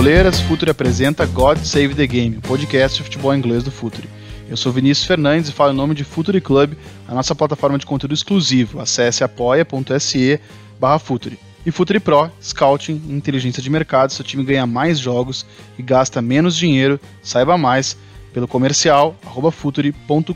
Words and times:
futeboleiras, 0.00 0.40
Futuri 0.40 0.70
apresenta 0.70 1.26
God 1.26 1.58
Save 1.58 1.94
the 1.94 2.06
Game, 2.06 2.38
o 2.38 2.40
podcast 2.40 2.96
de 2.96 3.04
futebol 3.04 3.34
inglês 3.34 3.62
do 3.62 3.70
Futuri. 3.70 4.08
Eu 4.48 4.56
sou 4.56 4.72
Vinícius 4.72 5.06
Fernandes 5.06 5.50
e 5.50 5.52
falo 5.52 5.74
em 5.74 5.76
nome 5.76 5.94
de 5.94 6.04
Futuri 6.04 6.40
Club, 6.40 6.72
a 7.06 7.14
nossa 7.14 7.34
plataforma 7.34 7.76
de 7.76 7.84
conteúdo 7.84 8.14
exclusivo. 8.14 8.80
Acesse 8.80 9.22
apoia.se 9.22 10.40
barra 10.80 10.98
Futuri. 10.98 11.38
E 11.66 11.70
Futuri 11.70 12.00
Pro, 12.00 12.30
Scouting 12.42 13.02
e 13.08 13.12
Inteligência 13.12 13.62
de 13.62 13.68
Mercado, 13.68 14.10
seu 14.10 14.24
time 14.24 14.42
ganha 14.42 14.66
mais 14.66 14.98
jogos 14.98 15.44
e 15.78 15.82
gasta 15.82 16.22
menos 16.22 16.56
dinheiro. 16.56 16.98
Saiba 17.22 17.58
mais 17.58 17.94
pelo 18.32 18.48
comercial 18.48 19.14
futuri.com.br. 19.52 20.32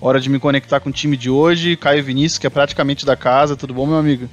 Hora 0.00 0.18
de 0.18 0.30
me 0.30 0.38
conectar 0.38 0.80
com 0.80 0.88
o 0.88 0.92
time 0.92 1.14
de 1.14 1.28
hoje. 1.28 1.76
Caio 1.76 2.02
Vinícius, 2.02 2.38
que 2.38 2.46
é 2.46 2.50
praticamente 2.50 3.04
da 3.04 3.16
casa. 3.16 3.54
Tudo 3.54 3.74
bom, 3.74 3.86
meu 3.86 3.98
amigo? 3.98 4.30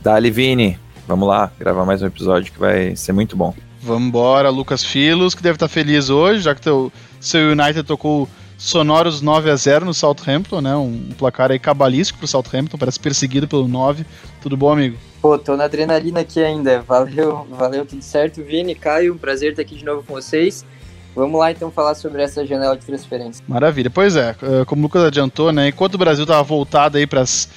Dali, 0.00 0.30
Vini. 0.30 0.83
Vamos 1.06 1.28
lá, 1.28 1.52
gravar 1.58 1.84
mais 1.84 2.00
um 2.02 2.06
episódio 2.06 2.52
que 2.52 2.58
vai 2.58 2.96
ser 2.96 3.12
muito 3.12 3.36
bom. 3.36 3.54
Vamos 3.82 4.08
embora, 4.08 4.48
Lucas 4.48 4.82
Filos, 4.82 5.34
que 5.34 5.42
deve 5.42 5.56
estar 5.56 5.68
feliz 5.68 6.08
hoje, 6.08 6.40
já 6.40 6.54
que 6.54 6.62
teu, 6.62 6.90
seu 7.20 7.52
United 7.52 7.82
tocou 7.82 8.26
sonoros 8.56 9.20
9 9.20 9.50
a 9.50 9.56
0 9.56 9.84
no 9.84 9.92
Southampton, 9.92 10.62
né? 10.62 10.74
Um 10.74 11.10
placar 11.18 11.50
aí 11.50 11.58
cabalístico 11.58 12.18
pro 12.18 12.26
Southampton, 12.26 12.78
parece 12.78 12.98
perseguido 12.98 13.46
pelo 13.46 13.68
9. 13.68 14.06
Tudo 14.40 14.56
bom, 14.56 14.72
amigo? 14.72 14.96
Pô, 15.20 15.38
tô 15.38 15.56
na 15.56 15.64
adrenalina 15.64 16.20
aqui 16.20 16.42
ainda. 16.42 16.80
Valeu, 16.82 17.46
valeu, 17.50 17.84
tudo 17.84 18.02
certo, 18.02 18.42
Vini, 18.42 18.74
Caio, 18.74 19.14
um 19.14 19.18
prazer 19.18 19.50
estar 19.50 19.62
aqui 19.62 19.76
de 19.76 19.84
novo 19.84 20.02
com 20.02 20.14
vocês. 20.14 20.64
Vamos 21.14 21.38
lá 21.38 21.52
então 21.52 21.70
falar 21.70 21.94
sobre 21.94 22.22
essa 22.22 22.44
janela 22.44 22.76
de 22.76 22.84
transferência. 22.84 23.44
Maravilha. 23.46 23.88
Pois 23.88 24.16
é, 24.16 24.34
eh, 24.42 24.64
como 24.66 24.80
o 24.80 24.84
Lucas 24.84 25.04
adiantou, 25.04 25.52
né? 25.52 25.68
Enquanto 25.68 25.94
o 25.94 25.98
Brasil 25.98 26.26
tava 26.26 26.42
voltado 26.42 26.98
aí 26.98 27.06
para 27.06 27.20
as 27.20 27.48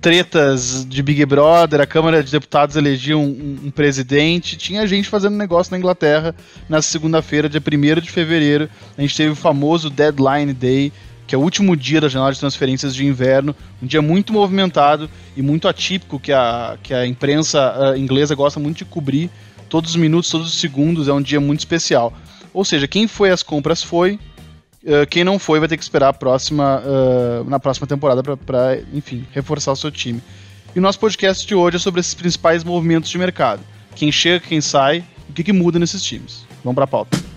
tretas 0.00 0.86
de 0.86 1.02
Big 1.02 1.24
Brother, 1.24 1.80
a 1.80 1.86
Câmara 1.86 2.22
de 2.22 2.30
Deputados 2.30 2.76
elegia 2.76 3.16
um, 3.16 3.58
um, 3.64 3.70
presidente, 3.70 4.56
tinha 4.56 4.86
gente 4.86 5.08
fazendo 5.08 5.36
negócio 5.36 5.70
na 5.70 5.78
Inglaterra 5.78 6.34
na 6.68 6.82
segunda-feira, 6.82 7.48
dia 7.48 7.60
1 7.60 8.00
de 8.00 8.10
fevereiro. 8.10 8.68
A 8.96 9.00
gente 9.00 9.16
teve 9.16 9.30
o 9.30 9.36
famoso 9.36 9.88
Deadline 9.88 10.52
Day, 10.52 10.92
que 11.26 11.34
é 11.34 11.38
o 11.38 11.40
último 11.40 11.76
dia 11.76 12.00
da 12.00 12.08
janela 12.08 12.32
de 12.32 12.38
transferências 12.38 12.94
de 12.94 13.04
inverno, 13.06 13.54
um 13.82 13.86
dia 13.86 14.02
muito 14.02 14.32
movimentado 14.32 15.10
e 15.36 15.42
muito 15.42 15.66
atípico 15.66 16.20
que 16.20 16.32
a, 16.32 16.76
que 16.82 16.92
a 16.94 17.06
imprensa 17.06 17.74
uh, 17.94 17.96
inglesa 17.96 18.34
gosta 18.34 18.60
muito 18.60 18.78
de 18.78 18.84
cobrir. 18.84 19.30
Todos 19.68 19.90
os 19.90 19.96
minutos, 19.96 20.30
todos 20.30 20.46
os 20.46 20.60
segundos, 20.60 21.08
é 21.08 21.12
um 21.12 21.22
dia 21.22 21.40
muito 21.40 21.60
especial. 21.60 22.12
Ou 22.56 22.64
seja, 22.64 22.88
quem 22.88 23.06
foi 23.06 23.30
às 23.30 23.42
compras 23.42 23.82
foi, 23.82 24.18
uh, 24.82 25.06
quem 25.10 25.22
não 25.22 25.38
foi 25.38 25.58
vai 25.58 25.68
ter 25.68 25.76
que 25.76 25.82
esperar 25.82 26.08
a 26.08 26.12
próxima, 26.14 26.80
uh, 26.80 27.44
na 27.44 27.60
próxima 27.60 27.86
temporada 27.86 28.22
para, 28.22 28.78
enfim, 28.94 29.26
reforçar 29.30 29.72
o 29.72 29.76
seu 29.76 29.90
time. 29.90 30.22
E 30.74 30.78
o 30.78 30.82
nosso 30.82 30.98
podcast 30.98 31.46
de 31.46 31.54
hoje 31.54 31.76
é 31.76 31.78
sobre 31.78 32.00
esses 32.00 32.14
principais 32.14 32.64
movimentos 32.64 33.10
de 33.10 33.18
mercado. 33.18 33.60
Quem 33.94 34.10
chega, 34.10 34.40
quem 34.40 34.62
sai, 34.62 35.04
o 35.28 35.34
que, 35.34 35.44
que 35.44 35.52
muda 35.52 35.78
nesses 35.78 36.02
times. 36.02 36.46
Vamos 36.64 36.76
para 36.76 36.84
a 36.84 36.88
pauta. 36.88 37.35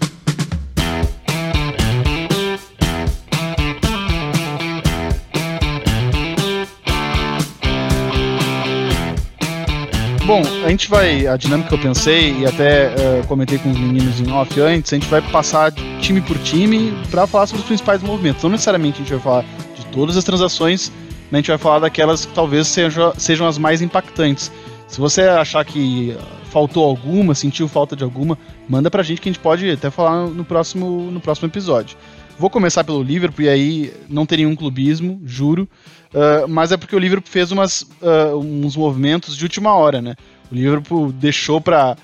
Bom, 10.29 10.43
a 10.63 10.69
gente 10.69 10.87
vai. 10.87 11.25
A 11.25 11.35
dinâmica 11.35 11.69
que 11.69 11.73
eu 11.73 11.79
pensei, 11.79 12.41
e 12.41 12.45
até 12.45 12.89
uh, 12.89 13.25
comentei 13.25 13.57
com 13.57 13.71
os 13.71 13.79
meninos 13.79 14.21
em 14.21 14.31
off 14.31 14.61
antes, 14.61 14.93
a 14.93 14.95
gente 14.95 15.09
vai 15.09 15.23
passar 15.23 15.71
time 16.01 16.21
por 16.21 16.37
time 16.37 16.93
para 17.09 17.25
falar 17.25 17.47
sobre 17.47 17.61
os 17.61 17.67
principais 17.67 18.03
movimentos. 18.03 18.43
Não 18.43 18.51
necessariamente 18.51 18.97
a 18.97 18.99
gente 18.99 19.11
vai 19.11 19.19
falar 19.19 19.45
de 19.75 19.83
todas 19.87 20.15
as 20.15 20.23
transações, 20.23 20.91
né, 21.31 21.39
a 21.39 21.41
gente 21.41 21.47
vai 21.47 21.57
falar 21.57 21.79
daquelas 21.79 22.25
que 22.27 22.33
talvez 22.35 22.67
sejam, 22.67 23.11
sejam 23.17 23.47
as 23.47 23.57
mais 23.57 23.81
impactantes. 23.81 24.51
Se 24.87 24.99
você 24.99 25.23
achar 25.23 25.65
que 25.65 26.15
faltou 26.51 26.85
alguma, 26.85 27.33
sentiu 27.33 27.67
falta 27.67 27.95
de 27.95 28.03
alguma, 28.03 28.37
manda 28.67 28.91
pra 28.91 29.01
gente 29.01 29.19
que 29.21 29.29
a 29.29 29.31
gente 29.31 29.41
pode 29.41 29.67
até 29.67 29.89
falar 29.89 30.27
no 30.27 30.45
próximo, 30.45 31.09
no 31.09 31.19
próximo 31.19 31.47
episódio. 31.47 31.97
Vou 32.39 32.49
começar 32.49 32.85
pelo 32.85 33.03
Liverpool 33.03 33.43
e 33.43 33.49
aí 33.49 33.93
não 34.07 34.25
tem 34.25 34.37
nenhum 34.37 34.55
clubismo, 34.55 35.21
juro. 35.25 35.67
Uh, 36.13 36.47
mas 36.47 36.71
é 36.71 36.77
porque 36.77 36.95
o 36.95 36.99
Liverpool 36.99 37.29
fez 37.29 37.51
umas, 37.51 37.81
uh, 37.81 38.37
uns 38.37 38.77
movimentos 38.77 39.35
de 39.35 39.43
última 39.43 39.75
hora, 39.75 40.01
né? 40.01 40.15
O 40.49 40.55
Liverpool 40.55 41.11
deixou 41.11 41.59
para 41.59 41.97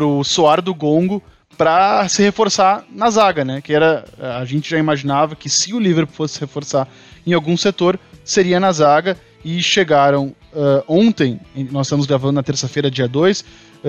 o 0.00 0.24
soar 0.24 0.62
do 0.62 0.74
gongo 0.74 1.22
para 1.58 2.08
se 2.08 2.22
reforçar 2.22 2.86
na 2.90 3.10
zaga, 3.10 3.44
né? 3.44 3.60
Que 3.60 3.74
era 3.74 4.06
a 4.18 4.42
gente 4.46 4.70
já 4.70 4.78
imaginava 4.78 5.36
que 5.36 5.50
se 5.50 5.74
o 5.74 5.78
Liverpool 5.78 6.16
fosse 6.16 6.34
se 6.34 6.40
reforçar 6.40 6.88
em 7.26 7.34
algum 7.34 7.54
setor 7.54 8.00
seria 8.24 8.58
na 8.58 8.72
zaga 8.72 9.18
e 9.44 9.62
chegaram 9.62 10.34
uh, 10.54 10.82
ontem, 10.88 11.38
nós 11.70 11.86
estamos 11.86 12.06
gravando 12.06 12.32
na 12.32 12.42
terça-feira, 12.42 12.90
dia 12.90 13.06
2, 13.06 13.44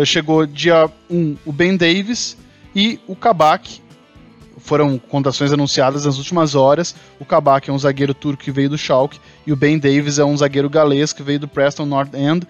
chegou 0.06 0.46
dia 0.46 0.90
1 1.10 1.18
um, 1.18 1.38
o 1.46 1.54
Ben 1.54 1.78
Davis 1.78 2.36
e 2.76 3.00
o 3.08 3.16
Kabak, 3.16 3.82
foram 4.64 4.98
contratações 4.98 5.52
anunciadas 5.52 6.06
nas 6.06 6.18
últimas 6.18 6.56
horas. 6.56 6.96
O 7.20 7.26
Kabak 7.26 7.70
é 7.70 7.74
um 7.74 7.78
zagueiro 7.78 8.14
turco 8.14 8.44
que 8.44 8.52
veio 8.52 8.70
do 8.70 8.78
Schalke 8.78 9.20
e 9.46 9.52
o 9.52 9.56
Ben 9.56 9.78
Davis 9.78 10.18
é 10.18 10.26
um 10.26 10.36
zagueiro 10.36 10.70
galês 10.70 11.12
que 11.14 11.22
veio 11.22 11.40
do 11.40 11.48
Preston 11.48 11.86
North 11.86 12.14
End. 12.16 12.48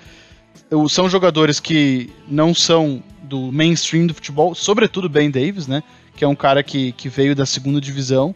São 0.90 1.09
jogadores 1.09 1.59
que 1.59 2.12
não 2.28 2.53
são 2.53 3.03
do 3.23 3.52
mainstream 3.52 4.06
do 4.06 4.13
futebol, 4.13 4.53
sobretudo 4.53 5.09
Ben 5.09 5.29
Davis, 5.29 5.68
né? 5.68 5.81
Que 6.16 6.23
é 6.23 6.28
um 6.28 6.35
cara 6.35 6.62
que, 6.62 6.91
que 6.91 7.09
veio 7.09 7.35
da 7.35 7.46
segunda 7.46 7.81
divisão. 7.81 8.35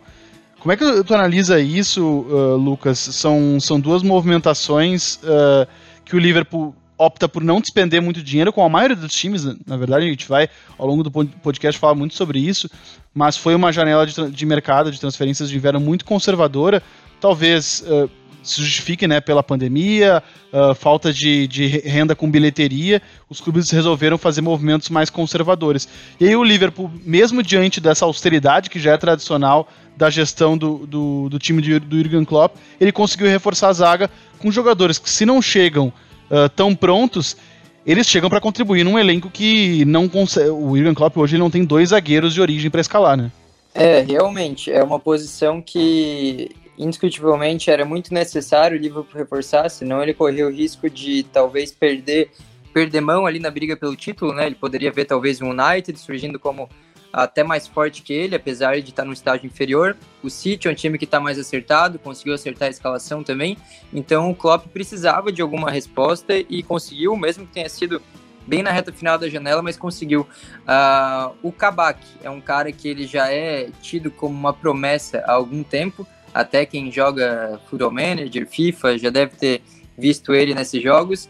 Como 0.59 0.71
é 0.71 0.75
que 0.75 1.03
tu 1.03 1.13
analisa 1.13 1.59
isso, 1.59 2.03
uh, 2.03 2.57
Lucas? 2.57 2.97
São, 2.97 3.59
são 3.59 3.79
duas 3.79 4.01
movimentações 4.01 5.17
uh, 5.17 5.67
que 6.03 6.15
o 6.15 6.19
Liverpool 6.19 6.75
opta 6.97 7.29
por 7.29 7.43
não 7.43 7.61
despender 7.61 8.01
muito 8.01 8.23
dinheiro, 8.23 8.51
com 8.51 8.63
a 8.63 8.69
maioria 8.69 8.95
dos 8.95 9.13
times, 9.13 9.43
na 9.65 9.77
verdade, 9.77 10.05
a 10.05 10.09
gente 10.09 10.27
vai 10.27 10.49
ao 10.77 10.87
longo 10.87 11.03
do 11.03 11.11
podcast 11.11 11.79
falar 11.79 11.95
muito 11.95 12.15
sobre 12.15 12.39
isso, 12.39 12.69
mas 13.13 13.37
foi 13.37 13.53
uma 13.55 13.71
janela 13.71 14.05
de, 14.05 14.31
de 14.31 14.45
mercado 14.45 14.91
de 14.91 14.99
transferências 14.99 15.49
de 15.49 15.55
inverno 15.55 15.79
muito 15.79 16.05
conservadora, 16.05 16.81
talvez 17.19 17.83
uh, 17.87 18.09
se 18.47 18.63
justifique 18.63 19.07
né, 19.07 19.19
pela 19.19 19.43
pandemia, 19.43 20.23
uh, 20.53 20.73
falta 20.73 21.11
de, 21.11 21.47
de, 21.47 21.67
renda 21.67 22.15
com 22.15 22.31
bilheteria, 22.31 23.01
os 23.29 23.41
clubes 23.41 23.69
resolveram 23.69 24.17
fazer 24.17 24.41
movimentos 24.41 24.89
mais 24.89 25.09
conservadores. 25.09 25.87
E 26.19 26.25
aí 26.25 26.35
o 26.35 26.43
Liverpool, 26.43 26.89
mesmo 27.03 27.43
diante 27.43 27.81
dessa 27.81 28.05
austeridade 28.05 28.69
que 28.69 28.79
já 28.79 28.93
é 28.93 28.97
tradicional 28.97 29.67
da 29.97 30.09
gestão 30.09 30.57
do, 30.57 30.85
do, 30.87 31.29
do 31.29 31.39
time 31.39 31.61
do, 31.61 31.79
do 31.79 31.97
Jurgen 31.97 32.23
Klopp, 32.23 32.55
ele 32.79 32.91
conseguiu 32.91 33.27
reforçar 33.27 33.69
a 33.69 33.73
zaga 33.73 34.09
com 34.39 34.51
jogadores 34.51 34.97
que 34.97 35.09
se 35.09 35.25
não 35.25 35.41
chegam 35.41 35.91
uh, 36.29 36.49
tão 36.49 36.75
prontos, 36.75 37.37
eles 37.85 38.07
chegam 38.07 38.29
para 38.29 38.41
contribuir 38.41 38.83
num 38.83 38.99
elenco 38.99 39.29
que 39.29 39.85
não 39.85 40.09
consegue. 40.09 40.49
O 40.49 40.75
Jurgen 40.75 40.93
Klopp 40.93 41.17
hoje 41.17 41.37
não 41.37 41.49
tem 41.49 41.63
dois 41.63 41.89
zagueiros 41.89 42.33
de 42.33 42.41
origem 42.41 42.69
para 42.69 42.81
escalar, 42.81 43.15
né? 43.17 43.31
É, 43.73 44.01
realmente, 44.01 44.71
é 44.71 44.83
uma 44.83 44.99
posição 44.99 45.61
que 45.61 46.49
indiscutivelmente 46.77 47.71
era 47.71 47.85
muito 47.85 48.13
necessário 48.13 48.77
o 48.77 48.81
Liverpool 48.81 49.17
reforçar, 49.17 49.69
senão 49.69 50.01
ele 50.01 50.13
corria 50.13 50.45
o 50.45 50.51
risco 50.51 50.89
de 50.89 51.23
talvez 51.23 51.71
perder 51.71 52.29
perder 52.73 53.01
mão 53.01 53.25
ali 53.25 53.39
na 53.39 53.49
briga 53.49 53.75
pelo 53.75 53.95
título, 53.95 54.33
né? 54.33 54.45
Ele 54.45 54.53
poderia 54.53 54.91
ver 54.91 55.05
talvez 55.05 55.41
um 55.41 55.49
United 55.49 55.97
surgindo 55.99 56.37
como 56.37 56.69
até 57.11 57.43
mais 57.43 57.67
forte 57.67 58.01
que 58.01 58.13
ele, 58.13 58.35
apesar 58.35 58.79
de 58.81 58.89
estar 58.89 59.05
no 59.05 59.13
estágio 59.13 59.45
inferior. 59.45 59.95
O 60.21 60.29
City 60.29 60.67
é 60.67 60.71
um 60.71 60.75
time 60.75 60.97
que 60.97 61.05
está 61.05 61.19
mais 61.19 61.39
acertado, 61.39 61.99
conseguiu 61.99 62.33
acertar 62.33 62.67
a 62.67 62.71
escalação 62.71 63.23
também. 63.23 63.57
Então 63.93 64.29
o 64.29 64.35
Klopp 64.35 64.67
precisava 64.67 65.31
de 65.31 65.41
alguma 65.41 65.71
resposta 65.71 66.33
e 66.37 66.61
conseguiu, 66.63 67.15
mesmo 67.15 67.45
que 67.45 67.53
tenha 67.53 67.69
sido 67.69 68.01
bem 68.45 68.63
na 68.63 68.71
reta 68.71 68.91
final 68.91 69.17
da 69.17 69.29
janela, 69.29 69.61
mas 69.61 69.77
conseguiu. 69.77 70.21
Uh, 70.21 71.35
o 71.43 71.51
Kabak 71.51 71.99
é 72.23 72.29
um 72.29 72.39
cara 72.39 72.71
que 72.71 72.87
ele 72.87 73.05
já 73.05 73.31
é 73.31 73.69
tido 73.81 74.09
como 74.09 74.33
uma 74.33 74.53
promessa 74.53 75.19
há 75.25 75.33
algum 75.33 75.63
tempo. 75.63 76.07
Até 76.33 76.65
quem 76.65 76.91
joga 76.91 77.59
Football 77.69 77.91
Manager, 77.91 78.47
FIFA, 78.47 78.97
já 78.97 79.09
deve 79.09 79.35
ter 79.35 79.61
visto 79.97 80.33
ele 80.33 80.53
nesses 80.53 80.81
jogos. 80.81 81.29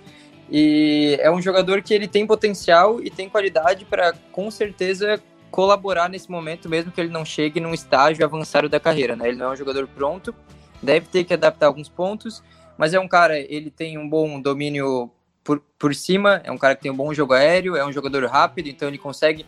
E 0.50 1.18
é 1.20 1.30
um 1.30 1.42
jogador 1.42 1.82
que 1.82 1.94
ele 1.94 2.08
tem 2.08 2.26
potencial 2.26 3.02
e 3.04 3.10
tem 3.10 3.30
qualidade 3.30 3.84
para, 3.86 4.14
com 4.32 4.50
certeza, 4.50 5.22
colaborar 5.50 6.10
nesse 6.10 6.30
momento, 6.30 6.70
mesmo 6.70 6.92
que 6.92 7.00
ele 7.00 7.10
não 7.10 7.26
chegue 7.26 7.60
num 7.60 7.74
estágio 7.74 8.26
avançado 8.26 8.70
da 8.70 8.80
carreira, 8.80 9.16
né? 9.16 9.30
Ele 9.30 9.38
não 9.38 9.48
é 9.48 9.54
um 9.54 9.56
jogador 9.56 9.88
pronto, 9.88 10.34
deve 10.82 11.08
ter 11.08 11.24
que 11.24 11.34
adaptar 11.34 11.68
alguns 11.68 11.90
pontos, 11.90 12.44
mas 12.78 12.94
é 12.94 13.00
um 13.00 13.08
cara, 13.08 13.40
ele 13.40 13.72
tem 13.72 13.98
um 13.98 14.08
bom 14.08 14.40
domínio 14.40 15.10
por, 15.44 15.62
por 15.80 15.96
cima, 15.96 16.42
é 16.44 16.52
um 16.52 16.58
cara 16.58 16.76
que 16.76 16.84
tem 16.84 16.92
um 16.92 16.96
bom 16.96 17.14
jogo 17.14 17.34
aéreo, 17.34 17.76
é 17.76 17.86
um 17.86 17.92
jogador 17.92 18.26
rápido, 18.26 18.68
então 18.68 18.88
ele 18.88 18.98
consegue, 18.98 19.46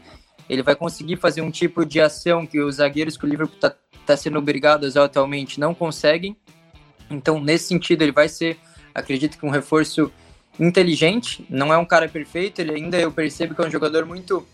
ele 0.50 0.63
vai 0.63 0.75
conseguir 0.75 1.18
fazer 1.18 1.42
um 1.42 1.51
tipo 1.51 1.86
de 1.86 2.00
ação 2.00 2.46
que 2.46 2.60
os 2.60 2.75
zagueiros 2.75 3.18
que 3.18 3.25
o 3.25 3.30
Liverpool 3.30 3.56
está 3.56 3.75
tá 4.06 4.18
sendo 4.18 4.40
obrigados 4.40 4.98
atualmente 4.98 5.60
não 5.60 5.75
conseguem. 5.75 6.36
Então, 7.10 7.40
nesse 7.40 7.66
sentido, 7.66 8.01
ele 8.01 8.12
vai 8.12 8.30
ser, 8.30 8.57
acredito 8.96 9.38
que 9.38 9.46
um 9.46 9.50
reforço 9.50 10.12
inteligente, 10.60 11.46
não 11.50 11.74
é 11.74 11.78
um 11.78 11.86
cara 11.86 12.07
perfeito, 12.07 12.60
ele 12.60 12.74
ainda 12.74 12.98
eu 12.98 13.12
percebo 13.12 13.54
que 13.54 13.62
é 13.62 13.68
um 13.68 13.72
jogador 13.72 14.06
muito 14.06 14.46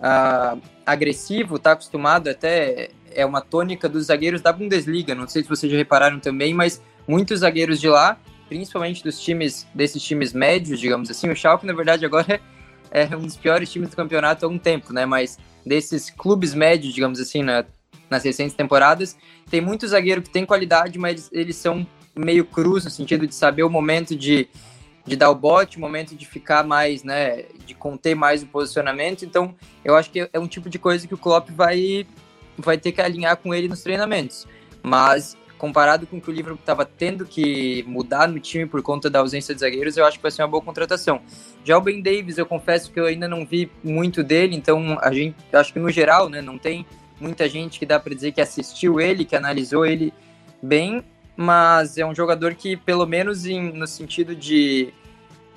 uh, 0.00 0.60
agressivo, 0.84 1.56
está 1.56 1.72
acostumado 1.72 2.28
até 2.28 2.90
é 3.12 3.26
uma 3.26 3.40
tônica 3.40 3.88
dos 3.88 4.06
zagueiros 4.06 4.40
da 4.40 4.52
Bundesliga. 4.52 5.14
Não 5.14 5.26
sei 5.28 5.42
se 5.42 5.48
vocês 5.48 5.70
já 5.70 5.76
repararam 5.76 6.20
também, 6.20 6.54
mas 6.54 6.80
muitos 7.06 7.40
zagueiros 7.40 7.80
de 7.80 7.88
lá, 7.88 8.16
principalmente 8.48 9.02
dos 9.02 9.20
times 9.20 9.66
desses 9.74 10.02
times 10.02 10.32
médios, 10.32 10.78
digamos 10.78 11.10
assim, 11.10 11.28
o 11.28 11.34
Schalke 11.34 11.66
na 11.66 11.72
verdade 11.72 12.04
agora 12.04 12.40
é 12.90 13.02
é 13.12 13.16
um 13.16 13.22
dos 13.22 13.36
piores 13.36 13.70
times 13.70 13.90
do 13.90 13.96
campeonato 13.96 14.44
há 14.44 14.48
um 14.48 14.58
tempo, 14.58 14.92
né? 14.92 15.06
Mas 15.06 15.38
desses 15.64 16.10
clubes 16.10 16.54
médios, 16.54 16.94
digamos 16.94 17.20
assim, 17.20 17.42
na, 17.42 17.64
nas 18.08 18.24
recentes 18.24 18.54
temporadas, 18.54 19.16
tem 19.50 19.60
muito 19.60 19.86
zagueiro 19.86 20.22
que 20.22 20.30
tem 20.30 20.44
qualidade, 20.44 20.98
mas 20.98 21.28
eles 21.32 21.56
são 21.56 21.86
meio 22.16 22.44
cruz 22.44 22.84
no 22.84 22.90
sentido 22.90 23.26
de 23.26 23.34
saber 23.34 23.62
o 23.62 23.70
momento 23.70 24.16
de, 24.16 24.48
de 25.06 25.16
dar 25.16 25.30
o 25.30 25.34
bote, 25.34 25.78
momento 25.78 26.14
de 26.14 26.26
ficar 26.26 26.64
mais, 26.64 27.02
né, 27.02 27.44
de 27.66 27.74
conter 27.74 28.14
mais 28.14 28.42
o 28.42 28.46
posicionamento. 28.46 29.24
Então, 29.24 29.54
eu 29.84 29.96
acho 29.96 30.10
que 30.10 30.28
é 30.32 30.38
um 30.38 30.46
tipo 30.46 30.68
de 30.68 30.78
coisa 30.78 31.06
que 31.06 31.14
o 31.14 31.18
Klopp 31.18 31.50
vai 31.50 32.06
vai 32.58 32.76
ter 32.76 32.92
que 32.92 33.00
alinhar 33.00 33.36
com 33.38 33.54
ele 33.54 33.68
nos 33.68 33.82
treinamentos. 33.82 34.46
Mas 34.82 35.36
comparado 35.60 36.06
com 36.06 36.16
o 36.16 36.20
que 36.20 36.30
o 36.30 36.32
Liverpool 36.32 36.58
estava 36.58 36.86
tendo 36.86 37.26
que 37.26 37.84
mudar 37.86 38.26
no 38.26 38.40
time 38.40 38.64
por 38.64 38.80
conta 38.80 39.10
da 39.10 39.18
ausência 39.18 39.54
de 39.54 39.60
zagueiros, 39.60 39.94
eu 39.94 40.06
acho 40.06 40.16
que 40.16 40.22
vai 40.22 40.30
ser 40.30 40.40
uma 40.40 40.48
boa 40.48 40.62
contratação. 40.62 41.20
Já 41.62 41.76
o 41.76 41.82
Ben 41.82 42.00
Davis, 42.00 42.38
eu 42.38 42.46
confesso 42.46 42.90
que 42.90 42.98
eu 42.98 43.04
ainda 43.04 43.28
não 43.28 43.44
vi 43.44 43.70
muito 43.84 44.24
dele, 44.24 44.56
então 44.56 44.98
a 45.02 45.12
gente, 45.12 45.36
acho 45.52 45.70
que 45.70 45.78
no 45.78 45.90
geral, 45.90 46.30
né, 46.30 46.40
não 46.40 46.56
tem 46.56 46.86
muita 47.20 47.46
gente 47.46 47.78
que 47.78 47.84
dá 47.84 48.00
para 48.00 48.14
dizer 48.14 48.32
que 48.32 48.40
assistiu 48.40 48.98
ele, 48.98 49.26
que 49.26 49.36
analisou 49.36 49.84
ele 49.84 50.14
bem, 50.62 51.04
mas 51.40 51.96
é 51.96 52.04
um 52.04 52.14
jogador 52.14 52.54
que, 52.54 52.76
pelo 52.76 53.06
menos 53.06 53.46
em, 53.46 53.72
no 53.72 53.86
sentido 53.86 54.36
de 54.36 54.92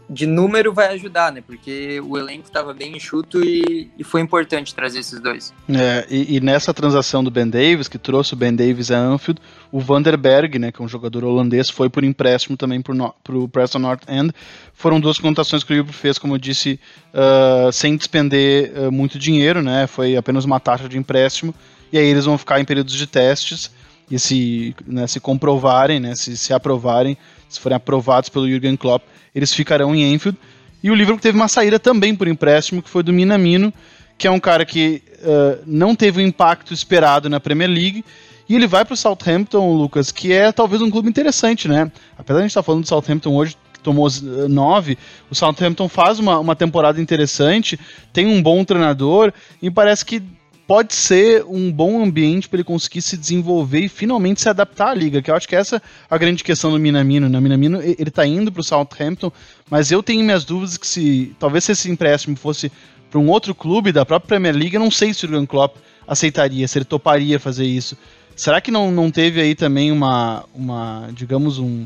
de 0.09 0.27
número 0.27 0.73
vai 0.73 0.87
ajudar, 0.89 1.31
né? 1.31 1.41
Porque 1.45 1.99
o 2.01 2.17
elenco 2.17 2.45
estava 2.45 2.73
bem 2.73 2.95
enxuto 2.95 3.43
e, 3.43 3.89
e, 3.97 4.03
foi 4.03 4.19
importante 4.19 4.75
trazer 4.75 4.99
esses 4.99 5.19
dois. 5.19 5.53
É, 5.69 6.05
e, 6.09 6.35
e, 6.35 6.41
nessa 6.41 6.73
transação 6.73 7.23
do 7.23 7.31
Ben 7.31 7.49
Davis, 7.49 7.87
que 7.87 7.97
trouxe 7.97 8.33
o 8.33 8.35
Ben 8.35 8.53
Davis 8.53 8.91
a 8.91 8.97
Anfield, 8.97 9.41
o 9.71 9.79
Vanderberg, 9.79 10.59
né, 10.59 10.73
que 10.73 10.81
é 10.81 10.85
um 10.85 10.89
jogador 10.89 11.23
holandês, 11.23 11.69
foi 11.69 11.89
por 11.89 12.03
empréstimo 12.03 12.57
também 12.57 12.81
para 12.81 13.35
o 13.35 13.47
Preston 13.47 13.79
North 13.79 14.03
End. 14.07 14.33
Foram 14.73 14.99
duas 14.99 15.17
contratações 15.17 15.63
que 15.63 15.71
o 15.71 15.73
Liverpool 15.73 15.93
fez, 15.93 16.17
como 16.17 16.35
eu 16.35 16.37
disse, 16.37 16.79
uh, 17.13 17.71
sem 17.71 17.95
despender 17.95 18.73
uh, 18.77 18.91
muito 18.91 19.17
dinheiro, 19.17 19.61
né? 19.61 19.87
Foi 19.87 20.17
apenas 20.17 20.43
uma 20.43 20.59
taxa 20.59 20.89
de 20.89 20.97
empréstimo. 20.97 21.55
E 21.93 21.97
aí 21.97 22.05
eles 22.05 22.25
vão 22.25 22.37
ficar 22.37 22.59
em 22.59 22.65
períodos 22.65 22.93
de 22.93 23.07
testes 23.07 23.71
e 24.13 24.19
se, 24.19 24.75
né, 24.85 25.07
se 25.07 25.19
comprovarem, 25.19 25.99
né, 25.99 26.13
se, 26.13 26.37
se 26.37 26.53
aprovarem, 26.53 27.17
se 27.49 27.59
forem 27.59 27.75
aprovados 27.75 28.29
pelo 28.29 28.47
Jurgen 28.47 28.77
Klopp, 28.77 29.03
eles 29.33 29.51
ficarão 29.51 29.95
em 29.95 30.13
Enfield. 30.13 30.37
E 30.83 30.91
o 30.91 30.93
Liverpool 30.93 31.19
teve 31.19 31.35
uma 31.35 31.47
saída 31.47 31.79
também 31.79 32.15
por 32.15 32.27
empréstimo, 32.27 32.83
que 32.83 32.91
foi 32.91 33.01
do 33.01 33.11
Minamino, 33.11 33.73
que 34.15 34.27
é 34.27 34.31
um 34.31 34.39
cara 34.39 34.65
que 34.65 35.01
uh, 35.17 35.63
não 35.65 35.95
teve 35.95 36.21
o 36.21 36.23
impacto 36.23 36.75
esperado 36.75 37.27
na 37.27 37.39
Premier 37.39 37.67
League. 37.67 38.05
E 38.47 38.55
ele 38.55 38.67
vai 38.67 38.85
para 38.85 38.93
o 38.93 38.97
Southampton, 38.97 39.73
Lucas, 39.73 40.11
que 40.11 40.31
é 40.31 40.51
talvez 40.51 40.79
um 40.83 40.91
clube 40.91 41.09
interessante, 41.09 41.67
né? 41.67 41.91
Apesar 42.15 42.37
de 42.37 42.43
a 42.43 42.43
gente 42.43 42.51
estar 42.51 42.61
tá 42.61 42.65
falando 42.65 42.83
do 42.83 42.87
Southampton 42.87 43.33
hoje, 43.33 43.57
que 43.73 43.79
tomou 43.79 44.07
nove, 44.47 44.95
o 45.31 45.33
Southampton 45.33 45.89
faz 45.89 46.19
uma, 46.19 46.37
uma 46.37 46.55
temporada 46.55 47.01
interessante, 47.01 47.79
tem 48.11 48.27
um 48.27 48.43
bom 48.43 48.63
treinador, 48.63 49.33
e 49.59 49.71
parece 49.71 50.05
que 50.05 50.21
pode 50.67 50.93
ser 50.93 51.43
um 51.45 51.71
bom 51.71 52.03
ambiente 52.03 52.47
para 52.47 52.57
ele 52.57 52.63
conseguir 52.63 53.01
se 53.01 53.17
desenvolver 53.17 53.81
e 53.81 53.89
finalmente 53.89 54.41
se 54.41 54.49
adaptar 54.49 54.89
à 54.89 54.93
liga, 54.93 55.21
que 55.21 55.29
eu 55.29 55.35
acho 55.35 55.47
que 55.47 55.55
essa 55.55 55.77
é 55.77 55.81
a 56.09 56.17
grande 56.17 56.43
questão 56.43 56.71
do 56.71 56.79
Minamino. 56.79 57.27
Né? 57.27 57.39
Minamino, 57.39 57.81
ele 57.81 58.09
está 58.09 58.25
indo 58.25 58.51
para 58.51 58.61
o 58.61 58.63
Southampton, 58.63 59.31
mas 59.69 59.91
eu 59.91 60.01
tenho 60.01 60.23
minhas 60.23 60.45
dúvidas 60.45 60.77
que 60.77 60.87
se 60.87 61.35
talvez 61.37 61.65
se 61.65 61.73
esse 61.73 61.89
empréstimo 61.89 62.35
fosse 62.35 62.71
para 63.09 63.19
um 63.19 63.29
outro 63.29 63.53
clube 63.53 63.91
da 63.91 64.05
própria 64.05 64.27
Premier 64.27 64.55
League, 64.55 64.73
eu 64.73 64.79
não 64.79 64.89
sei 64.89 65.13
se 65.13 65.25
o 65.25 65.27
Jurgen 65.27 65.45
Klopp 65.45 65.75
aceitaria, 66.07 66.67
se 66.67 66.77
ele 66.77 66.85
toparia 66.85 67.39
fazer 67.39 67.65
isso. 67.65 67.97
Será 68.35 68.59
que 68.59 68.71
não, 68.71 68.91
não 68.91 69.11
teve 69.11 69.39
aí 69.39 69.53
também 69.53 69.91
uma, 69.91 70.43
uma 70.55 71.09
digamos, 71.13 71.59
um, 71.59 71.85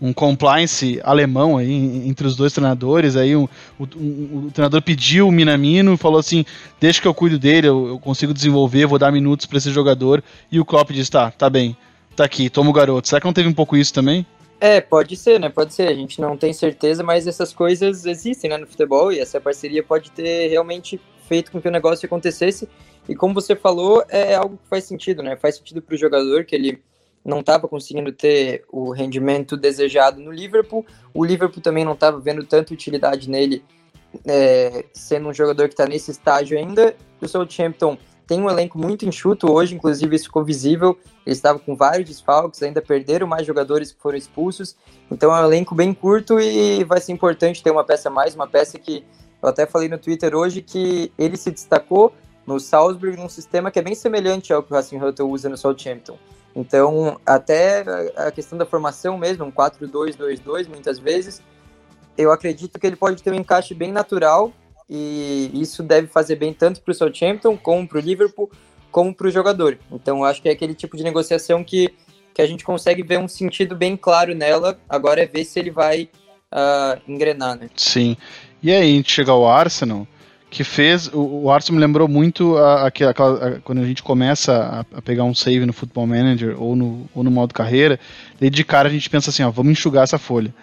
um 0.00 0.12
compliance 0.12 1.00
alemão 1.02 1.56
aí 1.56 2.08
entre 2.08 2.26
os 2.26 2.36
dois 2.36 2.52
treinadores. 2.52 3.16
Aí 3.16 3.34
um, 3.34 3.48
o, 3.78 3.84
um, 3.96 4.46
o 4.46 4.50
treinador 4.52 4.82
pediu 4.82 5.28
o 5.28 5.32
Minamino 5.32 5.94
e 5.94 5.96
falou 5.96 6.18
assim: 6.18 6.44
deixa 6.80 7.00
que 7.00 7.08
eu 7.08 7.14
cuido 7.14 7.38
dele, 7.38 7.68
eu, 7.68 7.88
eu 7.88 7.98
consigo 7.98 8.34
desenvolver, 8.34 8.86
vou 8.86 8.98
dar 8.98 9.12
minutos 9.12 9.46
para 9.46 9.58
esse 9.58 9.70
jogador. 9.70 10.22
E 10.50 10.60
o 10.60 10.64
Klopp 10.64 10.90
disse: 10.90 11.10
tá, 11.10 11.30
tá 11.30 11.48
bem, 11.48 11.76
tá 12.14 12.24
aqui, 12.24 12.50
toma 12.50 12.70
o 12.70 12.72
garoto. 12.72 13.08
Será 13.08 13.20
que 13.20 13.26
não 13.26 13.32
teve 13.32 13.48
um 13.48 13.54
pouco 13.54 13.76
isso 13.76 13.92
também? 13.92 14.26
É, 14.58 14.80
pode 14.80 15.16
ser, 15.16 15.38
né? 15.38 15.48
Pode 15.48 15.74
ser. 15.74 15.88
A 15.88 15.94
gente 15.94 16.20
não 16.20 16.36
tem 16.36 16.52
certeza, 16.52 17.02
mas 17.02 17.26
essas 17.26 17.52
coisas 17.52 18.06
existem 18.06 18.50
né, 18.50 18.56
no 18.56 18.66
futebol 18.66 19.12
e 19.12 19.18
essa 19.18 19.40
parceria 19.40 19.82
pode 19.82 20.10
ter 20.10 20.48
realmente 20.48 21.00
feito 21.28 21.50
com 21.52 21.60
que 21.60 21.68
o 21.68 21.70
negócio 21.70 22.06
acontecesse. 22.06 22.68
E 23.08 23.14
como 23.14 23.34
você 23.34 23.54
falou, 23.54 24.04
é 24.08 24.34
algo 24.34 24.56
que 24.56 24.68
faz 24.68 24.84
sentido, 24.84 25.22
né? 25.22 25.36
Faz 25.36 25.56
sentido 25.56 25.82
para 25.82 25.94
o 25.94 25.98
jogador 25.98 26.44
que 26.44 26.54
ele 26.54 26.82
não 27.26 27.40
estava 27.40 27.66
conseguindo 27.66 28.12
ter 28.12 28.64
o 28.70 28.92
rendimento 28.92 29.56
desejado 29.56 30.20
no 30.20 30.30
Liverpool. 30.30 30.86
O 31.12 31.24
Liverpool 31.24 31.62
também 31.62 31.84
não 31.84 31.92
estava 31.92 32.20
vendo 32.20 32.44
tanta 32.44 32.72
utilidade 32.72 33.28
nele, 33.28 33.64
é, 34.24 34.84
sendo 34.92 35.28
um 35.28 35.34
jogador 35.34 35.66
que 35.68 35.74
está 35.74 35.86
nesse 35.86 36.12
estágio 36.12 36.56
ainda. 36.56 36.94
O 37.20 37.26
Southampton 37.26 37.98
tem 38.26 38.40
um 38.40 38.48
elenco 38.48 38.78
muito 38.78 39.04
enxuto 39.04 39.52
hoje, 39.52 39.74
inclusive 39.74 40.14
isso 40.14 40.26
ficou 40.26 40.44
visível. 40.44 40.96
Eles 41.24 41.38
estavam 41.38 41.60
com 41.60 41.76
vários 41.76 42.08
desfalques, 42.08 42.62
ainda 42.62 42.80
perderam 42.80 43.26
mais 43.26 43.46
jogadores 43.46 43.92
que 43.92 44.00
foram 44.00 44.16
expulsos. 44.16 44.76
Então 45.10 45.34
é 45.34 45.40
um 45.40 45.44
elenco 45.44 45.74
bem 45.74 45.92
curto 45.92 46.38
e 46.38 46.84
vai 46.84 47.00
ser 47.00 47.12
importante 47.12 47.62
ter 47.62 47.70
uma 47.70 47.84
peça 47.84 48.08
a 48.08 48.12
mais, 48.12 48.34
uma 48.34 48.46
peça 48.46 48.78
que 48.78 49.04
eu 49.42 49.48
até 49.48 49.66
falei 49.66 49.88
no 49.88 49.98
Twitter 49.98 50.34
hoje 50.34 50.62
que 50.62 51.12
ele 51.18 51.36
se 51.36 51.50
destacou 51.50 52.12
no 52.46 52.60
Salzburg 52.60 53.16
num 53.16 53.28
sistema 53.28 53.70
que 53.70 53.78
é 53.78 53.82
bem 53.82 53.94
semelhante 53.94 54.52
ao 54.52 54.62
que 54.62 54.72
o 54.72 54.76
Racing 54.76 54.98
Hutton 54.98 55.24
usa 55.24 55.48
no 55.48 55.56
Southampton. 55.56 56.16
Então, 56.56 57.20
até 57.26 57.84
a 58.16 58.30
questão 58.30 58.56
da 58.56 58.64
formação 58.64 59.18
mesmo, 59.18 59.44
um 59.44 59.52
4-2-2-2 59.52 60.66
muitas 60.68 60.98
vezes, 60.98 61.42
eu 62.16 62.32
acredito 62.32 62.78
que 62.78 62.86
ele 62.86 62.96
pode 62.96 63.22
ter 63.22 63.30
um 63.30 63.34
encaixe 63.34 63.74
bem 63.74 63.92
natural 63.92 64.50
e 64.88 65.50
isso 65.52 65.82
deve 65.82 66.06
fazer 66.06 66.36
bem 66.36 66.54
tanto 66.54 66.80
para 66.80 66.92
o 66.92 66.94
Southampton, 66.94 67.58
como 67.58 67.86
para 67.86 67.98
o 67.98 68.00
Liverpool, 68.00 68.50
como 68.90 69.14
para 69.14 69.26
o 69.26 69.30
jogador. 69.30 69.78
Então, 69.92 70.24
acho 70.24 70.40
que 70.40 70.48
é 70.48 70.52
aquele 70.52 70.74
tipo 70.74 70.96
de 70.96 71.04
negociação 71.04 71.62
que, 71.62 71.92
que 72.32 72.40
a 72.40 72.46
gente 72.46 72.64
consegue 72.64 73.02
ver 73.02 73.18
um 73.18 73.28
sentido 73.28 73.76
bem 73.76 73.94
claro 73.94 74.34
nela. 74.34 74.78
Agora 74.88 75.22
é 75.22 75.26
ver 75.26 75.44
se 75.44 75.58
ele 75.58 75.70
vai 75.70 76.08
uh, 76.50 76.98
engrenar, 77.06 77.58
né? 77.58 77.68
Sim. 77.76 78.16
E 78.62 78.72
aí, 78.72 78.94
a 78.94 78.96
gente 78.96 79.12
chega 79.12 79.30
ao 79.30 79.46
Arsenal, 79.46 80.08
que 80.50 80.64
fez. 80.64 81.08
O, 81.08 81.44
o 81.44 81.50
Arsenal 81.50 81.78
me 81.78 81.86
lembrou 81.86 82.08
muito 82.08 82.56
a, 82.56 82.84
a, 82.84 82.88
a, 82.88 83.60
quando 83.62 83.80
a 83.80 83.84
gente 83.84 84.02
começa 84.02 84.84
a, 84.94 85.02
pegar 85.02 85.24
um 85.24 85.34
save 85.34 85.66
no 85.66 85.72
Football 85.72 86.06
Manager 86.06 86.60
ou 86.60 86.76
no, 86.76 87.08
ou 87.14 87.22
no 87.22 87.30
modo 87.30 87.52
carreira, 87.52 87.98
daí 88.40 88.50
de 88.50 88.64
cara 88.64 88.88
a 88.88 88.92
gente 88.92 89.08
pensa 89.10 89.30
assim, 89.30 89.42
ó, 89.42 89.50
vamos 89.50 89.72
enxugar 89.72 90.04
essa 90.04 90.18
folha. 90.18 90.54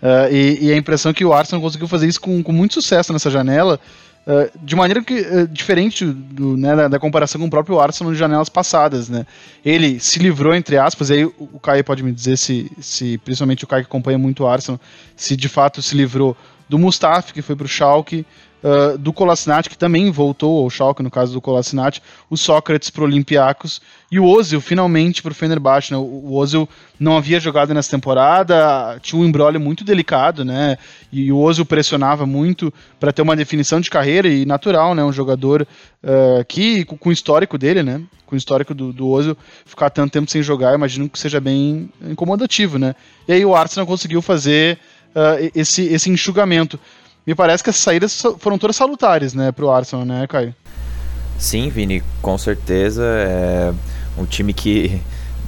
Uh, 0.00 0.32
e, 0.32 0.66
e, 0.66 0.72
a 0.72 0.76
impressão 0.76 1.12
que 1.12 1.24
o 1.24 1.32
Arsenal 1.32 1.60
conseguiu 1.60 1.88
fazer 1.88 2.06
isso 2.06 2.20
com, 2.20 2.40
com 2.40 2.52
muito 2.52 2.74
sucesso 2.74 3.12
nessa 3.12 3.28
janela, 3.28 3.80
uh, 4.24 4.58
de 4.64 4.76
maneira 4.76 5.02
que, 5.02 5.20
uh, 5.20 5.48
diferente 5.48 6.04
do, 6.04 6.56
né, 6.56 6.76
da, 6.76 6.86
da, 6.86 6.98
comparação 7.00 7.40
com 7.40 7.48
o 7.48 7.50
próprio 7.50 7.80
Arsenal 7.80 8.12
de 8.12 8.18
janelas 8.18 8.48
passadas. 8.48 9.08
Né? 9.08 9.26
Ele 9.64 9.98
se 9.98 10.20
livrou, 10.20 10.54
entre 10.54 10.76
aspas, 10.78 11.10
e 11.10 11.14
aí 11.14 11.24
o, 11.24 11.34
o 11.52 11.58
Caio 11.58 11.82
pode 11.82 12.04
me 12.04 12.12
dizer 12.12 12.36
se, 12.36 12.70
se, 12.80 13.18
principalmente 13.18 13.64
o 13.64 13.66
Caio 13.66 13.82
que 13.82 13.88
acompanha 13.88 14.18
muito 14.18 14.44
o 14.44 14.46
Arsenal, 14.46 14.80
se 15.16 15.36
de 15.36 15.48
fato 15.48 15.82
se 15.82 15.96
livrou 15.96 16.36
do 16.68 16.78
Mustafi, 16.78 17.32
que 17.32 17.42
foi 17.42 17.56
para 17.56 17.64
o 17.64 17.68
Schalke, 17.68 18.24
uh, 18.62 18.98
do 18.98 19.12
Kolasinac, 19.12 19.68
que 19.68 19.78
também 19.78 20.10
voltou 20.10 20.62
ao 20.62 20.70
Schalke, 20.70 21.02
no 21.02 21.10
caso 21.10 21.32
do 21.32 21.40
Kolasinac, 21.40 22.00
o 22.28 22.36
Sócrates 22.36 22.90
para 22.90 23.02
o 23.02 23.04
Olympiacos 23.04 23.80
e 24.10 24.18
o 24.18 24.24
Ozil 24.24 24.60
finalmente 24.60 25.22
para 25.22 25.32
o 25.32 25.34
Fenerbahçe. 25.34 25.92
Né? 25.92 25.98
O 25.98 26.34
Ozil 26.34 26.68
não 26.98 27.16
havia 27.16 27.38
jogado 27.38 27.74
nessa 27.74 27.90
temporada, 27.90 28.98
tinha 29.02 29.20
um 29.20 29.24
embrólio 29.24 29.60
muito 29.60 29.84
delicado, 29.84 30.44
né? 30.44 30.76
E 31.12 31.30
o 31.30 31.38
Ozil 31.38 31.64
pressionava 31.64 32.26
muito 32.26 32.72
para 32.98 33.12
ter 33.12 33.22
uma 33.22 33.36
definição 33.36 33.80
de 33.80 33.90
carreira 33.90 34.28
e 34.28 34.44
natural, 34.44 34.94
né? 34.94 35.04
Um 35.04 35.12
jogador 35.12 35.62
uh, 36.02 36.44
que, 36.46 36.84
com 36.84 37.08
o 37.08 37.12
histórico 37.12 37.56
dele, 37.58 37.82
né? 37.82 38.02
Com 38.26 38.34
o 38.34 38.38
histórico 38.38 38.74
do, 38.74 38.92
do 38.92 39.08
Ozil, 39.08 39.36
ficar 39.64 39.90
tanto 39.90 40.12
tempo 40.12 40.30
sem 40.30 40.42
jogar, 40.42 40.74
imagino 40.74 41.08
que 41.08 41.18
seja 41.18 41.40
bem 41.40 41.90
incomodativo, 42.02 42.78
né? 42.78 42.94
E 43.26 43.32
aí 43.32 43.44
o 43.44 43.54
Arsenal 43.54 43.86
conseguiu 43.86 44.20
fazer 44.20 44.78
uh, 45.14 45.50
esse, 45.54 45.82
esse 45.84 46.10
enxugamento 46.10 46.78
me 47.28 47.34
parece 47.34 47.62
que 47.62 47.68
essas 47.68 47.82
saídas 47.82 48.22
foram 48.38 48.56
todas 48.56 48.74
salutares, 48.74 49.34
né, 49.34 49.52
pro 49.52 49.70
Arsenal, 49.70 50.02
né, 50.06 50.26
Caio? 50.26 50.54
Sim, 51.38 51.68
Vini, 51.68 52.02
com 52.22 52.38
certeza. 52.38 53.04
É 53.04 53.70
um 54.16 54.24
time 54.24 54.54
que 54.54 54.98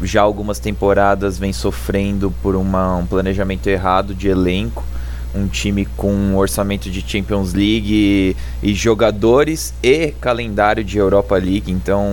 já 0.02 0.20
algumas 0.20 0.58
temporadas 0.58 1.38
vem 1.38 1.54
sofrendo 1.54 2.30
por 2.42 2.54
uma, 2.54 2.96
um 2.96 3.06
planejamento 3.06 3.66
errado 3.66 4.14
de 4.14 4.28
elenco. 4.28 4.84
Um 5.34 5.46
time 5.46 5.86
com 5.96 6.12
um 6.12 6.36
orçamento 6.36 6.90
de 6.90 7.00
Champions 7.00 7.54
League 7.54 7.94
e, 7.94 8.36
e 8.62 8.74
jogadores 8.74 9.72
e 9.82 10.08
calendário 10.20 10.84
de 10.84 10.98
Europa 10.98 11.36
League. 11.36 11.72
Então, 11.72 12.04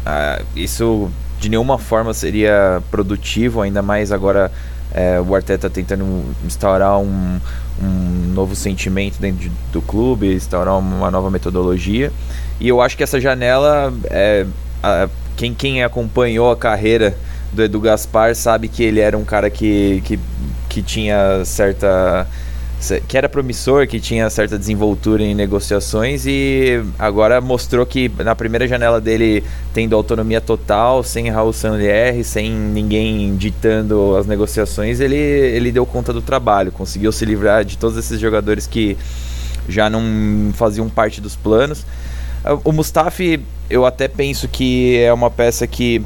uh, 0.00 0.44
isso 0.54 1.10
de 1.40 1.48
nenhuma 1.48 1.78
forma 1.78 2.12
seria 2.12 2.82
produtivo, 2.90 3.62
ainda 3.62 3.80
mais 3.80 4.12
agora 4.12 4.52
é, 4.94 5.20
o 5.20 5.34
Arteta 5.34 5.68
tentando 5.68 6.24
instaurar 6.46 6.98
um, 7.00 7.40
um 7.82 8.32
novo 8.32 8.54
sentimento 8.54 9.18
dentro 9.20 9.50
do 9.72 9.82
clube, 9.82 10.32
instaurar 10.32 10.78
uma 10.78 11.10
nova 11.10 11.30
metodologia. 11.30 12.12
E 12.60 12.68
eu 12.68 12.80
acho 12.80 12.96
que 12.96 13.02
essa 13.02 13.20
janela, 13.20 13.92
é, 14.04 14.46
a, 14.82 15.08
quem, 15.36 15.52
quem 15.52 15.82
acompanhou 15.82 16.50
a 16.50 16.56
carreira 16.56 17.16
do 17.52 17.62
Edu 17.62 17.80
Gaspar 17.80 18.34
sabe 18.36 18.68
que 18.68 18.82
ele 18.82 19.00
era 19.00 19.18
um 19.18 19.24
cara 19.24 19.50
que, 19.50 20.00
que, 20.04 20.18
que 20.68 20.82
tinha 20.82 21.44
certa 21.44 22.26
que 23.08 23.16
era 23.16 23.28
promissor, 23.28 23.86
que 23.86 24.00
tinha 24.00 24.28
certa 24.30 24.58
desenvoltura 24.58 25.22
em 25.22 25.34
negociações 25.34 26.26
e 26.26 26.82
agora 26.98 27.40
mostrou 27.40 27.84
que 27.86 28.10
na 28.18 28.34
primeira 28.34 28.66
janela 28.66 29.00
dele 29.00 29.44
tendo 29.72 29.94
autonomia 29.94 30.40
total, 30.40 31.02
sem 31.02 31.28
Raul 31.30 31.52
Sanlier, 31.52 32.24
sem 32.24 32.50
ninguém 32.50 33.36
ditando 33.36 34.16
as 34.16 34.26
negociações, 34.26 35.00
ele, 35.00 35.16
ele 35.16 35.72
deu 35.72 35.86
conta 35.86 36.12
do 36.12 36.22
trabalho, 36.22 36.72
conseguiu 36.72 37.12
se 37.12 37.24
livrar 37.24 37.64
de 37.64 37.78
todos 37.78 37.96
esses 37.96 38.20
jogadores 38.20 38.66
que 38.66 38.96
já 39.68 39.88
não 39.88 40.52
faziam 40.52 40.88
parte 40.88 41.20
dos 41.20 41.36
planos. 41.36 41.86
O 42.62 42.72
Mustafi, 42.72 43.40
eu 43.70 43.86
até 43.86 44.06
penso 44.08 44.46
que 44.46 44.98
é 44.98 45.12
uma 45.12 45.30
peça 45.30 45.66
que 45.66 46.02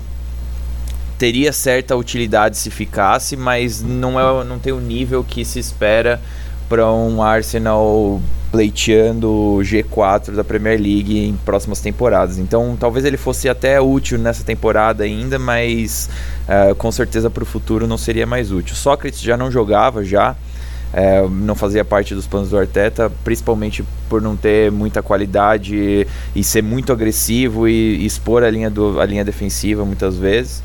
teria 1.18 1.52
certa 1.52 1.96
utilidade 1.96 2.56
se 2.56 2.70
ficasse, 2.70 3.36
mas 3.36 3.82
não, 3.82 4.18
é, 4.18 4.44
não 4.44 4.58
tem 4.58 4.72
o 4.72 4.80
nível 4.80 5.24
que 5.24 5.44
se 5.44 5.58
espera 5.58 6.20
para 6.68 6.90
um 6.92 7.22
Arsenal 7.22 8.20
pleiteando 8.50 9.60
G4 9.62 10.34
da 10.34 10.42
Premier 10.42 10.80
League 10.80 11.18
em 11.18 11.34
próximas 11.44 11.80
temporadas. 11.80 12.38
Então, 12.38 12.76
talvez 12.78 13.04
ele 13.04 13.16
fosse 13.16 13.48
até 13.48 13.80
útil 13.80 14.18
nessa 14.18 14.42
temporada 14.42 15.04
ainda, 15.04 15.38
mas 15.38 16.08
uh, 16.48 16.74
com 16.74 16.90
certeza 16.90 17.28
para 17.28 17.42
o 17.42 17.46
futuro 17.46 17.86
não 17.86 17.98
seria 17.98 18.26
mais 18.26 18.50
útil. 18.50 18.74
Sócrates 18.74 19.20
já 19.20 19.36
não 19.36 19.50
jogava 19.50 20.02
já, 20.02 20.32
uh, 20.32 21.28
não 21.28 21.54
fazia 21.54 21.84
parte 21.84 22.14
dos 22.14 22.26
planos 22.26 22.50
do 22.50 22.58
Arteta, 22.58 23.12
principalmente 23.22 23.84
por 24.08 24.22
não 24.22 24.34
ter 24.34 24.72
muita 24.72 25.02
qualidade 25.02 26.06
e 26.34 26.42
ser 26.44 26.62
muito 26.62 26.92
agressivo 26.92 27.68
e, 27.68 27.96
e 27.98 28.06
expor 28.06 28.42
a 28.42 28.50
linha, 28.50 28.70
do, 28.70 28.98
a 29.00 29.04
linha 29.04 29.24
defensiva 29.24 29.84
muitas 29.84 30.16
vezes. 30.16 30.62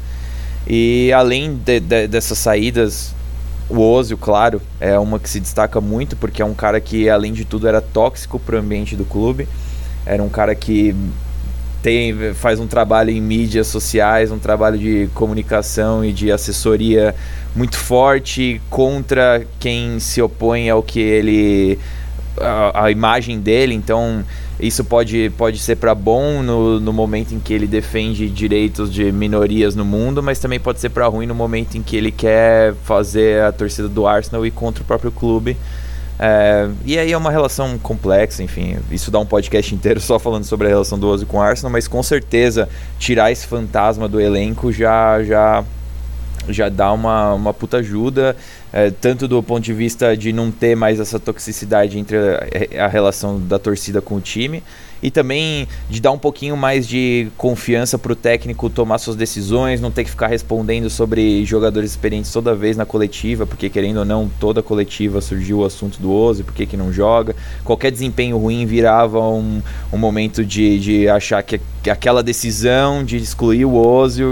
E 0.66 1.12
além 1.12 1.56
de, 1.56 1.82
de, 1.82 2.08
dessas 2.08 2.38
saídas 2.38 3.14
o 3.74 3.82
Ozio, 3.82 4.18
claro, 4.18 4.62
é 4.80 4.98
uma 5.00 5.20
que 5.20 5.30
se 5.30 5.40
destaca 5.40 5.82
muito 5.82 6.16
porque 6.16 6.42
é 6.42 6.46
um 6.46 6.54
cara 6.54 6.80
que, 6.80 7.10
além 7.10 7.34
de 7.34 7.44
tudo, 7.44 7.68
era 7.68 7.82
tóxico 7.82 8.40
para 8.40 8.56
o 8.56 8.60
ambiente 8.60 8.96
do 8.96 9.04
clube. 9.04 9.48
Era 10.06 10.22
um 10.22 10.30
cara 10.30 10.54
que 10.54 10.96
tem, 11.82 12.34
faz 12.34 12.60
um 12.60 12.68
trabalho 12.68 13.10
em 13.10 13.20
mídias 13.20 13.68
sociais, 13.68 14.32
um 14.32 14.40
trabalho 14.40 14.78
de 14.78 15.10
comunicação 15.14 16.04
e 16.06 16.14
de 16.14 16.32
assessoria 16.32 17.16
muito 17.56 17.76
forte 17.76 18.62
contra 18.70 19.46
quem 19.60 20.00
se 20.00 20.22
opõe 20.22 20.70
ao 20.70 20.84
que 20.84 21.00
ele. 21.00 21.80
A, 22.40 22.86
a 22.86 22.92
imagem 22.92 23.40
dele. 23.40 23.74
Então, 23.74 24.24
isso 24.60 24.84
pode, 24.84 25.32
pode 25.38 25.60
ser 25.60 25.76
para 25.78 25.94
bom 25.96 26.42
no, 26.42 26.80
no 26.80 26.94
momento 26.94 27.34
em 27.34 27.40
que 27.40 27.54
ele 27.54 27.68
defende 27.68 28.30
direitos 28.30 28.92
de 28.92 29.12
minorias 29.12 29.76
no 29.76 29.84
mundo, 29.84 30.22
mas 30.22 30.40
também 30.40 30.60
pode 30.60 30.80
ser 30.80 30.90
para 30.90 31.08
ruim 31.08 31.26
no 31.26 31.36
momento 31.36 31.78
em 31.78 31.82
que 31.82 31.96
ele 31.96 32.12
quer 32.12 32.74
fazer 32.84 33.42
a 33.42 33.52
torcida 33.52 33.88
do 33.88 34.08
Arsenal 34.08 34.46
e 34.46 34.52
contra 34.52 34.84
o 34.84 34.86
próprio 34.86 35.12
clube. 35.12 35.58
É, 36.20 36.70
e 36.86 36.98
aí 36.98 37.12
é 37.12 37.18
uma 37.18 37.32
relação 37.32 37.78
complexa, 37.80 38.44
enfim, 38.44 38.78
isso 38.92 39.10
dá 39.10 39.20
um 39.20 39.26
podcast 39.26 39.74
inteiro 39.74 40.00
só 40.00 40.20
falando 40.20 40.44
sobre 40.44 40.68
a 40.68 40.70
relação 40.70 40.98
do 40.98 41.08
Ozzy 41.08 41.26
com 41.26 41.38
o 41.38 41.42
Arsenal, 41.42 41.72
mas 41.72 41.88
com 41.88 42.04
certeza 42.04 42.70
tirar 43.00 43.32
esse 43.32 43.48
fantasma 43.48 44.08
do 44.08 44.22
elenco 44.22 44.72
já 44.72 45.24
já 45.24 45.64
já 46.48 46.70
dá 46.70 46.92
uma, 46.92 47.34
uma 47.34 47.54
puta 47.54 47.78
ajuda, 47.78 48.36
é, 48.74 48.90
tanto 48.90 49.28
do 49.28 49.42
ponto 49.44 49.64
de 49.64 49.72
vista 49.72 50.18
de 50.18 50.34
não 50.34 50.50
ter 50.50 50.76
mais 50.76 51.00
essa 51.00 51.20
toxicidade 51.20 52.00
entre 52.00 52.18
a, 52.18 52.86
a, 52.86 52.88
relação 52.88 53.40
da 53.40 53.60
torcida 53.60 54.02
com 54.02 54.16
o 54.16 54.20
time, 54.20 54.64
e 55.04 55.12
também 55.12 55.68
de 55.90 56.00
dar 56.02 56.12
um 56.12 56.18
pouquinho 56.18 56.56
mais 56.56 56.88
de 56.88 57.28
confiança 57.38 58.00
para 58.00 58.14
o 58.14 58.16
técnico 58.16 58.70
tomar 58.70 58.98
suas 58.98 59.18
decisões, 59.18 59.82
não 59.82 59.92
ter 59.92 60.06
que 60.06 60.10
ficar 60.10 60.28
respondendo 60.28 60.90
sobre 60.90 61.44
jogadores 61.46 61.92
experientes 61.92 62.32
toda 62.32 62.56
vez 62.56 62.78
na 62.78 62.86
coletiva, 62.86 63.46
porque 63.46 63.70
querendo 63.70 63.98
ou 63.98 64.06
não, 64.06 64.32
toda 64.40 64.64
coletiva 64.64 65.20
surgiu 65.20 65.60
o 65.60 65.66
assunto 65.66 66.02
do 66.02 66.10
Ozzy, 66.10 66.44
por 66.44 66.54
que 66.54 66.78
não 66.78 66.94
joga. 66.94 67.36
Qualquer 67.66 67.92
desempenho 67.92 68.38
ruim 68.38 68.66
virava 68.66 69.20
um, 69.20 69.62
um 69.92 69.98
momento 69.98 70.46
de, 70.46 70.80
de 70.80 71.10
achar 71.10 71.44
que, 71.44 71.60
que 71.84 71.90
aquela 71.90 72.24
decisão 72.24 73.04
de 73.04 73.18
excluir 73.18 73.66
o 73.66 73.76
Ozzy 73.76 74.24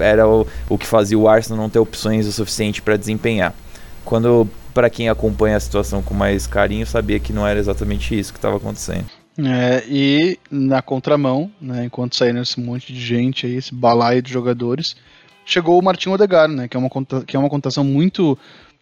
era 0.00 0.26
o, 0.26 0.44
o 0.68 0.76
que 0.76 0.86
fazia 0.86 1.16
o 1.16 1.28
Arsenal 1.28 1.62
não 1.62 1.70
ter 1.70 1.78
opções 1.78 2.26
o 2.26 2.32
suficiente 2.32 2.82
para 2.82 2.96
desempenhar. 2.96 3.54
Quando, 4.04 4.48
para 4.74 4.90
quem 4.90 5.08
acompanha 5.08 5.56
a 5.56 5.60
situação 5.60 6.02
com 6.02 6.12
mais 6.12 6.44
carinho, 6.44 6.84
sabia 6.84 7.20
que 7.20 7.32
não 7.32 7.46
era 7.46 7.60
exatamente 7.60 8.18
isso 8.18 8.32
que 8.32 8.38
estava 8.38 8.56
acontecendo. 8.56 9.21
É, 9.38 9.82
e 9.88 10.38
na 10.50 10.82
contramão, 10.82 11.50
né, 11.60 11.86
enquanto 11.86 12.16
saindo 12.16 12.40
esse 12.40 12.60
monte 12.60 12.92
de 12.92 13.00
gente 13.00 13.46
aí, 13.46 13.54
esse 13.54 13.74
balaio 13.74 14.20
de 14.20 14.30
jogadores, 14.30 14.94
chegou 15.46 15.78
o 15.78 15.82
Martin 15.82 16.10
Odegaard, 16.10 16.54
né, 16.54 16.68
que 16.68 16.76
é 16.76 16.80
uma, 16.80 16.90
que 17.26 17.36
é 17.36 17.38
uma 17.38 17.48
contação 17.48 17.82
muito 17.82 18.38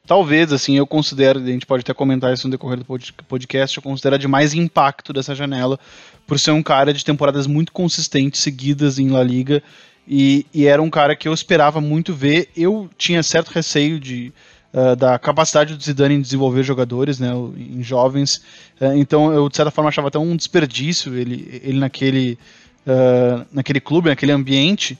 talvez, 0.07 0.53
assim, 0.53 0.77
eu 0.77 0.89
considero, 0.89 1.39
a 1.39 1.47
gente 1.47 1.67
pode 1.67 1.83
até 1.83 1.95
comentar 1.95 2.33
isso 2.35 2.49
no 2.49 2.51
decorrer 2.51 2.79
do 2.79 2.85
podcast, 3.29 3.77
eu 3.77 3.83
considero 3.83 4.17
a 4.17 4.19
de 4.19 4.27
mais 4.27 4.55
impacto 4.55 5.13
dessa 5.13 5.37
janela, 5.37 5.79
por 6.27 6.37
ser 6.37 6.51
um 6.51 6.65
cara 6.65 6.93
de 6.93 7.05
temporadas 7.05 7.47
muito 7.47 7.71
consistentes, 7.71 8.41
seguidas 8.41 8.99
em 8.99 9.09
La 9.09 9.23
Liga, 9.23 9.63
e, 10.09 10.45
e 10.53 10.67
era 10.67 10.83
um 10.83 10.91
cara 10.91 11.15
que 11.15 11.29
eu 11.29 11.33
esperava 11.33 11.81
muito 11.81 12.13
ver. 12.13 12.49
Eu 12.57 12.91
tinha 12.99 13.23
certo 13.23 13.51
receio 13.51 14.01
de, 14.01 14.33
uh, 14.73 14.97
da 14.97 15.19
capacidade 15.19 15.75
do 15.75 15.83
Zidane 15.83 16.15
em 16.15 16.21
desenvolver 16.21 16.63
jogadores, 16.63 17.19
né, 17.19 17.33
em 17.57 17.83
jovens, 17.83 18.43
uh, 18.81 18.95
então 18.95 19.33
eu, 19.33 19.49
de 19.49 19.57
certa 19.57 19.71
forma, 19.71 19.89
achava 19.89 20.09
até 20.09 20.19
um 20.19 20.37
desperdício 20.37 21.15
ele, 21.15 21.61
ele 21.63 21.79
naquele, 21.79 22.39
uh, 22.87 23.47
naquele 23.53 23.81
clube, 23.81 24.09
naquele 24.09 24.33
ambiente, 24.33 24.99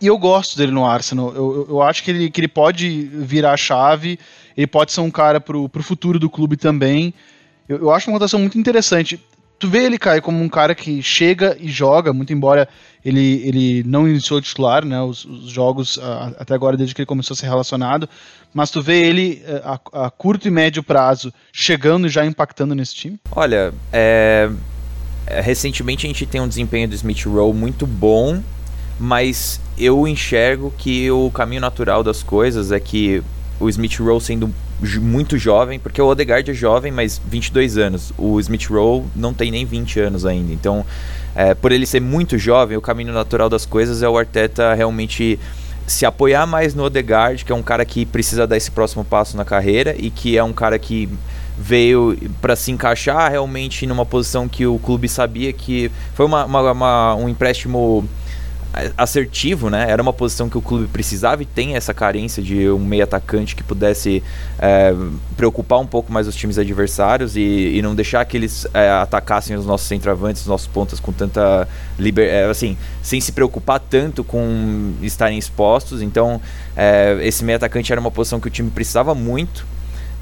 e 0.00 0.06
eu 0.06 0.18
gosto 0.18 0.58
dele 0.58 0.72
no 0.72 0.84
Arsenal. 0.84 1.32
Eu, 1.32 1.66
eu 1.68 1.82
acho 1.82 2.02
que 2.02 2.10
ele, 2.10 2.30
que 2.30 2.40
ele 2.40 2.48
pode 2.48 3.02
virar 3.12 3.52
a 3.52 3.56
chave, 3.56 4.18
ele 4.56 4.66
pode 4.66 4.90
ser 4.90 5.00
um 5.00 5.10
cara 5.10 5.40
pro, 5.40 5.68
pro 5.68 5.82
futuro 5.82 6.18
do 6.18 6.28
clube 6.28 6.56
também. 6.56 7.14
Eu, 7.68 7.78
eu 7.78 7.90
acho 7.92 8.08
uma 8.10 8.14
rotação 8.14 8.40
muito 8.40 8.58
interessante. 8.58 9.20
Tu 9.58 9.68
vê 9.68 9.84
ele, 9.84 9.98
Kai, 9.98 10.20
como 10.20 10.42
um 10.42 10.48
cara 10.48 10.74
que 10.74 11.02
chega 11.02 11.56
e 11.58 11.68
joga, 11.68 12.12
muito 12.12 12.32
embora 12.32 12.68
ele, 13.04 13.42
ele 13.44 13.82
não 13.84 14.06
iniciou 14.06 14.40
titular, 14.40 14.84
né, 14.84 15.00
os, 15.00 15.24
os 15.24 15.50
jogos 15.50 15.98
a, 15.98 16.32
até 16.38 16.54
agora, 16.54 16.76
desde 16.76 16.94
que 16.94 17.00
ele 17.00 17.06
começou 17.06 17.34
a 17.34 17.36
ser 17.36 17.46
relacionado, 17.46 18.08
mas 18.52 18.70
tu 18.70 18.82
vê 18.82 19.06
ele 19.06 19.42
eh, 19.46 19.62
a, 19.64 20.06
a 20.06 20.10
curto 20.10 20.46
e 20.48 20.50
médio 20.50 20.82
prazo 20.82 21.32
chegando 21.52 22.06
e 22.06 22.10
já 22.10 22.24
impactando 22.24 22.74
nesse 22.74 22.94
time? 22.94 23.18
Olha, 23.30 23.72
é... 23.92 24.50
recentemente 25.26 26.06
a 26.06 26.08
gente 26.08 26.26
tem 26.26 26.40
um 26.40 26.48
desempenho 26.48 26.88
do 26.88 26.94
Smith 26.94 27.24
Rowe 27.24 27.54
muito 27.54 27.86
bom 27.86 28.42
mas 28.98 29.60
eu 29.78 30.06
enxergo 30.08 30.72
que 30.76 31.10
o 31.10 31.30
caminho 31.30 31.60
natural 31.60 32.02
das 32.02 32.22
coisas 32.22 32.72
é 32.72 32.80
que 32.80 33.22
o 33.58 33.68
Smith 33.68 33.98
Rowe 33.98 34.20
sendo 34.20 34.52
muito 35.00 35.38
jovem, 35.38 35.78
porque 35.78 36.00
o 36.00 36.06
Odegaard 36.06 36.50
é 36.50 36.54
jovem, 36.54 36.92
mas 36.92 37.20
22 37.28 37.78
anos. 37.78 38.12
O 38.18 38.38
Smith 38.40 38.66
Rowe 38.66 39.04
não 39.14 39.32
tem 39.32 39.50
nem 39.50 39.64
20 39.64 40.00
anos 40.00 40.26
ainda. 40.26 40.52
Então, 40.52 40.84
é, 41.34 41.54
por 41.54 41.72
ele 41.72 41.86
ser 41.86 42.00
muito 42.00 42.36
jovem, 42.36 42.76
o 42.76 42.80
caminho 42.80 43.12
natural 43.12 43.48
das 43.48 43.64
coisas 43.64 44.02
é 44.02 44.08
o 44.08 44.18
Arteta 44.18 44.74
realmente 44.74 45.38
se 45.86 46.04
apoiar 46.04 46.46
mais 46.46 46.74
no 46.74 46.84
Odegaard, 46.84 47.44
que 47.44 47.52
é 47.52 47.54
um 47.54 47.62
cara 47.62 47.84
que 47.84 48.04
precisa 48.04 48.46
dar 48.46 48.56
esse 48.56 48.70
próximo 48.70 49.04
passo 49.04 49.36
na 49.36 49.44
carreira 49.44 49.94
e 49.96 50.10
que 50.10 50.36
é 50.36 50.42
um 50.42 50.52
cara 50.52 50.78
que 50.78 51.08
veio 51.56 52.18
para 52.40 52.54
se 52.54 52.70
encaixar 52.70 53.30
realmente 53.30 53.86
numa 53.86 54.04
posição 54.04 54.48
que 54.48 54.66
o 54.66 54.78
clube 54.78 55.08
sabia 55.08 55.52
que 55.52 55.90
foi 56.14 56.26
uma, 56.26 56.44
uma, 56.44 56.72
uma 56.72 57.14
um 57.14 57.28
empréstimo 57.28 58.06
assertivo, 58.96 59.70
né? 59.70 59.86
Era 59.88 60.02
uma 60.02 60.12
posição 60.12 60.48
que 60.48 60.58
o 60.58 60.62
clube 60.62 60.86
precisava 60.86 61.42
e 61.42 61.46
tem 61.46 61.76
essa 61.76 61.94
carência 61.94 62.42
de 62.42 62.68
um 62.68 62.78
meio 62.78 63.04
atacante 63.04 63.56
que 63.56 63.62
pudesse 63.62 64.22
é, 64.58 64.94
preocupar 65.36 65.78
um 65.78 65.86
pouco 65.86 66.12
mais 66.12 66.28
os 66.28 66.36
times 66.36 66.58
adversários 66.58 67.36
e, 67.36 67.40
e 67.40 67.82
não 67.82 67.94
deixar 67.94 68.24
que 68.26 68.36
eles 68.36 68.66
é, 68.74 68.90
atacassem 68.90 69.56
os 69.56 69.64
nossos 69.64 69.86
centroavantes, 69.86 70.42
os 70.42 70.48
nossos 70.48 70.66
pontas 70.66 71.00
com 71.00 71.12
tanta 71.12 71.66
é, 72.18 72.44
assim, 72.44 72.76
sem 73.02 73.20
se 73.20 73.32
preocupar 73.32 73.80
tanto 73.80 74.22
com 74.22 74.92
estarem 75.00 75.38
expostos. 75.38 76.02
Então, 76.02 76.40
é, 76.76 77.18
esse 77.22 77.42
meio 77.44 77.56
atacante 77.56 77.90
era 77.90 78.00
uma 78.00 78.10
posição 78.10 78.38
que 78.38 78.48
o 78.48 78.50
time 78.50 78.70
precisava 78.70 79.14
muito 79.14 79.66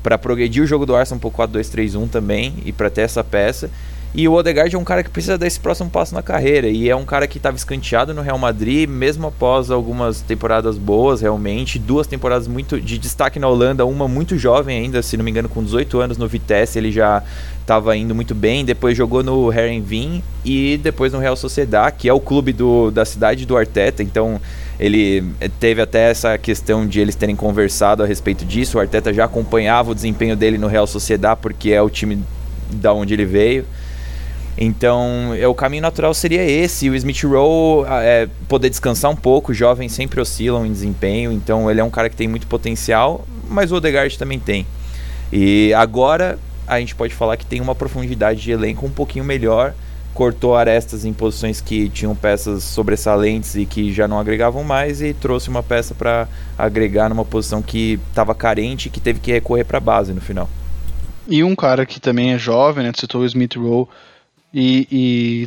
para 0.02 0.18
progredir 0.18 0.62
o 0.62 0.66
jogo 0.66 0.84
do 0.87 0.94
Arsenal 0.94 1.16
um 1.16 1.20
pouco 1.20 1.42
4-2-3-1 1.42 2.11
também 2.11 2.54
e 2.64 2.73
para 2.73 2.90
ter 2.90 3.00
essa 3.00 3.25
peça. 3.25 3.70
E 4.16 4.28
o 4.28 4.33
Odegaard 4.33 4.73
é 4.73 4.78
um 4.78 4.85
cara 4.85 5.02
que 5.02 5.11
precisa 5.11 5.37
dar 5.37 5.44
esse 5.44 5.59
próximo 5.59 5.90
passo 5.90 6.14
na 6.14 6.23
carreira. 6.23 6.68
E 6.68 6.88
é 6.88 6.94
um 6.94 7.04
cara 7.04 7.26
que 7.26 7.37
estava 7.37 7.56
escanteado 7.56 8.14
no 8.14 8.23
Real 8.23 8.38
Madrid, 8.38 8.88
mesmo 8.88 9.26
após 9.26 9.73
algumas 9.73 10.21
temporadas 10.21 10.78
boas, 10.78 11.21
realmente. 11.21 11.80
Duas 11.80 12.06
temporadas 12.06 12.47
muito 12.47 12.80
de 12.80 12.97
destaque 12.97 13.40
na 13.40 13.49
Holanda, 13.49 13.85
uma 13.85 14.06
muito 14.06 14.38
jovem 14.38 14.78
ainda, 14.78 15.02
se 15.02 15.16
não 15.16 15.25
me 15.25 15.33
engano, 15.33 15.49
com 15.49 15.64
18 15.64 15.99
anos 15.99 16.16
no 16.16 16.28
Vitesse, 16.28 16.78
ele 16.78 16.92
já 16.92 17.25
estava 17.61 17.97
indo 17.97 18.14
muito 18.14 18.37
bem. 18.37 18.64
Depois 18.64 18.97
jogou 18.97 19.21
no 19.25 19.52
Herenveen 19.52 20.23
e 20.44 20.78
depois 20.80 21.12
no 21.12 21.18
Real 21.18 21.35
Sociedad, 21.35 21.92
que 21.92 22.09
é 22.09 22.12
o 22.12 22.21
clube 22.21 22.52
do, 22.52 22.92
da 22.92 23.04
cidade 23.04 23.44
do 23.44 23.56
Arteta. 23.56 24.00
Então 24.00 24.40
ele 24.78 25.25
teve 25.59 25.83
até 25.83 26.11
essa 26.11 26.38
questão 26.38 26.87
de 26.87 27.00
eles 27.00 27.16
terem 27.16 27.35
conversado 27.35 28.00
a 28.00 28.06
respeito 28.06 28.44
disso. 28.44 28.78
O 28.78 28.80
Arteta 28.80 29.12
já 29.12 29.25
acompanhava 29.25 29.90
o 29.90 29.94
desempenho 29.94 30.37
dele 30.37 30.56
no 30.56 30.68
Real 30.68 30.87
Sociedad, 30.87 31.37
porque 31.37 31.71
é 31.71 31.83
o 31.83 31.90
time 31.90 32.23
da 32.71 32.92
onde 32.92 33.12
ele 33.12 33.25
veio. 33.25 33.64
Então, 34.56 35.34
é, 35.34 35.46
o 35.49 35.54
caminho 35.54 35.82
natural 35.82 36.14
seria 36.14 36.42
esse. 36.42 36.88
O 36.88 36.94
Smith 36.94 37.23
Rowe 37.25 37.84
ah, 37.88 38.02
é, 38.02 38.28
poder 38.49 38.70
descansar 38.70 39.11
um 39.11 39.16
pouco. 39.16 39.52
Os 39.52 39.58
jovens 39.58 39.92
sempre 39.92 40.20
oscilam 40.20 40.64
em 40.64 40.73
desempenho, 40.73 41.32
então 41.32 41.70
ele 41.70 41.80
é 41.80 41.84
um 41.84 41.90
cara 41.90 42.08
que 42.08 42.16
tem 42.16 42.28
muito 42.28 42.46
potencial, 42.46 43.26
mas 43.49 43.73
o 43.73 43.76
Odegaard 43.76 44.16
também 44.16 44.38
tem. 44.38 44.66
E 45.32 45.75
agora 45.75 46.38
a 46.66 46.78
gente 46.78 46.94
pode 46.94 47.14
falar 47.14 47.37
que 47.37 47.44
tem 47.44 47.61
uma 47.61 47.75
profundidade 47.75 48.40
de 48.40 48.52
elenco 48.52 48.87
um 48.87 48.90
pouquinho 48.90 49.25
melhor, 49.25 49.75
cortou 50.14 50.54
arestas 50.54 51.04
em 51.04 51.12
posições 51.12 51.61
que 51.61 51.88
tinham 51.88 52.14
peças 52.14 52.62
sobressalentes 52.62 53.56
e 53.56 53.66
que 53.66 53.92
já 53.92 54.06
não 54.06 54.18
agregavam 54.18 54.62
mais 54.62 55.02
e 55.02 55.12
trouxe 55.12 55.49
uma 55.49 55.62
peça 55.62 55.94
para 55.94 56.28
agregar 56.56 57.08
numa 57.08 57.25
posição 57.25 57.61
que 57.61 57.99
estava 58.08 58.34
carente 58.34 58.87
e 58.87 58.90
que 58.90 59.00
teve 59.00 59.18
que 59.18 59.32
recorrer 59.32 59.64
para 59.64 59.78
a 59.78 59.80
base 59.80 60.12
no 60.12 60.20
final. 60.20 60.49
E 61.26 61.42
um 61.42 61.56
cara 61.56 61.84
que 61.84 61.99
também 61.99 62.32
é 62.32 62.38
jovem, 62.38 62.84
né, 62.84 62.92
citou 62.94 63.23
o 63.23 63.26
Smith 63.26 63.56
Rowe 63.56 63.88
e, 64.54 64.87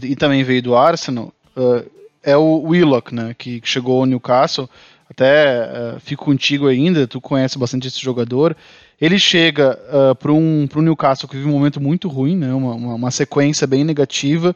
e, 0.04 0.12
e, 0.12 0.16
também 0.18 0.44
veio 0.44 0.62
do 0.62 0.76
Arsenal, 0.76 1.34
uh, 1.56 1.90
é 2.22 2.36
o 2.36 2.62
Willock, 2.64 3.16
né, 3.16 3.34
que 3.38 3.62
chegou 3.64 4.02
ao 4.02 4.06
Newcastle, 4.06 4.70
até 5.10 5.96
uh, 5.96 6.00
fico 6.02 6.26
contigo 6.26 6.68
ainda, 6.68 7.08
tu 7.08 7.22
conhece 7.22 7.58
bastante 7.58 7.88
esse 7.88 8.02
jogador, 8.02 8.56
ele 9.00 9.18
chega 9.18 9.80
uh, 9.90 10.16
para 10.16 10.34
um, 10.34 10.68
um 10.76 10.82
Newcastle 10.82 11.30
que 11.30 11.38
vive 11.38 11.48
um 11.48 11.54
momento 11.54 11.80
muito 11.80 12.10
ruim, 12.10 12.36
né? 12.36 12.54
uma, 12.54 12.74
uma, 12.74 12.96
uma, 12.96 13.12
sequência 13.12 13.66
bem 13.68 13.84
negativa. 13.84 14.56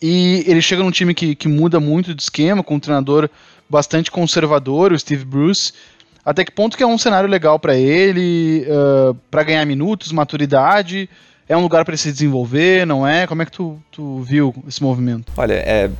E 0.00 0.44
ele 0.46 0.60
chega 0.60 0.82
num 0.82 0.90
time 0.90 1.14
que, 1.14 1.34
que 1.34 1.48
muda 1.48 1.80
muito 1.80 2.14
de 2.14 2.22
esquema, 2.22 2.62
com 2.62 2.74
um 2.74 2.80
treinador 2.80 3.30
bastante 3.68 4.10
conservador, 4.10 4.92
o 4.92 4.98
Steve 4.98 5.24
Bruce. 5.24 5.72
Até 6.24 6.44
que 6.44 6.52
ponto 6.52 6.76
que 6.76 6.82
é 6.82 6.86
um 6.86 6.98
cenário 6.98 7.28
legal 7.28 7.58
para 7.58 7.74
ele, 7.74 8.66
uh, 8.68 9.14
para 9.30 9.42
ganhar 9.44 9.64
minutos, 9.64 10.12
maturidade? 10.12 11.08
É 11.52 11.56
um 11.56 11.60
lugar 11.60 11.84
para 11.84 11.94
se 11.98 12.10
desenvolver, 12.10 12.86
não 12.86 13.06
é? 13.06 13.26
Como 13.26 13.42
é 13.42 13.44
que 13.44 13.52
tu, 13.52 13.78
tu 13.90 14.22
viu 14.22 14.54
esse 14.66 14.82
movimento? 14.82 15.30
Olha, 15.36 15.52
é, 15.52 15.90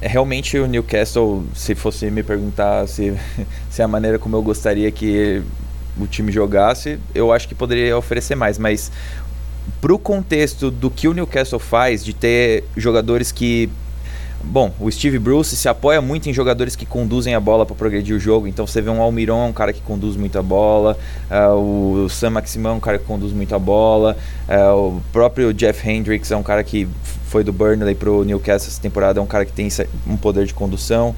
é 0.00 0.06
realmente 0.06 0.56
o 0.56 0.68
Newcastle, 0.68 1.44
se 1.52 1.74
fosse 1.74 2.08
me 2.12 2.22
perguntar 2.22 2.86
se, 2.86 3.12
se 3.68 3.82
é 3.82 3.84
a 3.84 3.88
maneira 3.88 4.20
como 4.20 4.36
eu 4.36 4.42
gostaria 4.42 4.88
que 4.92 5.42
o 5.98 6.06
time 6.06 6.30
jogasse, 6.30 7.00
eu 7.12 7.32
acho 7.32 7.48
que 7.48 7.56
poderia 7.56 7.98
oferecer 7.98 8.36
mais, 8.36 8.56
mas 8.56 8.92
pro 9.80 9.98
contexto 9.98 10.70
do 10.70 10.88
que 10.88 11.08
o 11.08 11.12
Newcastle 11.12 11.58
faz, 11.58 12.04
de 12.04 12.14
ter 12.14 12.62
jogadores 12.76 13.32
que 13.32 13.68
Bom, 14.46 14.72
o 14.78 14.90
Steve 14.90 15.18
Bruce 15.18 15.56
se 15.56 15.68
apoia 15.68 16.00
muito 16.00 16.28
em 16.28 16.32
jogadores 16.32 16.76
que 16.76 16.86
conduzem 16.86 17.34
a 17.34 17.40
bola 17.40 17.66
para 17.66 17.74
progredir 17.74 18.14
o 18.14 18.20
jogo. 18.20 18.46
Então 18.46 18.66
você 18.66 18.80
vê 18.80 18.90
um 18.90 19.00
Almiron, 19.00 19.48
um 19.48 19.52
cara 19.52 19.72
que 19.72 19.80
conduz 19.80 20.16
muito 20.16 20.38
a 20.38 20.42
bola, 20.42 20.96
uh, 21.30 22.04
o 22.04 22.08
Sam 22.08 22.30
Maximão, 22.30 22.76
um 22.76 22.80
cara 22.80 22.98
que 22.98 23.04
conduz 23.04 23.32
muito 23.32 23.54
a 23.54 23.58
bola, 23.58 24.16
uh, 24.48 24.96
o 24.96 25.02
próprio 25.12 25.52
Jeff 25.52 25.88
Hendricks 25.88 26.30
é 26.30 26.36
um 26.36 26.42
cara 26.42 26.62
que 26.62 26.86
foi 27.26 27.42
do 27.42 27.52
Burnley 27.52 27.94
pro 27.94 28.24
Newcastle 28.24 28.70
essa 28.70 28.80
temporada, 28.80 29.18
é 29.18 29.22
um 29.22 29.26
cara 29.26 29.44
que 29.44 29.52
tem 29.52 29.68
um 30.06 30.16
poder 30.16 30.46
de 30.46 30.54
condução. 30.54 31.14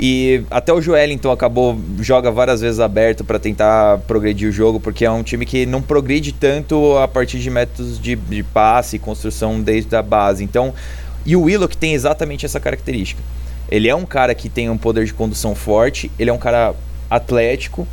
E 0.00 0.44
até 0.48 0.72
o 0.72 0.80
Joelinton 0.80 1.32
acabou, 1.32 1.76
joga 1.98 2.30
várias 2.30 2.60
vezes 2.60 2.78
aberto 2.78 3.24
para 3.24 3.38
tentar 3.38 3.98
progredir 4.06 4.48
o 4.48 4.52
jogo, 4.52 4.78
porque 4.78 5.04
é 5.04 5.10
um 5.10 5.24
time 5.24 5.44
que 5.44 5.66
não 5.66 5.82
progride 5.82 6.30
tanto 6.30 6.96
a 6.96 7.08
partir 7.08 7.40
de 7.40 7.50
métodos 7.50 8.00
de, 8.00 8.14
de 8.14 8.44
passe 8.44 8.94
e 8.94 8.98
construção 9.00 9.60
desde 9.60 9.96
a 9.96 10.02
base. 10.02 10.44
Então, 10.44 10.72
e 11.28 11.36
o 11.36 11.42
Willock 11.42 11.76
tem 11.76 11.92
exatamente 11.92 12.46
essa 12.46 12.58
característica. 12.58 13.22
Ele 13.70 13.86
é 13.86 13.94
um 13.94 14.06
cara 14.06 14.34
que 14.34 14.48
tem 14.48 14.70
um 14.70 14.78
poder 14.78 15.04
de 15.04 15.12
condução 15.12 15.54
forte, 15.54 16.10
ele 16.18 16.30
é 16.30 16.32
um 16.32 16.38
cara 16.38 16.74
atlético. 17.10 17.86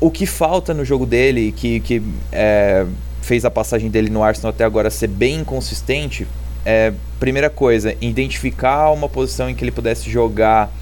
O 0.00 0.10
que 0.10 0.24
falta 0.24 0.72
no 0.72 0.82
jogo 0.82 1.04
dele, 1.04 1.52
que, 1.52 1.78
que 1.80 2.02
é, 2.32 2.86
fez 3.20 3.44
a 3.44 3.50
passagem 3.50 3.90
dele 3.90 4.08
no 4.08 4.22
Arsenal 4.22 4.48
até 4.48 4.64
agora 4.64 4.88
ser 4.88 5.08
bem 5.08 5.40
inconsistente, 5.40 6.26
é, 6.64 6.94
primeira 7.20 7.50
coisa, 7.50 7.94
identificar 8.00 8.92
uma 8.92 9.10
posição 9.10 9.50
em 9.50 9.54
que 9.54 9.62
ele 9.62 9.70
pudesse 9.70 10.08
jogar 10.08 10.72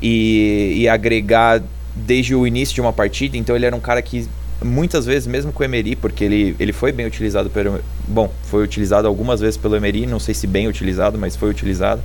e, 0.00 0.74
e 0.76 0.88
agregar 0.88 1.60
desde 1.92 2.36
o 2.36 2.46
início 2.46 2.72
de 2.72 2.80
uma 2.80 2.92
partida. 2.92 3.36
Então 3.36 3.56
ele 3.56 3.66
era 3.66 3.74
um 3.74 3.80
cara 3.80 4.00
que 4.00 4.28
muitas 4.62 5.04
vezes, 5.06 5.26
mesmo 5.26 5.52
com 5.52 5.62
o 5.62 5.64
Emery, 5.64 5.96
porque 5.96 6.24
ele, 6.24 6.56
ele 6.58 6.72
foi 6.72 6.92
bem 6.92 7.06
utilizado 7.06 7.50
pelo. 7.50 7.80
Bom, 8.06 8.30
foi 8.44 8.62
utilizado 8.62 9.06
algumas 9.06 9.40
vezes 9.40 9.56
pelo 9.56 9.76
Emery, 9.76 10.06
não 10.06 10.18
sei 10.18 10.34
se 10.34 10.46
bem 10.46 10.66
utilizado, 10.68 11.18
mas 11.18 11.36
foi 11.36 11.50
utilizado. 11.50 12.02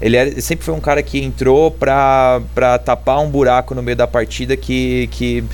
Ele 0.00 0.16
era, 0.16 0.40
sempre 0.40 0.64
foi 0.64 0.74
um 0.74 0.80
cara 0.80 1.02
que 1.02 1.22
entrou 1.22 1.70
para 1.70 2.40
tapar 2.84 3.20
um 3.20 3.30
buraco 3.30 3.74
no 3.74 3.82
meio 3.82 3.96
da 3.96 4.06
partida 4.06 4.56
que, 4.56 5.08
que. 5.12 5.44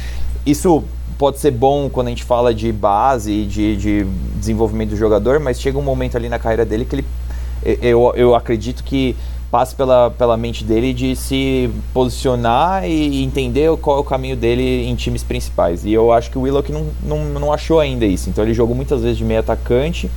Isso 0.47 0.85
pode 1.19 1.39
ser 1.41 1.51
bom 1.51 1.91
quando 1.91 2.07
a 2.07 2.11
gente 2.11 2.25
fala 2.25 2.55
de 2.55 2.73
base, 2.73 3.45
de, 3.45 3.77
de 3.77 4.07
desenvolvimento 4.37 4.91
do 4.91 4.97
jogador, 4.97 5.41
mas 5.41 5.61
chega 5.61 5.77
um 5.77 5.83
momento 5.83 6.17
ali 6.17 6.29
na 6.29 6.39
carreira 6.39 6.65
dele 6.65 6.85
que 6.85 6.97
ele. 6.97 7.05
Eu, 7.83 8.13
eu 8.15 8.35
acredito 8.37 8.85
que 8.85 9.17
passe 9.51 9.75
pela, 9.75 10.11
pela 10.11 10.37
mente 10.37 10.63
dele 10.63 10.93
de 10.93 11.17
se 11.17 11.71
posicionar 11.95 12.87
e 12.87 13.23
entender 13.23 13.75
qual 13.79 13.97
é 13.97 14.01
o 14.01 14.05
caminho 14.05 14.37
dele 14.37 14.87
em 14.87 14.95
times 14.95 15.23
principais. 15.23 15.85
E 15.85 15.93
eu 15.93 16.13
acho 16.13 16.31
que 16.31 16.39
o 16.39 16.43
Willock 16.43 16.71
não, 16.71 16.87
não, 17.03 17.25
não 17.25 17.53
achou 17.53 17.81
ainda 17.81 18.05
isso. 18.05 18.29
Então 18.29 18.45
ele 18.45 18.53
jogou 18.53 18.75
muitas 18.75 19.03
vezes 19.03 19.17
de 19.17 19.25
meio 19.25 19.41
atacante, 19.41 20.11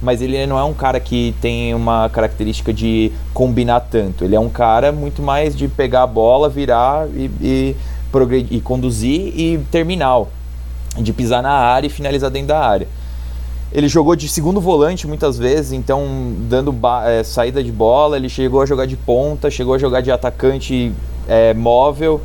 mas 0.00 0.22
ele 0.22 0.46
não 0.46 0.58
é 0.58 0.64
um 0.64 0.72
cara 0.72 0.98
que 0.98 1.34
tem 1.40 1.74
uma 1.74 2.08
característica 2.08 2.72
de 2.72 3.12
combinar 3.34 3.80
tanto. 3.80 4.24
Ele 4.24 4.34
é 4.34 4.40
um 4.40 4.48
cara 4.48 4.90
muito 4.90 5.20
mais 5.20 5.54
de 5.54 5.68
pegar 5.68 6.04
a 6.04 6.06
bola, 6.06 6.48
virar 6.48 7.08
e, 7.08 7.30
e, 7.42 7.76
progredir, 8.10 8.56
e 8.56 8.60
conduzir 8.60 9.38
e 9.38 9.58
terminal. 9.70 10.30
De 10.96 11.12
pisar 11.12 11.42
na 11.42 11.52
área 11.52 11.86
e 11.86 11.90
finalizar 11.90 12.30
dentro 12.30 12.48
da 12.48 12.58
área. 12.58 12.88
Ele 13.70 13.86
jogou 13.86 14.16
de 14.16 14.28
segundo 14.28 14.60
volante 14.60 15.06
muitas 15.06 15.36
vezes, 15.36 15.72
então 15.72 16.32
dando 16.48 16.74
é, 17.04 17.22
saída 17.22 17.62
de 17.62 17.70
bola. 17.70 18.16
Ele 18.16 18.28
chegou 18.28 18.62
a 18.62 18.66
jogar 18.66 18.86
de 18.86 18.96
ponta, 18.96 19.50
chegou 19.50 19.74
a 19.74 19.78
jogar 19.78 20.00
de 20.00 20.10
atacante 20.10 20.92
é, 21.28 21.52
móvel. 21.52 22.20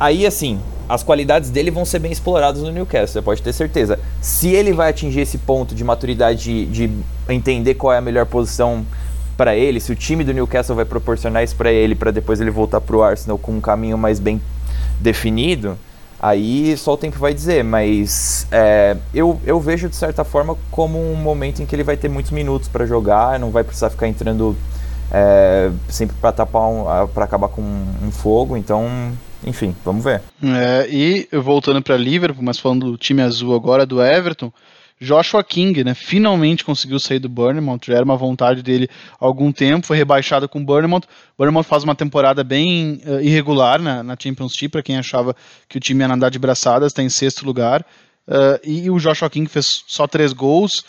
Aí, 0.00 0.26
assim, 0.26 0.58
as 0.88 1.02
qualidades 1.02 1.50
dele 1.50 1.70
vão 1.70 1.84
ser 1.84 1.98
bem 1.98 2.10
exploradas 2.10 2.62
no 2.62 2.70
Newcastle, 2.70 3.08
você 3.08 3.22
pode 3.22 3.42
ter 3.42 3.52
certeza. 3.52 3.98
Se 4.20 4.48
ele 4.48 4.72
vai 4.72 4.90
atingir 4.90 5.20
esse 5.20 5.38
ponto 5.38 5.74
de 5.74 5.84
maturidade 5.84 6.66
de, 6.66 6.66
de 6.66 6.90
entender 7.28 7.74
qual 7.74 7.92
é 7.92 7.98
a 7.98 8.00
melhor 8.00 8.24
posição 8.24 8.84
para 9.36 9.54
ele, 9.54 9.78
se 9.78 9.92
o 9.92 9.96
time 9.96 10.24
do 10.24 10.32
Newcastle 10.32 10.74
vai 10.74 10.84
proporcionar 10.84 11.44
isso 11.44 11.56
para 11.56 11.70
ele, 11.70 11.94
para 11.94 12.10
depois 12.10 12.40
ele 12.40 12.50
voltar 12.50 12.80
para 12.80 12.96
o 12.96 13.02
Arsenal 13.02 13.36
com 13.36 13.52
um 13.52 13.60
caminho 13.60 13.98
mais 13.98 14.18
bem 14.18 14.40
definido 15.00 15.76
Aí 16.24 16.74
só 16.78 16.94
o 16.94 16.96
tempo 16.96 17.18
vai 17.18 17.34
dizer, 17.34 17.62
mas 17.62 18.46
é, 18.50 18.96
eu, 19.12 19.38
eu 19.44 19.60
vejo 19.60 19.90
de 19.90 19.96
certa 19.96 20.24
forma 20.24 20.56
como 20.70 20.98
um 20.98 21.14
momento 21.16 21.60
em 21.60 21.66
que 21.66 21.76
ele 21.76 21.84
vai 21.84 21.98
ter 21.98 22.08
muitos 22.08 22.32
minutos 22.32 22.66
para 22.66 22.86
jogar, 22.86 23.38
não 23.38 23.50
vai 23.50 23.62
precisar 23.62 23.90
ficar 23.90 24.08
entrando 24.08 24.56
é, 25.12 25.70
sempre 25.86 26.16
para 26.18 26.32
tapar 26.32 26.62
um, 26.62 27.06
para 27.08 27.26
acabar 27.26 27.48
com 27.48 27.60
um, 27.60 28.10
fogo, 28.10 28.56
então 28.56 28.88
enfim, 29.44 29.76
vamos 29.84 30.02
ver. 30.02 30.22
É, 30.42 30.88
e 30.88 31.28
voltando 31.30 31.82
para 31.82 31.94
Liverpool, 31.94 32.42
mas 32.42 32.58
falando 32.58 32.92
do 32.92 32.96
time 32.96 33.20
azul 33.20 33.54
agora 33.54 33.84
do 33.84 34.02
Everton, 34.02 34.50
Joshua 35.04 35.44
King, 35.44 35.84
né, 35.84 35.94
finalmente 35.94 36.64
conseguiu 36.64 36.98
sair 36.98 37.18
do 37.18 37.28
Bournemouth, 37.28 37.80
já 37.86 37.94
era 37.94 38.04
uma 38.04 38.16
vontade 38.16 38.62
dele 38.62 38.88
há 39.20 39.24
algum 39.24 39.52
tempo, 39.52 39.86
foi 39.86 39.96
rebaixado 39.96 40.48
com 40.48 40.60
o 40.60 40.64
Bournemouth. 40.64 41.02
O 41.36 41.62
faz 41.62 41.84
uma 41.84 41.94
temporada 41.94 42.42
bem 42.42 43.00
uh, 43.06 43.20
irregular 43.20 43.80
na, 43.80 44.02
na 44.02 44.16
Championship, 44.18 44.70
para 44.70 44.82
quem 44.82 44.96
achava 44.96 45.36
que 45.68 45.76
o 45.76 45.80
time 45.80 46.04
ia 46.04 46.12
andar 46.12 46.30
de 46.30 46.38
braçadas, 46.38 46.92
está 46.92 47.02
em 47.02 47.08
sexto 47.08 47.44
lugar. 47.44 47.84
Uh, 48.26 48.58
e 48.64 48.90
o 48.90 48.98
Joshua 48.98 49.28
King 49.28 49.48
fez 49.48 49.84
só 49.86 50.06
três 50.06 50.32
gols. 50.32 50.84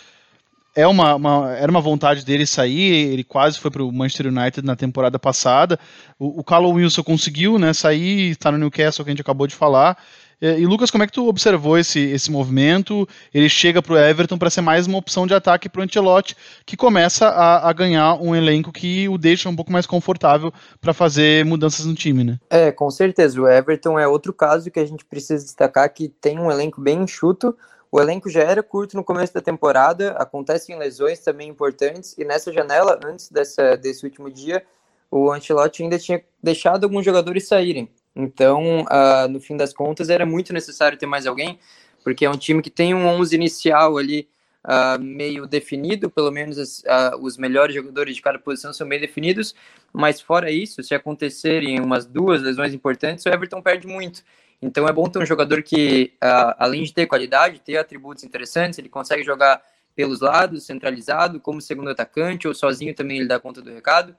É 0.73 0.85
uma, 0.85 1.15
uma, 1.15 1.53
era 1.53 1.71
uma 1.71 1.79
vontade 1.79 2.25
dele 2.25 2.45
sair, 2.45 3.13
ele 3.13 3.23
quase 3.23 3.57
foi 3.59 3.71
para 3.71 3.83
o 3.83 3.91
Manchester 3.91 4.27
United 4.27 4.65
na 4.65 4.75
temporada 4.75 5.17
passada. 5.17 5.79
O, 6.19 6.41
o 6.41 6.43
Callum 6.43 6.73
Wilson 6.73 7.03
conseguiu 7.03 7.57
né, 7.57 7.71
sair, 7.73 8.31
está 8.31 8.51
no 8.51 8.57
Newcastle, 8.57 9.05
que 9.05 9.09
a 9.09 9.13
gente 9.13 9.21
acabou 9.21 9.47
de 9.47 9.55
falar. 9.55 9.97
É, 10.41 10.59
e 10.59 10.65
Lucas, 10.65 10.91
como 10.91 11.03
é 11.03 11.07
que 11.07 11.13
tu 11.13 11.27
observou 11.27 11.77
esse, 11.77 11.99
esse 11.99 12.31
movimento? 12.31 13.07
Ele 13.33 13.47
chega 13.47 13.81
para 13.81 13.93
o 13.93 13.97
Everton 13.97 14.37
para 14.37 14.49
ser 14.49 14.61
mais 14.61 14.87
uma 14.87 14.97
opção 14.97 15.25
de 15.25 15.33
ataque 15.33 15.69
para 15.69 15.81
o 15.81 15.83
Ancelotti, 15.83 16.35
que 16.65 16.75
começa 16.75 17.27
a, 17.27 17.69
a, 17.69 17.73
ganhar 17.73 18.15
um 18.15 18.35
elenco 18.35 18.71
que 18.71 19.07
o 19.07 19.17
deixa 19.17 19.49
um 19.49 19.55
pouco 19.55 19.71
mais 19.71 19.85
confortável 19.85 20.51
para 20.81 20.93
fazer 20.93 21.45
mudanças 21.45 21.85
no 21.85 21.95
time, 21.95 22.23
né? 22.23 22.39
É, 22.49 22.71
com 22.71 22.89
certeza. 22.89 23.41
O 23.41 23.47
Everton 23.47 23.97
é 23.97 24.07
outro 24.07 24.33
caso 24.33 24.69
que 24.69 24.79
a 24.79 24.85
gente 24.85 25.05
precisa 25.05 25.43
destacar, 25.43 25.91
que 25.93 26.09
tem 26.09 26.39
um 26.39 26.51
elenco 26.51 26.81
bem 26.81 27.03
enxuto. 27.03 27.55
O 27.91 28.01
elenco 28.01 28.29
já 28.29 28.41
era 28.41 28.61
curto 28.61 28.97
no 28.97 29.03
começo 29.03 29.33
da 29.33 29.41
temporada, 29.41 30.11
acontecem 30.17 30.77
lesões 30.77 31.19
também 31.19 31.47
importantes, 31.47 32.13
e 32.17 32.25
nessa 32.25 32.51
janela, 32.51 32.99
antes 33.05 33.29
dessa, 33.29 33.77
desse 33.77 34.03
último 34.03 34.29
dia, 34.29 34.63
o 35.09 35.31
Ancelotti 35.31 35.83
ainda 35.83 35.97
tinha 35.97 36.21
deixado 36.43 36.83
alguns 36.83 37.05
jogadores 37.05 37.47
saírem. 37.47 37.89
Então, 38.15 38.81
uh, 38.83 39.27
no 39.29 39.41
fim 39.41 39.57
das 39.57 39.73
contas, 39.73 40.09
era 40.09 40.25
muito 40.25 40.53
necessário 40.53 40.97
ter 40.97 41.05
mais 41.05 41.27
alguém, 41.27 41.59
porque 42.03 42.25
é 42.25 42.29
um 42.29 42.37
time 42.37 42.61
que 42.61 42.69
tem 42.69 42.93
um 42.93 43.05
11 43.05 43.35
inicial 43.35 43.97
ali 43.97 44.29
uh, 44.63 45.01
meio 45.01 45.45
definido, 45.45 46.09
pelo 46.09 46.31
menos 46.31 46.57
as, 46.57 46.79
uh, 46.79 47.17
os 47.19 47.37
melhores 47.37 47.75
jogadores 47.75 48.15
de 48.15 48.21
cada 48.21 48.39
posição 48.39 48.71
são 48.71 48.87
bem 48.87 48.99
definidos, 48.99 49.53
mas 49.91 50.21
fora 50.21 50.49
isso, 50.49 50.81
se 50.81 50.95
acontecerem 50.95 51.79
umas 51.81 52.05
duas 52.05 52.41
lesões 52.41 52.73
importantes, 52.73 53.25
o 53.25 53.29
Everton 53.29 53.61
perde 53.61 53.87
muito. 53.87 54.23
Então 54.61 54.87
é 54.87 54.93
bom 54.93 55.09
ter 55.09 55.19
um 55.19 55.25
jogador 55.25 55.61
que, 55.61 56.13
além 56.57 56.83
de 56.83 56.93
ter 56.93 57.05
qualidade, 57.05 57.59
ter 57.59 57.77
atributos 57.77 58.23
interessantes, 58.23 58.79
ele 58.79 58.87
consegue 58.87 59.21
jogar 59.21 59.61
pelos 59.95 60.21
lados, 60.21 60.65
centralizado, 60.65 61.39
como 61.39 61.61
segundo 61.61 61.89
atacante, 61.89 62.47
ou 62.47 62.53
sozinho 62.53 62.93
também 62.93 63.17
ele 63.17 63.27
dá 63.27 63.39
conta 63.39 63.61
do 63.61 63.73
recado. 63.73 64.15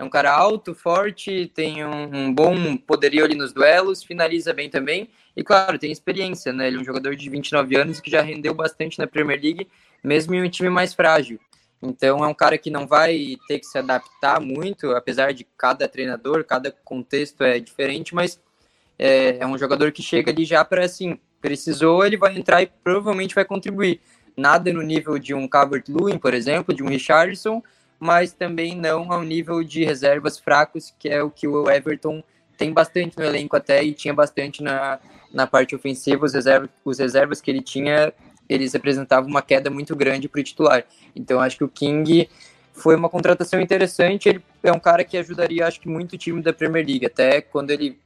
É 0.00 0.02
um 0.02 0.08
cara 0.08 0.32
alto, 0.32 0.74
forte, 0.74 1.52
tem 1.54 1.84
um, 1.84 2.04
um, 2.16 2.34
bom 2.34 2.74
poderio 2.74 3.22
ali 3.22 3.34
nos 3.34 3.52
duelos, 3.52 4.02
finaliza 4.02 4.50
bem 4.54 4.70
também. 4.70 5.10
E 5.36 5.44
claro, 5.44 5.78
tem 5.78 5.92
experiência, 5.92 6.54
né? 6.54 6.68
Ele 6.68 6.78
é 6.78 6.80
um 6.80 6.84
jogador 6.84 7.14
de 7.14 7.28
29 7.28 7.76
anos 7.76 8.00
que 8.00 8.10
já 8.10 8.22
rendeu 8.22 8.54
bastante 8.54 8.98
na 8.98 9.06
Premier 9.06 9.38
League, 9.38 9.68
mesmo 10.02 10.34
em 10.34 10.42
um 10.42 10.48
time 10.48 10.70
mais 10.70 10.94
frágil. 10.94 11.38
Então 11.82 12.24
é 12.24 12.26
um 12.26 12.32
cara 12.32 12.56
que 12.56 12.70
não 12.70 12.86
vai 12.86 13.36
ter 13.46 13.58
que 13.58 13.66
se 13.66 13.76
adaptar 13.76 14.40
muito, 14.40 14.90
apesar 14.92 15.34
de 15.34 15.46
cada 15.54 15.86
treinador, 15.86 16.44
cada 16.44 16.72
contexto 16.82 17.44
é 17.44 17.60
diferente, 17.60 18.14
mas 18.14 18.40
é, 18.98 19.36
é 19.40 19.46
um 19.46 19.58
jogador 19.58 19.92
que 19.92 20.02
chega 20.02 20.32
ali 20.32 20.46
já 20.46 20.64
para 20.64 20.82
assim, 20.82 21.18
precisou, 21.42 22.06
ele 22.06 22.16
vai 22.16 22.38
entrar 22.38 22.62
e 22.62 22.66
provavelmente 22.82 23.34
vai 23.34 23.44
contribuir. 23.44 24.00
Nada 24.34 24.72
no 24.72 24.80
nível 24.80 25.18
de 25.18 25.34
um 25.34 25.46
Calvert-Lewin, 25.46 26.16
por 26.16 26.32
exemplo, 26.32 26.74
de 26.74 26.82
um 26.82 26.88
Richardson, 26.88 27.62
mas 28.00 28.32
também 28.32 28.74
não 28.74 29.12
ao 29.12 29.22
nível 29.22 29.62
de 29.62 29.84
reservas 29.84 30.38
fracos, 30.38 30.94
que 30.98 31.08
é 31.08 31.22
o 31.22 31.30
que 31.30 31.46
o 31.46 31.70
Everton 31.70 32.24
tem 32.56 32.72
bastante 32.72 33.16
no 33.18 33.24
elenco 33.24 33.54
até 33.54 33.84
e 33.84 33.92
tinha 33.92 34.14
bastante 34.14 34.62
na, 34.62 34.98
na 35.32 35.46
parte 35.46 35.74
ofensiva. 35.74 36.24
Os, 36.24 36.32
reserva, 36.32 36.68
os 36.82 36.98
reservas 36.98 37.40
que 37.40 37.50
ele 37.50 37.62
tinha, 37.62 38.12
eles 38.48 38.72
representavam 38.72 39.28
uma 39.28 39.42
queda 39.42 39.68
muito 39.70 39.94
grande 39.94 40.28
para 40.28 40.40
o 40.40 40.44
titular. 40.44 40.84
Então 41.14 41.40
acho 41.40 41.58
que 41.58 41.64
o 41.64 41.68
King 41.68 42.28
foi 42.72 42.96
uma 42.96 43.08
contratação 43.08 43.60
interessante. 43.60 44.30
Ele 44.30 44.42
é 44.62 44.72
um 44.72 44.80
cara 44.80 45.04
que 45.04 45.18
ajudaria, 45.18 45.66
acho 45.66 45.80
que, 45.80 45.88
muito 45.88 46.14
o 46.14 46.18
time 46.18 46.42
da 46.42 46.52
Premier 46.52 46.86
League. 46.86 47.04
Até 47.04 47.42
quando 47.42 47.70
ele 47.70 47.98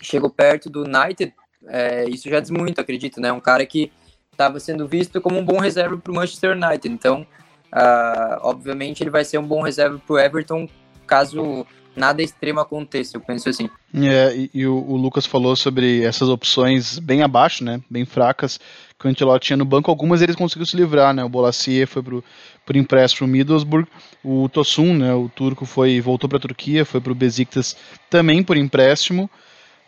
chegou 0.00 0.30
perto 0.30 0.70
do 0.70 0.84
United, 0.84 1.34
é, 1.66 2.04
isso 2.08 2.28
já 2.28 2.38
diz 2.38 2.50
muito, 2.50 2.80
acredito, 2.80 3.20
né? 3.20 3.32
Um 3.32 3.40
cara 3.40 3.66
que 3.66 3.90
estava 4.30 4.60
sendo 4.60 4.86
visto 4.86 5.20
como 5.20 5.38
um 5.38 5.44
bom 5.44 5.58
reserva 5.58 5.96
para 5.96 6.12
o 6.12 6.14
Manchester 6.14 6.52
United. 6.52 6.88
Então, 6.88 7.26
uh, 7.74 8.38
obviamente, 8.42 9.02
ele 9.02 9.10
vai 9.10 9.24
ser 9.24 9.38
um 9.38 9.46
bom 9.46 9.62
reserva 9.62 10.00
para 10.06 10.14
o 10.14 10.18
Everton 10.18 10.68
caso 11.06 11.66
nada 11.96 12.22
extremo 12.22 12.60
aconteça, 12.60 13.16
eu 13.16 13.20
penso 13.20 13.48
assim. 13.48 13.68
É, 13.94 14.34
e, 14.34 14.50
e 14.52 14.66
o, 14.66 14.74
o, 14.76 14.96
Lucas 14.96 15.26
falou 15.26 15.54
sobre 15.54 16.02
essas 16.02 16.28
opções 16.28 16.98
bem 16.98 17.22
abaixo, 17.22 17.62
né? 17.62 17.80
Bem 17.88 18.04
fracas, 18.04 18.58
que 18.98 19.06
o 19.06 19.10
Ancelotti 19.10 19.46
tinha 19.46 19.56
no 19.56 19.64
banco. 19.64 19.90
Algumas 19.90 20.20
eles 20.20 20.36
conseguiu 20.36 20.66
se 20.66 20.76
livrar, 20.76 21.14
né? 21.14 21.24
O 21.24 21.28
Bolasie 21.28 21.86
foi 21.86 22.02
pro, 22.02 22.24
pro 22.66 22.78
empréstimo 22.78 23.28
Middlesbrough. 23.28 23.86
O 24.24 24.48
Tosun, 24.48 24.94
né? 24.94 25.14
O 25.14 25.28
turco 25.28 25.64
foi 25.64 26.00
voltou 26.00 26.28
para 26.28 26.38
a 26.38 26.42
Turquia, 26.42 26.84
foi 26.84 27.00
para 27.00 27.12
o 27.12 27.14
Besiktas 27.14 27.76
também 28.10 28.42
por 28.42 28.56
empréstimo. 28.56 29.30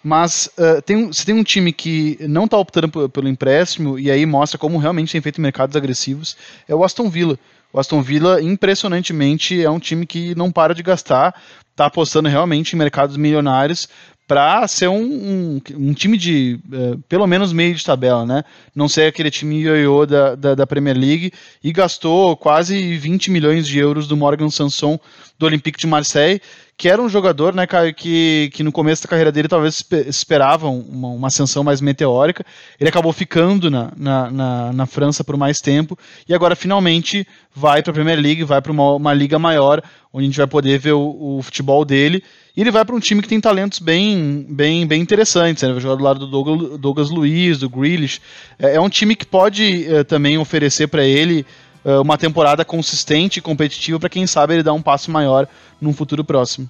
Mas 0.02 0.48
uh, 0.56 0.80
tem, 0.82 1.12
se 1.12 1.26
tem 1.26 1.34
um 1.34 1.42
time 1.42 1.72
que 1.72 2.16
não 2.20 2.44
está 2.44 2.56
optando 2.56 3.08
pelo 3.08 3.28
empréstimo, 3.28 3.98
e 3.98 4.08
aí 4.08 4.24
mostra 4.24 4.56
como 4.56 4.78
realmente 4.78 5.10
tem 5.10 5.20
feito 5.20 5.40
mercados 5.40 5.74
agressivos, 5.74 6.36
é 6.68 6.74
o 6.74 6.84
Aston 6.84 7.10
Villa. 7.10 7.36
O 7.76 7.78
Aston 7.78 8.00
Villa, 8.00 8.40
impressionantemente, 8.40 9.62
é 9.62 9.68
um 9.68 9.78
time 9.78 10.06
que 10.06 10.34
não 10.34 10.50
para 10.50 10.74
de 10.74 10.82
gastar, 10.82 11.38
está 11.70 11.84
apostando 11.84 12.26
realmente 12.26 12.72
em 12.72 12.78
mercados 12.78 13.18
milionários 13.18 13.86
para 14.26 14.66
ser 14.66 14.88
um, 14.88 15.02
um, 15.02 15.60
um, 15.76 15.92
time 15.92 16.16
de 16.16 16.58
uh, 16.72 16.96
pelo 17.06 17.26
menos 17.26 17.52
meio 17.52 17.74
de 17.74 17.84
tabela, 17.84 18.24
né? 18.24 18.44
Não 18.74 18.88
ser 18.88 19.08
aquele 19.08 19.30
time 19.30 19.60
ioiô 19.60 20.06
da, 20.06 20.34
da, 20.34 20.54
da, 20.54 20.66
Premier 20.66 20.96
League 20.96 21.30
e 21.62 21.70
gastou 21.70 22.34
quase 22.34 22.96
20 22.96 23.30
milhões 23.30 23.68
de 23.68 23.78
euros 23.78 24.08
do 24.08 24.16
Morgan 24.16 24.48
Sanson 24.48 24.98
do 25.38 25.44
Olympique 25.44 25.78
de 25.78 25.86
Marseille 25.86 26.40
que 26.76 26.88
era 26.90 27.00
um 27.00 27.08
jogador, 27.08 27.54
né, 27.54 27.66
que, 27.96 28.50
que 28.52 28.62
no 28.62 28.70
começo 28.70 29.02
da 29.02 29.08
carreira 29.08 29.32
dele 29.32 29.48
talvez 29.48 29.82
esperava 30.06 30.68
uma, 30.68 31.08
uma 31.08 31.28
ascensão 31.28 31.64
mais 31.64 31.80
meteórica. 31.80 32.44
Ele 32.78 32.90
acabou 32.90 33.12
ficando 33.14 33.70
na, 33.70 33.90
na, 33.96 34.30
na, 34.30 34.72
na 34.72 34.86
França 34.86 35.24
por 35.24 35.38
mais 35.38 35.60
tempo 35.60 35.98
e 36.28 36.34
agora 36.34 36.54
finalmente 36.54 37.26
vai 37.54 37.82
para 37.82 37.92
a 37.92 37.94
Premier 37.94 38.20
League, 38.20 38.44
vai 38.44 38.60
para 38.60 38.70
uma, 38.70 38.92
uma 38.92 39.14
liga 39.14 39.38
maior, 39.38 39.82
onde 40.12 40.24
a 40.24 40.28
gente 40.28 40.36
vai 40.36 40.46
poder 40.46 40.78
ver 40.78 40.92
o, 40.92 41.38
o 41.38 41.42
futebol 41.42 41.82
dele. 41.82 42.22
E 42.54 42.60
ele 42.60 42.70
vai 42.70 42.84
para 42.84 42.94
um 42.94 43.00
time 43.00 43.22
que 43.22 43.28
tem 43.28 43.40
talentos 43.40 43.78
bem, 43.78 44.46
bem, 44.48 44.86
bem 44.86 45.00
interessantes. 45.00 45.62
Né? 45.62 45.72
Vai 45.72 45.80
jogar 45.80 45.96
do 45.96 46.04
lado 46.04 46.20
do 46.20 46.26
Douglas, 46.26 46.78
Douglas 46.78 47.10
Luiz, 47.10 47.58
do 47.58 47.70
Grealish. 47.70 48.20
É, 48.58 48.76
é 48.76 48.80
um 48.80 48.88
time 48.90 49.16
que 49.16 49.26
pode 49.26 49.86
é, 49.90 50.04
também 50.04 50.36
oferecer 50.36 50.88
para 50.88 51.04
ele 51.04 51.46
uh, 51.86 52.02
uma 52.02 52.18
temporada 52.18 52.64
consistente 52.64 53.38
e 53.38 53.42
competitiva 53.42 54.00
para 54.00 54.08
quem 54.08 54.26
sabe 54.26 54.54
ele 54.54 54.62
dar 54.62 54.72
um 54.72 54.82
passo 54.82 55.10
maior 55.10 55.48
num 55.80 55.92
futuro 55.92 56.24
próximo. 56.24 56.68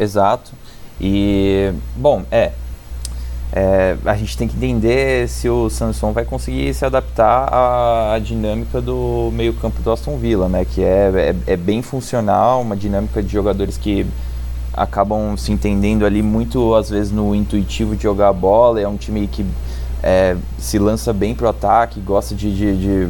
Exato. 0.00 0.52
E, 1.00 1.72
bom, 1.96 2.24
é, 2.30 2.52
é, 3.52 3.96
a 4.04 4.16
gente 4.16 4.36
tem 4.36 4.48
que 4.48 4.56
entender 4.56 5.28
se 5.28 5.48
o 5.48 5.70
Samson 5.70 6.12
vai 6.12 6.24
conseguir 6.24 6.72
se 6.74 6.84
adaptar 6.84 7.48
à, 7.52 8.14
à 8.14 8.18
dinâmica 8.18 8.80
do 8.80 9.30
meio-campo 9.32 9.80
do 9.82 9.92
Aston 9.92 10.16
Villa, 10.16 10.48
né? 10.48 10.64
Que 10.64 10.82
é, 10.82 11.34
é, 11.46 11.52
é, 11.52 11.56
bem 11.56 11.82
funcional, 11.82 12.62
uma 12.62 12.76
dinâmica 12.76 13.22
de 13.22 13.32
jogadores 13.32 13.76
que 13.76 14.06
acabam 14.72 15.36
se 15.36 15.52
entendendo 15.52 16.04
ali 16.04 16.20
muito, 16.20 16.74
às 16.74 16.90
vezes, 16.90 17.12
no 17.12 17.32
intuitivo 17.32 17.94
de 17.94 18.02
jogar 18.02 18.28
a 18.28 18.32
bola. 18.32 18.80
É 18.80 18.88
um 18.88 18.96
time 18.96 19.28
que 19.28 19.46
é, 20.02 20.36
se 20.58 20.76
lança 20.78 21.12
bem 21.12 21.32
pro 21.32 21.48
ataque, 21.48 22.00
gosta 22.00 22.34
de, 22.34 22.52
de, 22.52 22.76
de 22.76 23.08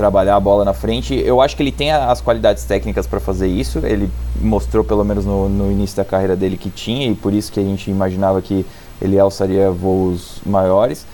trabalhar 0.00 0.34
a 0.34 0.40
bola 0.40 0.64
na 0.64 0.72
frente. 0.72 1.14
Eu 1.14 1.42
acho 1.42 1.54
que 1.54 1.62
ele 1.62 1.70
tem 1.70 1.92
as 1.92 2.22
qualidades 2.22 2.64
técnicas 2.64 3.06
para 3.06 3.20
fazer 3.20 3.48
isso. 3.48 3.80
Ele 3.84 4.08
mostrou, 4.40 4.82
pelo 4.82 5.04
menos 5.04 5.26
no, 5.26 5.46
no, 5.46 5.70
início 5.70 5.98
da 5.98 6.06
carreira 6.06 6.34
dele, 6.34 6.56
que 6.56 6.70
tinha, 6.70 7.06
e 7.06 7.14
por 7.14 7.34
isso 7.34 7.52
que 7.52 7.60
a 7.60 7.62
gente 7.62 7.90
imaginava 7.90 8.40
que 8.40 8.64
ele 9.00 9.18
alçaria 9.18 9.70
voos 9.70 10.40
maiores. 10.46 11.04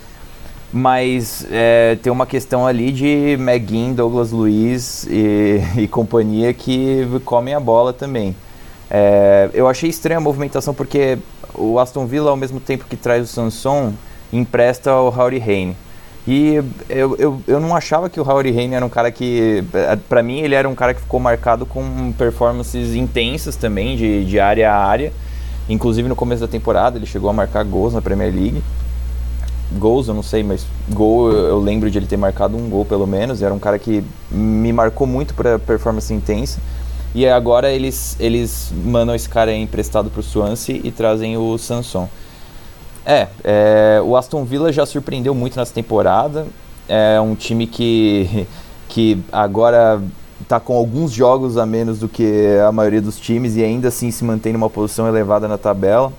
Mas 0.72 1.44
é, 1.50 1.98
tem 2.00 2.12
uma 2.12 2.26
questão 2.26 2.64
ali 2.64 2.92
de 2.92 3.36
Meguin, 3.40 3.92
Douglas 3.92 4.30
Luiz 4.30 5.04
e, 5.10 5.60
e 5.82 5.88
companhia 5.88 6.54
que 6.54 7.08
comem 7.24 7.54
a 7.54 7.60
bola 7.60 7.92
também. 7.92 8.36
É, 8.88 9.50
eu 9.52 9.66
achei 9.66 9.90
estranha 9.90 10.18
a 10.18 10.20
movimentação 10.20 10.72
porque 10.72 11.18
o 11.54 11.80
Aston 11.80 12.06
Villa, 12.06 12.30
ao 12.30 12.36
mesmo 12.36 12.60
tempo 12.60 12.84
que 12.88 12.96
traz 12.96 13.24
o 13.24 13.26
Sanson, 13.26 13.92
empresta 14.32 14.94
o 14.94 15.10
Harry 15.10 15.42
Hane. 15.42 15.76
E 16.26 16.60
eu, 16.88 17.16
eu, 17.16 17.42
eu 17.46 17.60
não 17.60 17.76
achava 17.76 18.10
que 18.10 18.18
o 18.18 18.28
Howard 18.28 18.48
Hayne 18.48 18.74
era 18.74 18.84
um 18.84 18.88
cara 18.88 19.12
que. 19.12 19.62
para 20.08 20.22
mim, 20.22 20.40
ele 20.40 20.56
era 20.56 20.68
um 20.68 20.74
cara 20.74 20.92
que 20.92 21.00
ficou 21.00 21.20
marcado 21.20 21.64
com 21.64 22.12
performances 22.12 22.94
intensas 22.94 23.54
também, 23.54 23.96
de, 23.96 24.24
de 24.24 24.40
área 24.40 24.72
a 24.72 24.76
área. 24.76 25.12
Inclusive 25.68 26.08
no 26.08 26.16
começo 26.16 26.40
da 26.40 26.48
temporada, 26.48 26.98
ele 26.98 27.06
chegou 27.06 27.30
a 27.30 27.32
marcar 27.32 27.64
gols 27.64 27.94
na 27.94 28.02
Premier 28.02 28.34
League. 28.34 28.62
Gols, 29.78 30.08
eu 30.08 30.14
não 30.14 30.22
sei, 30.22 30.42
mas 30.42 30.66
gol 30.90 31.30
eu 31.30 31.58
lembro 31.60 31.90
de 31.90 31.98
ele 31.98 32.06
ter 32.06 32.16
marcado 32.16 32.56
um 32.56 32.68
gol 32.68 32.84
pelo 32.84 33.06
menos. 33.06 33.40
Era 33.40 33.54
um 33.54 33.58
cara 33.58 33.78
que 33.78 34.02
me 34.30 34.72
marcou 34.72 35.06
muito 35.06 35.32
para 35.32 35.60
performance 35.60 36.12
intensa. 36.12 36.60
E 37.14 37.26
agora 37.26 37.70
eles, 37.70 38.16
eles 38.18 38.72
mandam 38.84 39.14
esse 39.14 39.28
cara 39.28 39.54
emprestado 39.54 40.10
para 40.10 40.20
o 40.20 40.22
Swansea 40.22 40.80
e 40.82 40.90
trazem 40.90 41.36
o 41.36 41.56
Sanson. 41.56 42.08
É, 43.06 43.28
é, 43.44 44.02
o 44.04 44.16
Aston 44.16 44.44
Villa 44.44 44.72
já 44.72 44.84
surpreendeu 44.84 45.32
muito 45.32 45.56
nessa 45.56 45.72
temporada. 45.72 46.44
É 46.88 47.20
um 47.20 47.36
time 47.36 47.66
que, 47.68 48.46
que 48.88 49.22
agora 49.30 50.02
está 50.42 50.58
com 50.58 50.76
alguns 50.76 51.12
jogos 51.12 51.56
a 51.56 51.64
menos 51.64 52.00
do 52.00 52.08
que 52.08 52.58
a 52.66 52.72
maioria 52.72 53.00
dos 53.00 53.18
times 53.18 53.56
e 53.56 53.62
ainda 53.62 53.88
assim 53.88 54.10
se 54.10 54.24
mantém 54.24 54.52
numa 54.52 54.68
posição 54.68 55.06
elevada 55.06 55.46
na 55.46 55.56
tabela. 55.56 56.12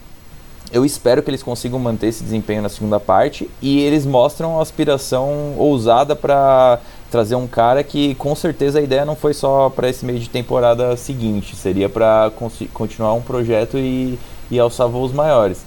Eu 0.71 0.84
espero 0.86 1.21
que 1.21 1.30
eles 1.30 1.43
consigam 1.43 1.80
manter 1.80 2.08
esse 2.08 2.23
desempenho 2.23 2.62
na 2.62 2.67
segunda 2.67 3.00
parte 3.00 3.50
e 3.62 3.80
eles 3.80 4.06
mostram 4.06 4.60
aspiração 4.60 5.54
ousada 5.58 6.13
para 6.13 6.80
trazer 7.10 7.36
um 7.36 7.47
cara 7.47 7.84
que 7.84 8.15
com 8.15 8.36
certeza 8.36 8.80
a 8.80 8.82
ideia 8.82 9.06
não 9.06 9.15
foi 9.15 9.34
só 9.34 9.69
para 9.69 9.89
esse 9.89 10.06
meio 10.06 10.19
de 10.19 10.30
temporada 10.30 10.97
seguinte, 10.97 11.56
seria 11.56 11.88
para 11.88 12.32
continuar 12.73 13.13
um 13.13 13.21
projeto 13.21 13.78
e, 13.78 14.19
e 14.52 14.60
alçar 14.60 14.89
voos 14.89 15.13
maiores. 15.13 15.63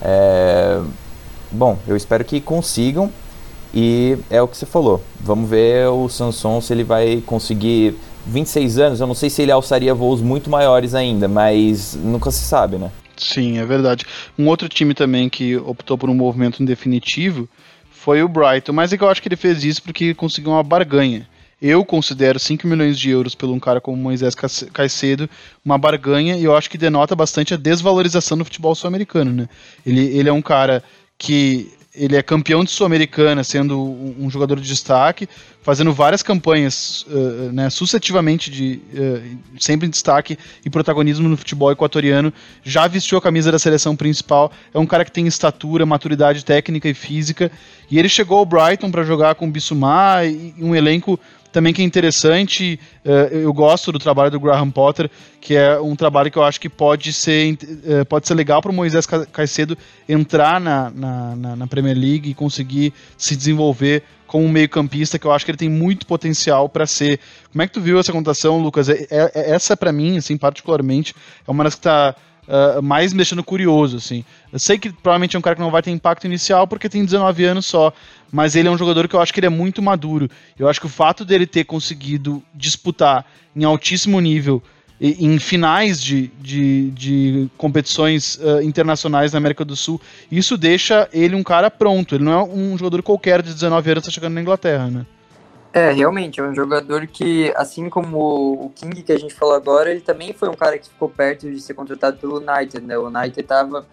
É, 0.00 0.80
bom, 1.50 1.78
eu 1.86 1.96
espero 1.96 2.24
que 2.24 2.40
consigam. 2.40 3.12
E 3.74 4.16
é 4.30 4.40
o 4.40 4.48
que 4.48 4.56
você 4.56 4.64
falou. 4.64 5.02
Vamos 5.20 5.50
ver 5.50 5.88
o 5.88 6.08
Samson 6.08 6.60
se 6.60 6.72
ele 6.72 6.84
vai 6.84 7.22
conseguir 7.26 7.94
26 8.26 8.78
anos. 8.78 9.00
Eu 9.00 9.06
não 9.06 9.14
sei 9.14 9.28
se 9.28 9.42
ele 9.42 9.52
alçaria 9.52 9.94
voos 9.94 10.20
muito 10.20 10.48
maiores 10.48 10.94
ainda, 10.94 11.28
mas 11.28 11.94
nunca 11.94 12.30
se 12.30 12.44
sabe, 12.44 12.78
né? 12.78 12.90
Sim, 13.16 13.58
é 13.58 13.66
verdade. 13.66 14.06
Um 14.38 14.46
outro 14.46 14.68
time 14.68 14.94
também 14.94 15.28
que 15.28 15.56
optou 15.56 15.98
por 15.98 16.08
um 16.08 16.14
movimento 16.14 16.64
definitivo 16.64 17.48
foi 17.90 18.22
o 18.22 18.28
Brighton, 18.28 18.72
mas 18.72 18.92
é 18.92 18.96
que 18.96 19.04
eu 19.04 19.08
acho 19.08 19.20
que 19.20 19.28
ele 19.28 19.36
fez 19.36 19.64
isso 19.64 19.82
porque 19.82 20.14
conseguiu 20.14 20.52
uma 20.52 20.62
barganha. 20.62 21.28
Eu 21.60 21.84
considero 21.84 22.38
5 22.38 22.66
milhões 22.66 22.98
de 22.98 23.10
euros 23.10 23.34
por 23.34 23.48
um 23.48 23.58
cara 23.58 23.80
como 23.80 23.96
Moisés 23.96 24.34
Caicedo 24.72 25.28
uma 25.64 25.76
barganha 25.76 26.36
e 26.36 26.44
eu 26.44 26.56
acho 26.56 26.70
que 26.70 26.78
denota 26.78 27.16
bastante 27.16 27.52
a 27.52 27.56
desvalorização 27.56 28.38
do 28.38 28.44
futebol 28.44 28.74
sul-americano. 28.74 29.32
Né? 29.32 29.48
Ele, 29.84 30.00
ele 30.16 30.28
é 30.28 30.32
um 30.32 30.42
cara 30.42 30.84
que 31.18 31.72
ele 31.98 32.14
é 32.14 32.22
campeão 32.22 32.62
de 32.62 32.70
Sul-Americana, 32.70 33.42
sendo 33.42 33.76
um 34.18 34.30
jogador 34.30 34.60
de 34.60 34.68
destaque, 34.68 35.28
fazendo 35.62 35.92
várias 35.92 36.22
campanhas 36.22 37.04
uh, 37.08 37.52
né, 37.52 37.68
sucessivamente 37.70 38.50
de 38.50 38.80
uh, 38.94 39.38
sempre 39.58 39.86
em 39.86 39.90
destaque 39.90 40.38
e 40.64 40.70
protagonismo 40.70 41.28
no 41.28 41.36
futebol 41.36 41.72
equatoriano. 41.72 42.32
Já 42.62 42.86
vestiu 42.86 43.18
a 43.18 43.20
camisa 43.20 43.50
da 43.50 43.58
seleção 43.58 43.96
principal. 43.96 44.52
É 44.72 44.78
um 44.78 44.86
cara 44.86 45.04
que 45.04 45.10
tem 45.10 45.26
estatura, 45.26 45.84
maturidade 45.84 46.44
técnica 46.44 46.88
e 46.88 46.94
física. 46.94 47.50
E 47.90 47.98
ele 47.98 48.08
chegou 48.08 48.38
ao 48.38 48.46
Brighton 48.46 48.90
para 48.90 49.02
jogar 49.02 49.34
com 49.34 49.46
o 49.46 49.50
Bissouma 49.50 50.24
e 50.24 50.54
um 50.60 50.74
elenco 50.76 51.18
também 51.58 51.74
que 51.74 51.82
é 51.82 51.84
interessante, 51.84 52.78
uh, 53.04 53.34
eu 53.34 53.52
gosto 53.52 53.90
do 53.90 53.98
trabalho 53.98 54.30
do 54.30 54.38
Graham 54.38 54.70
Potter, 54.70 55.10
que 55.40 55.56
é 55.56 55.76
um 55.80 55.96
trabalho 55.96 56.30
que 56.30 56.38
eu 56.38 56.44
acho 56.44 56.60
que 56.60 56.68
pode 56.68 57.12
ser, 57.12 57.54
uh, 57.54 58.06
pode 58.06 58.28
ser 58.28 58.34
legal 58.34 58.62
para 58.62 58.70
o 58.70 58.74
Moisés 58.74 59.04
Caicedo 59.06 59.76
entrar 60.08 60.60
na, 60.60 60.88
na, 60.88 61.56
na, 61.56 61.66
Premier 61.66 61.98
League 61.98 62.30
e 62.30 62.34
conseguir 62.34 62.94
se 63.16 63.34
desenvolver 63.34 64.04
como 64.24 64.44
um 64.44 64.48
meio-campista 64.48 65.18
que 65.18 65.26
eu 65.26 65.32
acho 65.32 65.44
que 65.44 65.50
ele 65.50 65.58
tem 65.58 65.68
muito 65.68 66.06
potencial 66.06 66.68
para 66.68 66.86
ser. 66.86 67.18
Como 67.50 67.60
é 67.60 67.66
que 67.66 67.72
tu 67.72 67.80
viu 67.80 67.98
essa 67.98 68.12
contação, 68.12 68.62
Lucas? 68.62 68.88
É, 68.88 69.08
é, 69.10 69.50
essa 69.50 69.76
para 69.76 69.90
mim, 69.90 70.16
assim, 70.16 70.36
particularmente, 70.36 71.12
é 71.44 71.50
uma 71.50 71.64
das 71.64 71.74
que 71.74 71.80
tá 71.80 72.14
uh, 72.48 72.82
mais 72.82 73.12
me 73.12 73.18
deixando 73.18 73.44
curioso, 73.44 73.98
assim. 73.98 74.24
Eu 74.52 74.58
sei 74.58 74.78
que 74.78 74.90
provavelmente 74.90 75.36
é 75.36 75.38
um 75.38 75.42
cara 75.42 75.54
que 75.54 75.62
não 75.62 75.70
vai 75.70 75.82
ter 75.82 75.90
impacto 75.90 76.24
inicial 76.24 76.66
porque 76.66 76.88
tem 76.88 77.04
19 77.04 77.44
anos 77.44 77.66
só, 77.66 77.92
mas 78.32 78.56
ele 78.56 78.68
é 78.68 78.70
um 78.70 78.78
jogador 78.78 79.06
que 79.06 79.14
eu 79.14 79.20
acho 79.20 79.32
que 79.32 79.40
ele 79.40 79.46
é 79.46 79.50
muito 79.50 79.82
maduro. 79.82 80.28
Eu 80.58 80.68
acho 80.68 80.80
que 80.80 80.86
o 80.86 80.90
fato 80.90 81.24
dele 81.24 81.46
ter 81.46 81.64
conseguido 81.64 82.42
disputar 82.54 83.26
em 83.54 83.64
altíssimo 83.64 84.18
nível 84.20 84.62
em 85.00 85.38
finais 85.38 86.02
de, 86.02 86.28
de, 86.40 86.90
de 86.90 87.48
competições 87.56 88.34
uh, 88.36 88.60
internacionais 88.62 89.32
na 89.32 89.38
América 89.38 89.64
do 89.64 89.76
Sul, 89.76 90.00
isso 90.30 90.56
deixa 90.56 91.08
ele 91.12 91.36
um 91.36 91.42
cara 91.44 91.70
pronto. 91.70 92.16
Ele 92.16 92.24
não 92.24 92.32
é 92.32 92.42
um 92.42 92.76
jogador 92.76 93.00
qualquer 93.02 93.40
de 93.40 93.54
19 93.54 93.90
anos 93.92 94.02
que 94.02 94.08
está 94.08 94.14
chegando 94.14 94.34
na 94.34 94.40
Inglaterra, 94.40 94.90
né? 94.90 95.06
É, 95.72 95.92
realmente, 95.92 96.40
é 96.40 96.42
um 96.42 96.54
jogador 96.54 97.06
que, 97.06 97.52
assim 97.54 97.90
como 97.90 98.64
o 98.64 98.70
King 98.74 99.02
que 99.02 99.12
a 99.12 99.18
gente 99.18 99.34
falou 99.34 99.54
agora, 99.54 99.90
ele 99.90 100.00
também 100.00 100.32
foi 100.32 100.48
um 100.48 100.54
cara 100.54 100.78
que 100.78 100.88
ficou 100.88 101.08
perto 101.08 101.50
de 101.50 101.60
ser 101.60 101.74
contratado 101.74 102.16
pelo 102.16 102.38
United, 102.38 102.80
né? 102.80 102.96
O 102.96 103.06
United 103.06 103.42
tava, 103.42 103.86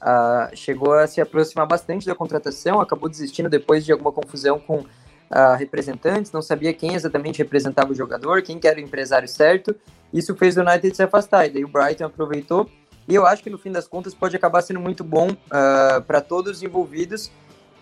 uh, 0.00 0.56
chegou 0.56 0.94
a 0.94 1.06
se 1.06 1.20
aproximar 1.20 1.66
bastante 1.66 2.06
da 2.06 2.14
contratação, 2.14 2.80
acabou 2.80 3.08
desistindo 3.08 3.48
depois 3.48 3.84
de 3.84 3.90
alguma 3.90 4.12
confusão 4.12 4.60
com 4.60 4.76
uh, 4.76 5.56
representantes, 5.58 6.30
não 6.30 6.40
sabia 6.40 6.72
quem 6.72 6.94
exatamente 6.94 7.38
representava 7.38 7.90
o 7.90 7.94
jogador, 7.94 8.40
quem 8.42 8.58
que 8.58 8.68
era 8.68 8.78
o 8.78 8.82
empresário 8.82 9.28
certo, 9.28 9.74
isso 10.12 10.36
fez 10.36 10.56
o 10.56 10.60
United 10.60 10.94
se 10.94 11.02
afastar, 11.02 11.46
e 11.46 11.50
daí 11.50 11.64
o 11.64 11.68
Brighton 11.68 12.06
aproveitou, 12.06 12.70
e 13.08 13.14
eu 13.14 13.26
acho 13.26 13.42
que 13.42 13.50
no 13.50 13.58
fim 13.58 13.72
das 13.72 13.88
contas 13.88 14.14
pode 14.14 14.36
acabar 14.36 14.62
sendo 14.62 14.78
muito 14.78 15.02
bom 15.02 15.30
ah, 15.50 16.02
para 16.06 16.20
todos 16.20 16.58
os 16.58 16.62
envolvidos, 16.62 17.30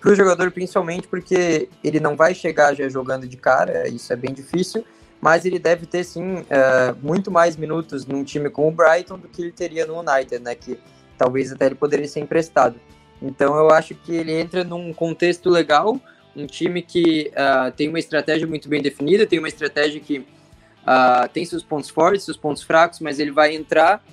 para 0.01 0.11
o 0.11 0.15
jogador 0.15 0.51
principalmente 0.51 1.09
porque 1.09 1.69
ele 1.83 2.01
não 2.01 2.17
vai 2.17 2.35
chegar 2.35 2.75
já 2.75 2.89
jogando 2.89 3.27
de 3.27 3.37
cara, 3.37 3.89
isso 3.89 4.13
é 4.13 4.17
bem 4.17 4.33
difícil, 4.33 4.85
mas 5.21 5.45
ele 5.45 5.59
deve 5.59 5.87
ter 5.87 6.05
sim 6.05 6.37
uh, 6.37 6.97
muito 7.03 7.31
mais 7.31 7.57
minutos 7.57 8.07
num 8.07 8.23
time 8.23 8.51
como 8.51 8.69
o 8.69 8.71
Brighton 8.71 9.19
do 9.19 9.29
que 9.29 9.43
ele 9.43 9.53
teria 9.53 9.87
no 9.87 9.99
United, 9.99 10.39
né? 10.41 10.55
Que 10.55 10.79
talvez 11.17 11.51
até 11.53 11.67
ele 11.67 11.75
poderia 11.75 12.07
ser 12.07 12.21
emprestado. 12.21 12.77
Então 13.21 13.57
eu 13.57 13.71
acho 13.71 13.95
que 13.95 14.15
ele 14.15 14.33
entra 14.33 14.63
num 14.63 14.93
contexto 14.93 15.49
legal, 15.49 15.99
um 16.37 16.47
time 16.47 16.83
que 16.83 17.33
uh, 17.33 17.73
tem 17.73 17.89
uma 17.89 17.99
estratégia 17.99 18.47
muito 18.47 18.69
bem 18.69 18.83
definida, 18.83 19.27
tem 19.27 19.39
uma 19.39 19.49
estratégia 19.49 20.01
que 20.01 20.19
uh, 20.19 21.29
tem 21.33 21.45
seus 21.45 21.63
pontos 21.63 21.89
fortes, 21.89 22.25
seus 22.25 22.37
pontos 22.37 22.63
fracos, 22.63 23.01
mas 23.01 23.19
ele 23.19 23.31
vai 23.31 23.55
entrar 23.55 24.05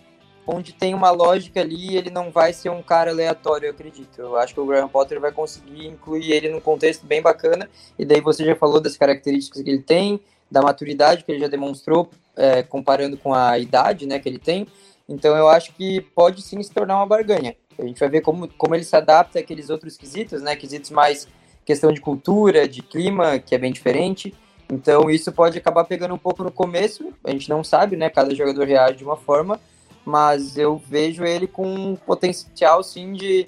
onde 0.45 0.73
tem 0.73 0.93
uma 0.93 1.10
lógica 1.12 1.62
ali 1.62 1.95
ele 1.95 2.10
não 2.10 2.32
vai 2.32 2.53
ser 2.53 2.69
um 2.69 2.82
cara 2.82 3.12
aleatório, 3.12 3.67
eu 3.67 3.71
acredito. 3.71 4.19
Eu 4.19 4.36
acho 4.36 4.53
que 4.53 4.60
o 4.60 4.65
Graham 4.65 4.89
Potter 4.89 5.19
vai 5.19 5.32
conseguir 5.32 5.88
incluir 5.88 6.32
ele 6.32 6.49
num 6.49 6.60
contexto 6.60 7.06
bem 7.06 7.21
bacana, 7.21 7.69
e 7.97 8.06
daí 8.06 8.21
você 8.21 8.43
já 8.45 8.56
falou 8.56 8.79
das 8.79 8.97
características 8.97 9.62
que 9.62 9.69
ele 9.69 9.82
tem, 9.82 10.19
da 10.49 10.62
maturidade 10.62 11.23
que 11.23 11.32
ele 11.32 11.39
já 11.39 11.47
demonstrou, 11.47 12.10
é, 12.36 12.62
comparando 12.63 13.17
com 13.17 13.34
a 13.34 13.58
idade 13.58 14.06
né, 14.06 14.19
que 14.19 14.29
ele 14.29 14.39
tem. 14.39 14.67
Então 15.08 15.36
eu 15.36 15.47
acho 15.49 15.73
que 15.73 16.01
pode 16.01 16.41
sim 16.41 16.62
se 16.62 16.71
tornar 16.71 16.97
uma 16.97 17.06
barganha. 17.06 17.56
A 17.77 17.84
gente 17.84 17.99
vai 17.99 18.10
ver 18.10 18.21
como, 18.21 18.47
como 18.47 18.75
ele 18.75 18.84
se 18.84 18.95
adapta 18.95 19.39
àqueles 19.39 19.69
outros 19.69 19.97
quesitos, 19.97 20.41
né? 20.41 20.56
Quesitos 20.56 20.91
mais 20.91 21.27
questão 21.65 21.91
de 21.91 21.99
cultura, 21.99 22.67
de 22.67 22.82
clima, 22.82 23.39
que 23.39 23.56
é 23.56 23.58
bem 23.58 23.71
diferente. 23.71 24.34
Então 24.71 25.10
isso 25.10 25.32
pode 25.32 25.58
acabar 25.58 25.84
pegando 25.86 26.13
um 26.13 26.17
pouco 26.17 26.43
no 26.43 26.51
começo, 26.51 27.13
a 27.23 27.32
gente 27.32 27.49
não 27.49 27.63
sabe, 27.63 27.95
né? 27.95 28.10
Cada 28.10 28.34
jogador 28.34 28.65
reage 28.65 28.97
de 28.97 29.03
uma 29.03 29.17
forma, 29.17 29.60
mas 30.06 30.58
eu 30.58 30.78
vejo 30.78 31.24
ele 31.24 31.48
com 31.48 31.66
um 31.66 31.96
potencial 31.96 32.84
sim 32.84 33.13
de, 33.13 33.48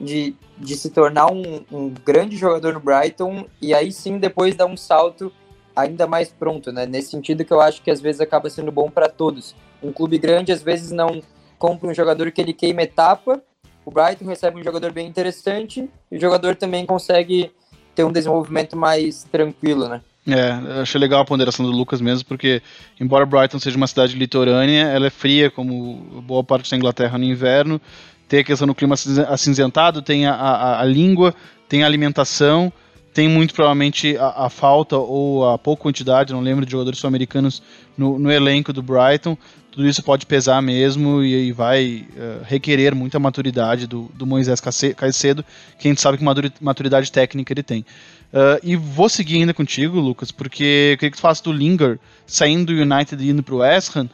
de, 0.00 0.34
de 0.58 0.76
se 0.76 0.90
tornar 0.90 1.32
um, 1.32 1.64
um, 1.70 1.94
grande 2.04 2.36
jogador 2.36 2.74
no 2.74 2.80
Brighton 2.80 3.46
e 3.60 3.74
aí 3.74 3.90
sim 3.92 4.18
depois 4.18 4.54
dar 4.54 4.66
um 4.66 4.76
salto 4.76 5.32
ainda 5.74 6.06
mais 6.06 6.30
pronto, 6.30 6.72
né? 6.72 6.86
Nesse 6.86 7.10
sentido 7.10 7.44
que 7.44 7.52
eu 7.52 7.60
acho 7.60 7.82
que 7.82 7.90
às 7.90 8.00
vezes 8.00 8.20
acaba 8.20 8.48
sendo 8.48 8.72
bom 8.72 8.90
para 8.90 9.08
todos. 9.08 9.54
Um 9.82 9.92
clube 9.92 10.18
grande 10.18 10.52
às 10.52 10.62
vezes 10.62 10.90
não 10.90 11.22
compra 11.58 11.88
um 11.88 11.94
jogador 11.94 12.30
que 12.30 12.40
ele 12.40 12.52
queima 12.52 12.82
etapa, 12.82 13.42
o 13.86 13.90
Brighton 13.90 14.24
recebe 14.24 14.58
um 14.58 14.64
jogador 14.64 14.90
bem 14.90 15.06
interessante 15.06 15.88
e 16.10 16.16
o 16.16 16.20
jogador 16.20 16.56
também 16.56 16.84
consegue 16.84 17.52
ter 17.94 18.02
um 18.02 18.10
desenvolvimento 18.10 18.76
mais 18.76 19.22
tranquilo, 19.22 19.88
né? 19.88 20.02
É, 20.28 20.80
achei 20.80 21.00
legal 21.00 21.20
a 21.20 21.24
ponderação 21.24 21.64
do 21.64 21.70
Lucas 21.70 22.00
mesmo, 22.00 22.26
porque 22.26 22.60
embora 23.00 23.24
Brighton 23.24 23.60
seja 23.60 23.76
uma 23.76 23.86
cidade 23.86 24.16
litorânea, 24.16 24.86
ela 24.86 25.06
é 25.06 25.10
fria, 25.10 25.50
como 25.50 26.22
boa 26.22 26.42
parte 26.42 26.68
da 26.68 26.76
Inglaterra 26.76 27.16
no 27.16 27.24
inverno, 27.24 27.80
tem 28.28 28.40
a 28.40 28.44
questão 28.44 28.66
do 28.66 28.74
clima 28.74 28.96
acinzentado, 29.28 30.02
tem 30.02 30.26
a, 30.26 30.34
a, 30.34 30.80
a 30.80 30.84
língua, 30.84 31.32
tem 31.68 31.84
a 31.84 31.86
alimentação, 31.86 32.72
tem 33.14 33.28
muito 33.28 33.54
provavelmente 33.54 34.16
a, 34.18 34.46
a, 34.46 34.50
falta 34.50 34.96
ou 34.96 35.48
a 35.48 35.56
pouca 35.56 35.84
quantidade, 35.84 36.32
não 36.32 36.40
lembro, 36.40 36.66
de 36.66 36.72
jogadores 36.72 36.98
sul-americanos 36.98 37.62
no, 37.96 38.18
no, 38.18 38.30
elenco 38.30 38.72
do 38.72 38.82
Brighton. 38.82 39.38
Tudo 39.70 39.88
isso 39.88 40.02
pode 40.02 40.26
pesar 40.26 40.60
mesmo 40.60 41.22
e, 41.22 41.48
e 41.48 41.52
vai 41.52 42.06
uh, 42.16 42.44
requerer 42.44 42.94
muita 42.94 43.18
maturidade 43.18 43.86
do, 43.86 44.10
do 44.12 44.26
Moisés 44.26 44.60
Caicedo, 44.60 45.44
que 45.78 45.86
a 45.86 45.90
gente 45.90 46.00
sabe 46.00 46.18
que 46.18 46.24
maturidade 46.60 47.12
técnica 47.12 47.52
ele 47.52 47.62
tem. 47.62 47.86
Uh, 48.32 48.60
e 48.62 48.76
vou 48.76 49.08
seguir 49.08 49.36
ainda 49.36 49.54
contigo, 49.54 49.98
Lucas, 50.00 50.30
porque 50.30 50.92
eu 50.92 50.98
queria 50.98 51.10
que 51.10 51.16
tu 51.16 51.20
falasse 51.20 51.42
do 51.42 51.52
Linger 51.52 51.98
saindo 52.26 52.74
do 52.74 52.82
United 52.82 53.22
e 53.22 53.30
indo 53.30 53.42
pro 53.42 53.58
West 53.58 53.96
Ham. 53.96 54.08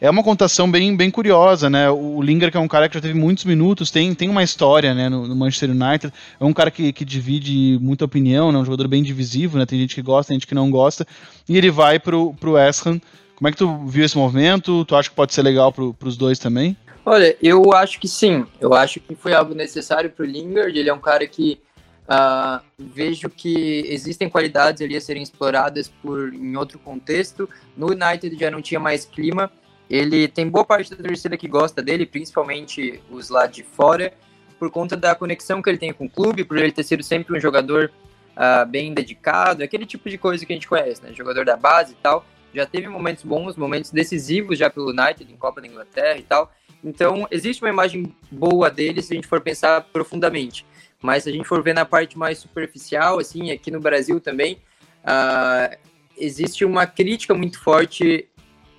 É 0.00 0.10
uma 0.10 0.22
contação 0.22 0.70
bem, 0.70 0.94
bem 0.94 1.10
curiosa, 1.10 1.70
né? 1.70 1.90
O 1.90 2.20
Linger, 2.20 2.50
que 2.50 2.56
é 2.56 2.60
um 2.60 2.68
cara 2.68 2.86
que 2.86 2.94
já 2.94 3.00
teve 3.00 3.18
muitos 3.18 3.44
minutos, 3.46 3.90
tem, 3.90 4.14
tem 4.14 4.28
uma 4.28 4.42
história 4.42 4.94
né, 4.94 5.08
no, 5.08 5.26
no 5.26 5.34
Manchester 5.34 5.70
United. 5.70 6.12
É 6.38 6.44
um 6.44 6.52
cara 6.52 6.70
que, 6.70 6.92
que 6.92 7.04
divide 7.04 7.78
muita 7.80 8.04
opinião, 8.04 8.52
né? 8.52 8.58
Um 8.58 8.64
jogador 8.64 8.88
bem 8.88 9.02
divisivo, 9.02 9.58
né? 9.58 9.64
Tem 9.64 9.78
gente 9.78 9.94
que 9.94 10.02
gosta, 10.02 10.28
tem 10.28 10.36
gente 10.36 10.46
que 10.46 10.54
não 10.54 10.70
gosta. 10.70 11.06
E 11.48 11.56
ele 11.56 11.70
vai 11.70 11.98
pro, 11.98 12.34
pro 12.34 12.52
West 12.52 12.86
Ham. 12.86 13.00
Como 13.36 13.48
é 13.48 13.50
que 13.50 13.56
tu 13.56 13.86
viu 13.86 14.04
esse 14.04 14.16
movimento? 14.18 14.84
Tu 14.84 14.94
acha 14.94 15.08
que 15.08 15.16
pode 15.16 15.32
ser 15.32 15.42
legal 15.42 15.72
pro, 15.72 15.94
pros 15.94 16.16
dois 16.16 16.38
também? 16.38 16.76
Olha, 17.04 17.34
eu 17.42 17.72
acho 17.72 17.98
que 17.98 18.08
sim. 18.08 18.44
Eu 18.60 18.74
acho 18.74 19.00
que 19.00 19.14
foi 19.14 19.32
algo 19.32 19.54
necessário 19.54 20.10
pro 20.10 20.26
Lingard. 20.26 20.78
Ele 20.78 20.90
é 20.90 20.94
um 20.94 21.00
cara 21.00 21.26
que 21.26 21.58
Uh, 22.06 22.64
vejo 22.78 23.28
que 23.28 23.84
existem 23.88 24.28
qualidades 24.28 24.80
ali 24.80 24.96
a 24.96 25.00
serem 25.00 25.22
exploradas 25.22 25.88
por 25.88 26.32
em 26.32 26.56
outro 26.56 26.78
contexto. 26.78 27.48
No 27.76 27.88
United 27.88 28.36
já 28.38 28.50
não 28.50 28.62
tinha 28.62 28.78
mais 28.78 29.04
clima. 29.04 29.50
Ele 29.90 30.28
tem 30.28 30.48
boa 30.48 30.64
parte 30.64 30.94
da 30.94 31.02
torcida 31.02 31.36
que 31.36 31.48
gosta 31.48 31.82
dele, 31.82 32.06
principalmente 32.06 33.02
os 33.10 33.28
lá 33.28 33.46
de 33.46 33.62
fora, 33.62 34.12
por 34.58 34.70
conta 34.70 34.96
da 34.96 35.14
conexão 35.14 35.60
que 35.60 35.68
ele 35.68 35.78
tem 35.78 35.92
com 35.92 36.06
o 36.06 36.10
clube, 36.10 36.44
por 36.44 36.56
ele 36.56 36.72
ter 36.72 36.82
sido 36.82 37.02
sempre 37.02 37.36
um 37.36 37.40
jogador 37.40 37.90
uh, 38.36 38.66
bem 38.66 38.94
dedicado, 38.94 39.62
aquele 39.62 39.86
tipo 39.86 40.08
de 40.08 40.18
coisa 40.18 40.44
que 40.44 40.52
a 40.52 40.56
gente 40.56 40.68
conhece, 40.68 41.02
né? 41.02 41.12
Jogador 41.12 41.44
da 41.44 41.56
base 41.56 41.92
e 41.92 41.96
tal. 41.96 42.24
Já 42.54 42.66
teve 42.66 42.88
momentos 42.88 43.24
bons, 43.24 43.56
momentos 43.56 43.90
decisivos 43.90 44.58
já 44.58 44.70
pelo 44.70 44.90
United, 44.90 45.30
em 45.30 45.36
Copa 45.36 45.60
da 45.60 45.66
Inglaterra 45.66 46.18
e 46.18 46.22
tal. 46.22 46.52
Então, 46.82 47.26
existe 47.30 47.62
uma 47.62 47.70
imagem 47.70 48.14
boa 48.30 48.70
dele 48.70 49.02
se 49.02 49.12
a 49.12 49.16
gente 49.16 49.26
for 49.26 49.40
pensar 49.40 49.82
profundamente. 49.92 50.64
Mas 51.02 51.24
se 51.24 51.30
a 51.30 51.32
gente 51.32 51.46
for 51.46 51.62
ver 51.62 51.74
na 51.74 51.84
parte 51.84 52.18
mais 52.18 52.38
superficial, 52.38 53.18
assim, 53.18 53.50
aqui 53.50 53.70
no 53.70 53.80
Brasil 53.80 54.20
também, 54.20 54.58
uh, 55.04 55.76
existe 56.16 56.64
uma 56.64 56.86
crítica 56.86 57.34
muito 57.34 57.60
forte 57.60 58.28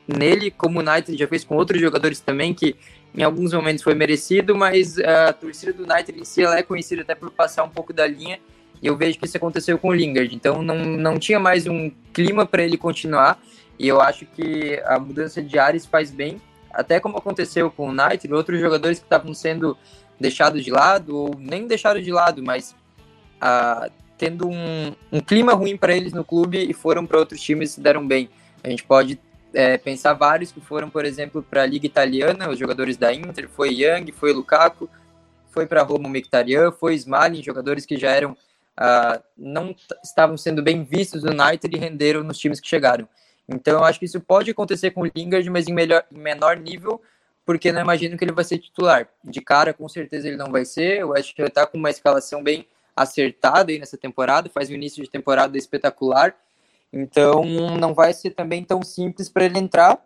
nele, 0.08 0.49
como 0.49 0.80
o 0.80 0.82
United 0.82 1.17
já 1.17 1.27
fez 1.27 1.43
com 1.43 1.56
outros 1.56 1.80
jogadores 1.80 2.19
também, 2.19 2.53
que 2.53 2.75
em 3.15 3.23
alguns 3.23 3.53
momentos 3.53 3.84
foi 3.84 3.93
merecido, 3.93 4.56
mas 4.56 4.97
a 4.99 5.34
torcida 5.34 5.73
do 5.73 5.84
United 5.84 6.19
em 6.19 6.23
si 6.23 6.43
ela 6.43 6.58
é 6.58 6.63
conhecida 6.63 7.01
até 7.01 7.15
por 7.15 7.32
passar 7.32 7.63
um 7.63 7.69
pouco 7.69 7.91
da 7.91 8.08
linha, 8.08 8.39
e 8.82 8.88
eu 8.88 8.95
vejo 8.95 9.17
que 9.17 9.25
isso 9.25 9.38
aconteceu 9.38 9.77
com 9.77 9.89
o 9.89 9.93
Lingard, 9.93 10.34
então 10.34 10.62
não, 10.62 10.77
não 10.77 11.17
tinha 11.17 11.39
mais 11.39 11.67
um 11.67 11.91
clima 12.13 12.45
para 12.45 12.63
ele 12.63 12.77
continuar, 12.77 13.41
e 13.77 13.88
eu 13.88 13.99
acho 13.99 14.25
que 14.25 14.82
a 14.86 14.99
mudança 14.99 15.41
de 15.41 15.58
ares 15.60 15.86
faz 15.86 16.12
bem, 16.12 16.41
até 16.71 16.99
como 16.99 17.17
aconteceu 17.17 17.71
com 17.71 17.89
o 17.89 17.91
United, 17.91 18.32
outros 18.34 18.60
jogadores 18.60 18.99
que 18.99 19.06
estavam 19.06 19.34
sendo 19.34 19.75
deixado 20.19 20.62
de 20.62 20.71
lado, 20.71 21.15
ou 21.15 21.36
nem 21.39 21.67
deixado 21.67 22.01
de 22.01 22.12
lado, 22.12 22.43
mas 22.43 22.75
ah, 23.39 23.89
tendo 24.17 24.47
um, 24.47 24.95
um, 25.12 25.19
clima 25.19 25.53
ruim 25.53 25.77
para 25.77 25.95
eles 25.95 26.13
no 26.13 26.23
clube 26.23 26.58
e 26.69 26.73
foram 26.73 27.06
para 27.06 27.19
outros 27.19 27.41
times 27.41 27.71
e 27.71 27.73
se 27.73 27.82
deram 27.82 28.06
bem. 28.06 28.30
A 28.63 28.69
gente 28.69 28.84
pode 28.84 29.19
é, 29.53 29.77
pensar 29.77 30.13
vários 30.13 30.51
que 30.51 30.60
foram, 30.60 30.89
por 30.89 31.06
exemplo, 31.06 31.43
para 31.43 31.63
a 31.63 31.65
Liga 31.65 31.86
Italiana, 31.86 32.49
os 32.49 32.58
jogadores 32.58 32.97
da 32.97 33.13
Inter, 33.13 33.47
foi 33.47 33.69
Young, 33.69 34.12
foi 34.12 34.34
Lukaku, 34.34 34.89
foi 35.51 35.65
para 35.65 35.84
Roma 35.84 36.08
o 36.08 36.12
Mkhitaryan, 36.12 36.71
foi 36.71 36.95
Smalling, 36.95 37.43
jogadores 37.43 37.86
que 37.86 37.97
já 37.97 38.12
eram 38.12 38.36
ah, 38.77 39.19
não 39.36 39.75
estavam 40.03 40.38
sendo 40.38 40.62
bem 40.62 40.84
vistos 40.84 41.23
no 41.23 41.32
United 41.32 41.75
e 41.75 41.80
renderam 41.80 42.23
nos 42.23 42.38
times 42.38 42.60
que 42.60 42.67
chegaram. 42.67 43.08
Então 43.49 43.80
eu 43.80 43.84
acho 43.84 43.97
que 43.97 44.06
isso 44.06 44.19
pode 44.19 44.51
acontecer 44.51 44.91
com 44.91 45.01
o 45.01 45.12
Lingard, 45.15 45.49
mas 45.49 45.67
em, 45.67 45.73
melhor, 45.73 46.03
em 46.12 46.19
menor 46.19 46.58
nível, 46.58 47.01
porque 47.47 47.71
não 47.71 47.79
imagino 47.79 48.17
que 48.17 48.25
ele 48.25 48.33
vai 48.33 48.43
ser 48.43 48.57
titular. 48.57 49.07
De 49.23 49.39
cara, 49.39 49.73
com 49.73 49.88
certeza 49.88 50.27
ele 50.27 50.36
não 50.36 50.51
vai 50.51 50.65
ser. 50.65 51.01
Acho 51.15 51.33
que 51.33 51.41
ele 51.41 51.47
está 51.47 51.65
com 51.65 51.77
uma 51.77 51.89
escalação 51.89 52.43
bem 52.43 52.67
acertada 52.93 53.71
aí 53.71 53.79
nessa 53.79 53.97
temporada, 53.97 54.49
faz 54.49 54.69
um 54.69 54.73
início 54.73 55.01
de 55.01 55.10
temporada 55.10 55.57
espetacular. 55.57 56.36
Então 56.91 57.45
não 57.79 57.93
vai 57.93 58.12
ser 58.13 58.31
também 58.31 58.65
tão 58.65 58.81
simples 58.81 59.29
para 59.29 59.45
ele 59.45 59.60
entrar, 59.60 59.97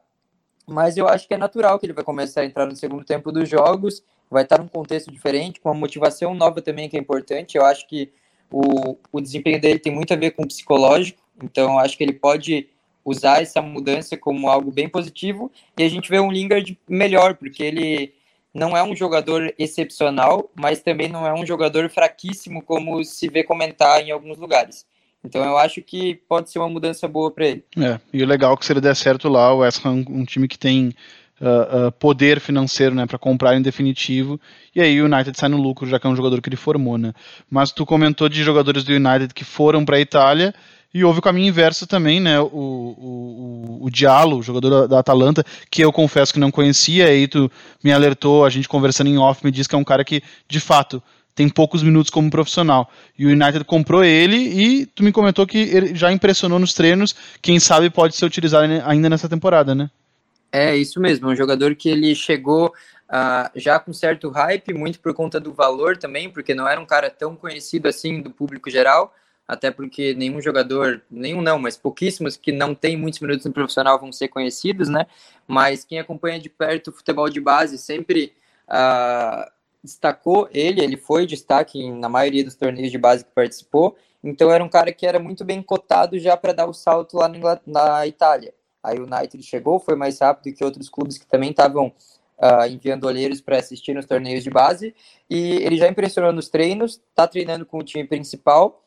mas 0.68 0.98
eu 0.98 1.08
acho 1.08 1.28
que 1.28 1.34
é 1.34 1.38
natural 1.38 1.80
que 1.80 1.86
ele 1.88 1.94
vai 1.94 2.04
começar 2.04 2.42
a 2.42 2.46
entrar 2.46 2.68
no 2.68 2.76
segundo 2.76 3.04
tempo 3.04 3.32
dos 3.32 3.50
jogos, 3.50 4.04
vai 4.30 4.44
estar 4.44 4.60
num 4.60 4.68
contexto 4.68 5.12
diferente, 5.12 5.60
com 5.60 5.70
uma 5.70 5.80
motivação 5.80 6.36
nova 6.36 6.62
também 6.62 6.88
que 6.88 6.96
é 6.96 7.00
importante. 7.00 7.58
Eu 7.58 7.66
acho 7.66 7.88
que 7.88 8.12
o, 8.52 8.98
o 9.12 9.20
desempenho 9.20 9.60
dele 9.60 9.80
tem 9.80 9.92
muito 9.92 10.14
a 10.14 10.18
ver 10.18 10.32
com 10.32 10.44
o 10.44 10.48
psicológico, 10.48 11.24
então 11.42 11.80
acho 11.80 11.98
que 11.98 12.04
ele 12.04 12.14
pode 12.14 12.70
usar 13.04 13.42
essa 13.42 13.62
mudança 13.62 14.16
como 14.16 14.50
algo 14.50 14.72
bem 14.72 14.88
positivo 14.88 15.52
e 15.78 15.84
a 15.84 15.90
gente 15.90 16.10
vê 16.10 16.20
um 16.20 16.32
Lingard 16.32 16.78
melhor, 16.88 17.36
porque 17.36 17.64
ele 17.64 18.14
não 18.54 18.76
é 18.76 18.84
um 18.84 18.96
jogador 18.96 19.54
excepcional, 19.58 20.50
mas 20.56 20.82
também 20.82 21.08
não 21.08 21.26
é 21.26 21.34
um 21.34 21.46
jogador 21.46 21.90
fraquíssimo 21.90 22.62
como 22.62 23.04
se 23.04 23.28
vê 23.30 23.44
comentar 23.44 24.02
em 24.02 24.12
alguns 24.12 24.38
lugares. 24.38 24.86
Então 25.24 25.44
eu 25.44 25.58
acho 25.58 25.82
que 25.82 26.16
pode 26.28 26.52
ser 26.52 26.60
uma 26.60 26.70
mudança 26.70 27.08
boa 27.08 27.32
para 27.32 27.46
ele. 27.46 27.64
É, 27.78 28.00
e 28.12 28.24
o 28.24 28.28
legal 28.28 28.54
é 28.54 28.58
que 28.58 28.66
se 28.66 28.74
ele 28.74 28.82
der 28.82 28.96
certo 28.96 29.30
lá, 29.30 29.54
o 29.54 29.60
West 29.60 29.86
Ham 29.86 30.04
um 30.10 30.26
time 30.26 30.48
que 30.48 30.58
tem 30.58 30.94
uh, 31.40 31.88
uh, 31.88 31.92
poder 31.92 32.40
financeiro, 32.40 32.96
né, 32.96 33.06
para 33.06 33.20
comprar 33.20 33.56
em 33.56 33.62
definitivo, 33.62 34.40
e 34.76 34.82
aí 34.82 35.02
o 35.02 35.06
United 35.06 35.38
sai 35.38 35.50
no 35.50 35.58
lucro, 35.58 35.88
já 35.88 36.00
que 36.00 36.08
é 36.08 36.10
um 36.10 36.16
jogador 36.16 36.42
que 36.42 36.50
ele 36.50 36.56
formou, 36.56 36.98
né. 36.98 37.14
Mas 37.50 37.72
tu 37.72 37.86
comentou 37.86 38.28
de 38.28 38.44
jogadores 38.44 38.84
do 38.84 38.94
United 38.94 39.34
que 39.34 39.44
foram 39.44 39.86
para 39.86 39.98
a 39.98 40.02
Itália, 40.02 40.54
e 40.94 41.04
houve 41.04 41.20
o 41.20 41.22
caminho 41.22 41.48
inverso 41.48 41.88
também, 41.88 42.20
né? 42.20 42.40
O, 42.40 42.46
o, 42.46 43.78
o, 43.82 43.86
o 43.86 43.90
Diallo, 43.90 44.44
jogador 44.44 44.88
da, 44.88 45.00
Atalanta, 45.00 45.44
que 45.70 45.84
eu 45.84 45.92
confesso 45.92 46.34
que 46.34 46.40
não 46.40 46.52
conhecia, 46.52 47.08
aí 47.08 47.28
tu 47.28 47.50
me 47.84 47.92
alertou, 47.92 48.46
a 48.46 48.50
gente 48.50 48.68
conversando 48.68 49.08
em 49.08 49.18
off, 49.18 49.44
me 49.44 49.52
disse 49.52 49.70
que 49.70 49.76
é 49.76 49.78
um 49.78 49.84
cara 49.84 50.04
que, 50.04 50.22
de 50.48 50.60
fato, 50.60 51.02
tem 51.34 51.48
poucos 51.48 51.82
minutos 51.82 52.10
como 52.10 52.30
profissional. 52.30 52.92
E 53.18 53.26
o 53.26 53.30
United 53.30 53.64
comprou 53.64 54.04
ele 54.04 54.36
e 54.36 54.86
tu 54.86 55.04
me 55.04 55.12
comentou 55.12 55.48
que 55.48 55.58
ele 55.58 55.96
já 55.96 56.12
impressionou 56.12 56.60
nos 56.60 56.74
treinos, 56.74 57.16
quem 57.42 57.60
sabe 57.60 57.90
pode 57.90 58.16
ser 58.16 58.26
utilizado 58.26 58.66
ainda 58.86 59.10
nessa 59.10 59.30
temporada, 59.30 59.74
né? 59.74 59.90
É, 60.52 60.76
isso 60.76 61.00
mesmo, 61.00 61.30
um 61.30 61.36
jogador 61.36 61.74
que 61.76 61.88
ele 61.88 62.14
chegou 62.14 62.68
uh, 62.68 63.50
já 63.56 63.80
com 63.80 63.94
certo 63.94 64.30
hype, 64.30 64.74
muito 64.74 65.00
por 65.00 65.14
conta 65.14 65.40
do 65.40 65.54
valor 65.54 65.96
também, 65.96 66.30
porque 66.30 66.54
não 66.54 66.68
era 66.68 66.80
um 66.80 66.86
cara 66.86 67.10
tão 67.10 67.38
conhecido 67.38 67.88
assim 67.88 68.22
do 68.22 68.30
público 68.30 68.70
geral, 68.70 69.14
até 69.52 69.70
porque 69.70 70.14
nenhum 70.14 70.40
jogador, 70.40 71.02
nenhum 71.12 71.42
não, 71.42 71.60
mas 71.60 71.76
pouquíssimos 71.76 72.38
que 72.38 72.54
não 72.54 72.74
têm 72.74 72.96
muitos 72.96 73.20
minutos 73.20 73.46
no 73.46 73.52
profissional 73.52 74.00
vão 74.00 74.10
ser 74.10 74.30
conhecidos, 74.30 74.88
né? 74.88 75.06
Mas 75.46 75.84
quem 75.84 76.00
acompanha 76.00 76.40
de 76.40 76.48
perto 76.48 76.88
o 76.88 76.94
futebol 76.94 77.30
de 77.30 77.42
base 77.42 77.78
sempre 77.78 78.32
uh, 78.70 79.52
destacou 79.84 80.48
ele, 80.54 80.82
ele 80.82 80.96
foi 80.96 81.26
destaque 81.26 81.92
na 81.92 82.08
maioria 82.08 82.46
dos 82.46 82.56
torneios 82.56 82.90
de 82.90 82.98
base 82.98 83.26
que 83.26 83.32
participou, 83.32 83.98
então 84.24 84.50
era 84.50 84.64
um 84.64 84.70
cara 84.70 84.94
que 84.94 85.06
era 85.06 85.20
muito 85.20 85.44
bem 85.44 85.62
cotado 85.62 86.18
já 86.18 86.38
para 86.38 86.54
dar 86.54 86.68
o 86.68 86.74
salto 86.74 87.18
lá 87.18 87.30
na 87.68 88.08
Itália. 88.08 88.54
Aí 88.82 89.00
o 89.00 89.04
United 89.04 89.44
chegou, 89.44 89.82
foi 89.82 89.98
mais 89.98 90.20
rápido 90.20 90.56
que 90.56 90.64
outros 90.64 90.88
clubes 90.88 91.18
que 91.18 91.26
também 91.26 91.50
estavam 91.50 91.88
uh, 91.88 92.66
enviando 92.70 93.04
olheiros 93.04 93.42
para 93.42 93.58
assistir 93.58 93.94
nos 93.94 94.06
torneios 94.06 94.46
de 94.46 94.50
base, 94.50 94.96
e 95.30 95.58
ele 95.58 95.76
já 95.76 95.90
impressionou 95.90 96.32
nos 96.32 96.48
treinos, 96.48 97.02
está 97.10 97.28
treinando 97.28 97.66
com 97.66 97.80
o 97.80 97.84
time 97.84 98.06
principal, 98.06 98.82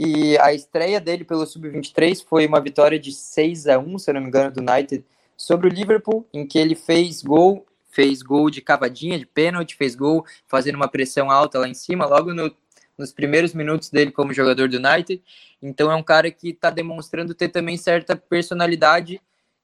e 0.00 0.38
a 0.38 0.54
estreia 0.54 1.00
dele 1.00 1.24
pelo 1.24 1.44
Sub-23 1.44 2.24
foi 2.24 2.46
uma 2.46 2.60
vitória 2.60 3.00
de 3.00 3.10
6 3.10 3.66
a 3.66 3.80
1 3.80 3.98
se 3.98 4.12
não 4.12 4.20
me 4.20 4.28
engano, 4.28 4.52
do 4.52 4.60
United 4.60 5.04
sobre 5.36 5.66
o 5.66 5.70
Liverpool, 5.70 6.24
em 6.32 6.46
que 6.46 6.56
ele 6.56 6.76
fez 6.76 7.20
gol, 7.20 7.66
fez 7.90 8.22
gol 8.22 8.48
de 8.48 8.60
cavadinha, 8.60 9.18
de 9.18 9.26
pênalti, 9.26 9.74
fez 9.74 9.96
gol 9.96 10.24
fazendo 10.46 10.76
uma 10.76 10.86
pressão 10.86 11.32
alta 11.32 11.58
lá 11.58 11.68
em 11.68 11.74
cima, 11.74 12.06
logo 12.06 12.32
no, 12.32 12.54
nos 12.96 13.10
primeiros 13.10 13.52
minutos 13.52 13.90
dele 13.90 14.12
como 14.12 14.32
jogador 14.32 14.68
do 14.68 14.76
United. 14.76 15.20
Então 15.60 15.90
é 15.90 15.96
um 15.96 16.02
cara 16.02 16.30
que 16.30 16.50
está 16.50 16.70
demonstrando 16.70 17.34
ter 17.34 17.48
também 17.48 17.76
certa 17.76 18.14
personalidade 18.14 19.20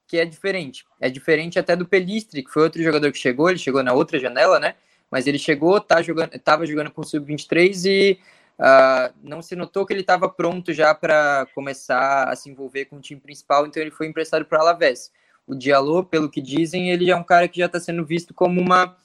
que 0.08 0.18
é 0.18 0.24
diferente. 0.24 0.84
É 1.00 1.08
diferente 1.08 1.60
até 1.60 1.76
do 1.76 1.86
Pelistri, 1.86 2.42
que 2.42 2.50
foi 2.50 2.64
outro 2.64 2.82
jogador 2.82 3.12
que 3.12 3.18
chegou, 3.18 3.50
ele 3.50 3.58
chegou 3.60 3.84
na 3.84 3.92
outra 3.92 4.18
janela, 4.18 4.58
né? 4.58 4.74
Mas 5.08 5.28
ele 5.28 5.38
chegou, 5.38 5.80
tá 5.80 6.02
jogando, 6.02 6.36
tava 6.40 6.66
jogando 6.66 6.90
com 6.90 7.02
o 7.02 7.04
Sub-23 7.04 7.84
e 7.86 8.18
Uh, 8.58 9.12
não 9.22 9.42
se 9.42 9.56
notou 9.56 9.84
que 9.84 9.92
ele 9.92 10.02
estava 10.02 10.28
pronto 10.28 10.72
já 10.72 10.94
para 10.94 11.46
começar 11.54 12.28
a 12.28 12.36
se 12.36 12.48
envolver 12.48 12.84
com 12.84 12.96
o 12.96 13.00
time 13.00 13.20
principal, 13.20 13.66
então 13.66 13.82
ele 13.82 13.90
foi 13.90 14.06
emprestado 14.06 14.44
para 14.44 14.58
o 14.58 14.60
Alavés. 14.62 15.10
O 15.46 15.54
Diallo, 15.54 16.04
pelo 16.04 16.30
que 16.30 16.40
dizem, 16.40 16.90
ele 16.90 17.10
é 17.10 17.16
um 17.16 17.24
cara 17.24 17.48
que 17.48 17.58
já 17.58 17.66
está 17.66 17.80
sendo 17.80 18.04
visto 18.04 18.32
como 18.32 18.60
uma, 18.60 18.96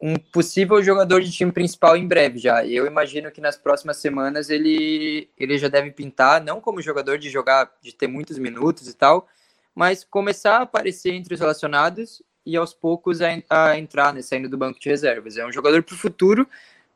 um 0.00 0.16
possível 0.16 0.82
jogador 0.82 1.22
de 1.22 1.32
time 1.32 1.50
principal 1.50 1.96
em 1.96 2.06
breve 2.06 2.38
já. 2.38 2.64
Eu 2.64 2.86
imagino 2.86 3.30
que 3.30 3.40
nas 3.40 3.56
próximas 3.56 3.96
semanas 3.96 4.50
ele, 4.50 5.28
ele 5.36 5.58
já 5.58 5.68
deve 5.68 5.90
pintar, 5.90 6.42
não 6.44 6.60
como 6.60 6.82
jogador 6.82 7.18
de 7.18 7.30
jogar, 7.30 7.72
de 7.82 7.92
ter 7.92 8.06
muitos 8.06 8.38
minutos 8.38 8.86
e 8.86 8.94
tal, 8.94 9.26
mas 9.74 10.04
começar 10.04 10.58
a 10.58 10.62
aparecer 10.62 11.14
entre 11.14 11.34
os 11.34 11.40
relacionados 11.40 12.22
e 12.44 12.56
aos 12.56 12.72
poucos 12.72 13.20
a, 13.20 13.28
a 13.50 13.78
entrar, 13.78 14.12
né, 14.12 14.22
saindo 14.22 14.48
do 14.48 14.56
banco 14.56 14.78
de 14.78 14.88
reservas. 14.88 15.36
É 15.36 15.44
um 15.44 15.52
jogador 15.52 15.82
para 15.82 15.94
o 15.94 15.98
futuro, 15.98 16.48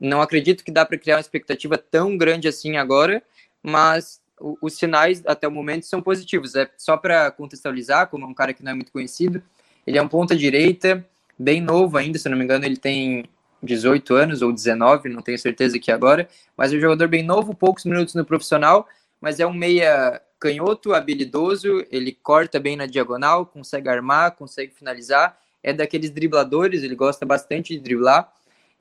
não 0.08 0.20
acredito 0.20 0.64
que 0.64 0.72
dá 0.72 0.84
para 0.84 0.98
criar 0.98 1.16
uma 1.16 1.20
expectativa 1.20 1.78
tão 1.78 2.16
grande 2.16 2.48
assim 2.48 2.76
agora, 2.76 3.22
mas 3.62 4.20
os 4.60 4.74
sinais 4.74 5.22
até 5.24 5.46
o 5.46 5.50
momento 5.50 5.86
são 5.86 6.02
positivos. 6.02 6.56
É 6.56 6.68
só 6.76 6.96
para 6.96 7.30
contextualizar, 7.30 8.08
como 8.08 8.24
é 8.24 8.28
um 8.28 8.34
cara 8.34 8.52
que 8.52 8.64
não 8.64 8.72
é 8.72 8.74
muito 8.74 8.90
conhecido, 8.90 9.40
ele 9.86 9.96
é 9.96 10.02
um 10.02 10.08
ponta 10.08 10.34
direita, 10.34 11.06
bem 11.38 11.60
novo 11.60 11.96
ainda, 11.96 12.18
se 12.18 12.28
não 12.28 12.36
me 12.36 12.42
engano, 12.42 12.64
ele 12.64 12.76
tem 12.76 13.24
18 13.62 14.14
anos 14.14 14.42
ou 14.42 14.52
19, 14.52 15.08
não 15.08 15.22
tenho 15.22 15.38
certeza 15.38 15.76
aqui 15.76 15.92
agora, 15.92 16.28
mas 16.56 16.72
é 16.72 16.76
um 16.76 16.80
jogador 16.80 17.06
bem 17.06 17.22
novo, 17.22 17.54
poucos 17.54 17.84
minutos 17.84 18.14
no 18.14 18.24
profissional, 18.24 18.88
mas 19.20 19.38
é 19.38 19.46
um 19.46 19.52
meia 19.52 20.20
canhoto, 20.40 20.92
habilidoso, 20.92 21.86
ele 21.92 22.10
corta 22.10 22.58
bem 22.58 22.74
na 22.74 22.86
diagonal, 22.86 23.46
consegue 23.46 23.88
armar, 23.88 24.32
consegue 24.32 24.74
finalizar, 24.74 25.38
é 25.62 25.72
daqueles 25.72 26.10
dribladores, 26.10 26.82
ele 26.82 26.96
gosta 26.96 27.24
bastante 27.24 27.74
de 27.74 27.80
driblar, 27.80 28.32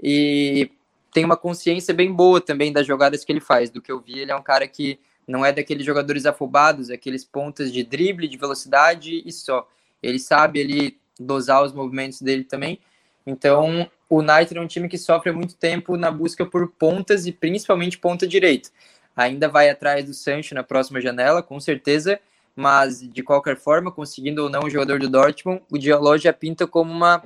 e 0.01 0.71
tem 1.13 1.25
uma 1.25 1.37
consciência 1.37 1.93
bem 1.93 2.11
boa 2.11 2.39
também 2.39 2.71
das 2.71 2.87
jogadas 2.87 3.23
que 3.23 3.31
ele 3.31 3.41
faz. 3.41 3.69
Do 3.69 3.81
que 3.81 3.91
eu 3.91 3.99
vi, 3.99 4.19
ele 4.19 4.31
é 4.31 4.35
um 4.35 4.41
cara 4.41 4.67
que 4.67 4.99
não 5.27 5.45
é 5.45 5.51
daqueles 5.51 5.85
jogadores 5.85 6.25
afobados, 6.25 6.89
é 6.89 6.95
aqueles 6.95 7.23
pontas 7.23 7.71
de 7.71 7.83
drible, 7.83 8.27
de 8.27 8.37
velocidade 8.37 9.21
e 9.25 9.31
só. 9.31 9.67
Ele 10.01 10.19
sabe 10.19 10.59
ele 10.59 10.97
dosar 11.19 11.63
os 11.63 11.73
movimentos 11.73 12.21
dele 12.21 12.43
também. 12.43 12.79
Então, 13.25 13.89
o 14.09 14.19
United 14.19 14.57
é 14.57 14.61
um 14.61 14.67
time 14.67 14.89
que 14.89 14.97
sofre 14.97 15.29
há 15.29 15.33
muito 15.33 15.55
tempo 15.55 15.95
na 15.95 16.11
busca 16.11 16.45
por 16.45 16.67
pontas 16.71 17.25
e 17.25 17.31
principalmente 17.31 17.97
ponta 17.97 18.27
direita. 18.27 18.69
Ainda 19.15 19.47
vai 19.47 19.69
atrás 19.69 20.05
do 20.05 20.13
Sancho 20.13 20.55
na 20.55 20.63
próxima 20.63 20.99
janela, 20.99 21.43
com 21.43 21.59
certeza, 21.59 22.19
mas 22.55 23.01
de 23.01 23.21
qualquer 23.21 23.57
forma, 23.57 23.91
conseguindo 23.91 24.43
ou 24.43 24.49
não 24.49 24.61
o 24.61 24.69
jogador 24.69 24.99
do 24.99 25.09
Dortmund, 25.09 25.61
o 25.69 25.77
Diallo 25.77 26.17
já 26.17 26.33
pinta 26.33 26.65
como 26.65 26.91
uma 26.91 27.23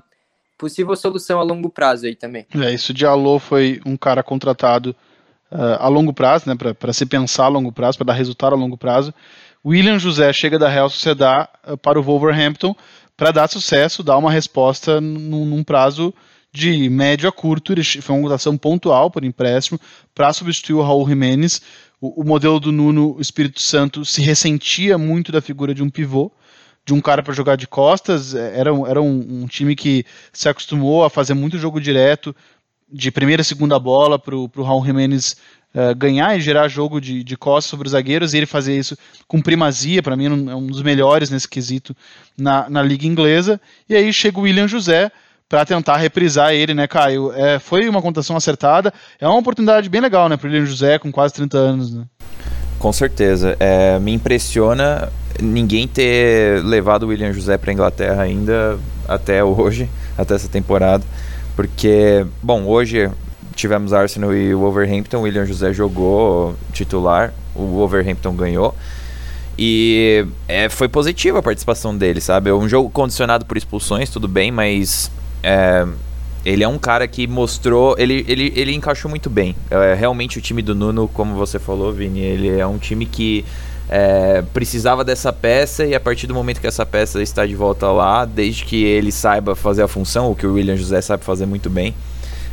possível 0.58 0.96
solução 0.96 1.40
a 1.40 1.44
longo 1.44 1.70
prazo 1.70 2.06
aí 2.06 2.16
também. 2.16 2.46
É, 2.56 2.74
isso 2.74 2.94
de 2.94 3.06
Alô 3.06 3.40
foi 3.40 3.82
um 3.86 3.98
cara 3.98 4.24
contratado 4.24 4.96
uh, 5.52 5.78
a 5.80 5.88
longo 5.88 6.14
prazo, 6.14 6.46
né, 6.48 6.56
para 6.56 6.94
se 6.94 7.06
pensar 7.06 7.46
a 7.46 7.50
longo 7.50 7.72
prazo, 7.72 7.98
para 7.98 8.08
dar 8.08 8.14
resultado 8.14 8.54
a 8.54 8.58
longo 8.58 8.78
prazo. 8.78 9.14
William 9.66 9.98
José 9.98 10.32
chega 10.32 10.60
da 10.60 10.70
Real 10.70 10.90
Sociedad 10.90 11.50
uh, 11.68 11.78
para 11.78 12.00
o 12.00 12.04
Wolverhampton 12.04 12.76
para 13.18 13.32
dar 13.32 13.50
sucesso, 13.50 14.04
dar 14.04 14.18
uma 14.18 14.32
resposta 14.32 15.00
num, 15.00 15.46
num 15.46 15.64
prazo 15.64 16.14
de 16.52 16.90
médio 16.90 17.28
a 17.28 17.32
curto. 17.32 17.72
Ele 17.72 17.84
foi 17.84 18.16
uma 18.16 18.22
contratação 18.22 18.58
pontual 18.58 19.10
por 19.10 19.24
empréstimo 19.24 19.80
para 20.14 20.32
substituir 20.34 20.76
o 20.76 20.82
Raul 20.82 21.08
Jiménez. 21.08 21.62
O, 22.00 22.22
o 22.22 22.26
modelo 22.26 22.60
do 22.60 22.72
Nuno 22.72 23.18
Espírito 23.20 23.62
Santo 23.62 24.06
se 24.06 24.22
ressentia 24.22 24.98
muito 24.98 25.32
da 25.32 25.42
figura 25.42 25.74
de 25.74 25.84
um 25.84 25.90
pivô 25.90 26.32
de 26.86 26.94
um 26.94 27.02
cara 27.02 27.24
para 27.24 27.34
jogar 27.34 27.56
de 27.56 27.68
costas. 27.68 28.36
É, 28.36 28.60
era, 28.60 28.70
era 28.88 29.02
um, 29.02 29.44
um, 29.44 29.48
time 29.48 29.76
que 29.76 30.06
se 30.32 30.48
acostumou 30.48 31.04
a 31.04 31.10
fazer 31.10 31.34
muito 31.34 31.58
jogo 31.58 31.82
direto, 31.82 32.36
de 32.92 33.12
primeira 33.12 33.42
e 33.42 33.46
segunda 33.46 33.80
bola, 33.80 34.20
para 34.20 34.36
o 34.36 34.50
Raul 34.62 34.86
Jimenez 34.86 35.36
uh, 35.74 35.96
ganhar 35.96 36.38
e 36.38 36.42
gerar 36.42 36.68
jogo 36.68 37.02
de, 37.02 37.24
de 37.24 37.36
costas 37.36 37.70
sobre 37.70 37.88
os 37.88 37.94
zagueiros, 37.94 38.34
e 38.34 38.38
ele 38.38 38.46
fazer 38.46 38.78
isso 38.78 38.96
com 39.28 39.42
primazia, 39.42 40.04
para 40.04 40.16
mim 40.16 40.26
é 40.50 40.56
um 40.56 40.68
dos 40.68 40.84
melhores 40.84 41.32
nesse 41.32 41.48
quesito 41.48 41.96
na, 42.38 42.70
na 42.70 42.84
liga 42.84 43.08
inglesa. 43.08 43.60
E 43.90 43.96
aí 43.96 44.14
chega 44.14 44.38
o 44.38 44.44
William 44.44 44.68
José 44.68 45.12
para 45.50 45.66
tentar 45.66 45.98
reprisar 45.98 46.54
ele, 46.54 46.74
né, 46.74 46.88
Caio? 46.88 47.32
É, 47.34 47.60
foi 47.60 47.90
uma 47.90 48.02
contação 48.02 48.36
acertada, 48.36 48.94
é 49.20 49.28
uma 49.28 49.38
oportunidade 49.38 49.90
bem 49.90 50.02
legal, 50.02 50.30
né, 50.30 50.38
para 50.38 50.48
o 50.48 50.52
William 50.52 50.66
José 50.66 51.00
com 51.00 51.12
quase 51.12 51.34
30 51.34 51.58
anos, 51.58 51.94
né? 51.94 52.06
Com 52.78 52.92
certeza. 52.94 53.56
É, 53.60 53.98
me 54.00 54.12
impressiona 54.12 55.12
ninguém 55.42 55.88
ter 55.88 56.64
levado 56.64 57.04
o 57.04 57.08
William 57.08 57.34
José 57.34 57.58
para 57.58 57.72
Inglaterra 57.74 58.24
ainda 58.24 58.80
até 59.08 59.44
hoje, 59.44 59.90
até 60.18 60.36
essa 60.36 60.48
temporada. 60.48 61.04
Porque, 61.56 62.26
bom, 62.42 62.66
hoje 62.66 63.10
tivemos 63.56 63.94
Arsenal 63.94 64.34
e 64.34 64.54
Wolverhampton, 64.54 65.18
o 65.18 65.22
William 65.22 65.46
José 65.46 65.74
jogou 65.74 66.56
titular, 66.74 67.34
o 67.56 67.64
Wolverhampton 67.66 68.34
ganhou. 68.36 68.76
E 69.58 70.26
é, 70.48 70.68
foi 70.68 70.90
positiva 70.90 71.40
a 71.40 71.42
participação 71.42 71.98
dele, 71.98 72.20
sabe? 72.20 72.50
É 72.50 72.54
um 72.54 72.68
jogo 72.68 72.90
condicionado 72.90 73.46
por 73.46 73.56
expulsões, 73.56 74.10
tudo 74.10 74.28
bem, 74.28 74.52
mas 74.52 75.10
é, 75.42 75.88
ele 76.44 76.64
é 76.64 76.68
um 76.68 76.78
cara 76.78 77.08
que 77.08 77.26
mostrou. 77.26 77.96
Ele, 77.98 78.26
ele, 78.28 78.52
ele 78.56 78.74
encaixou 78.74 79.10
muito 79.10 79.30
bem. 79.30 79.56
É, 79.72 79.94
realmente 79.94 80.38
o 80.38 80.42
time 80.42 80.62
do 80.62 80.76
Nuno, 80.76 81.08
como 81.08 81.36
você 81.36 81.58
falou, 81.58 81.94
Vini, 81.94 82.20
ele 82.20 82.60
é 82.60 82.68
um 82.68 82.78
time 82.78 83.06
que 83.06 83.46
é, 83.90 84.44
precisava 84.54 85.04
dessa 85.04 85.32
peça 85.32 85.86
e 85.86 85.94
a 85.94 86.00
partir 86.00 86.28
do 86.28 86.34
momento 86.34 86.60
que 86.60 86.68
essa 86.68 86.86
peça 86.86 87.22
está 87.22 87.46
de 87.46 87.56
volta 87.56 87.88
lá, 87.92 88.26
desde 88.26 88.66
que 88.66 88.84
ele 88.84 89.12
saiba 89.12 89.56
fazer 89.56 89.84
a 89.84 89.88
função, 89.88 90.32
o 90.32 90.36
que 90.36 90.46
o 90.48 90.54
William 90.54 90.76
José 90.76 91.02
sabe 91.02 91.24
fazer 91.24 91.46
muito 91.46 91.70
bem, 91.70 91.94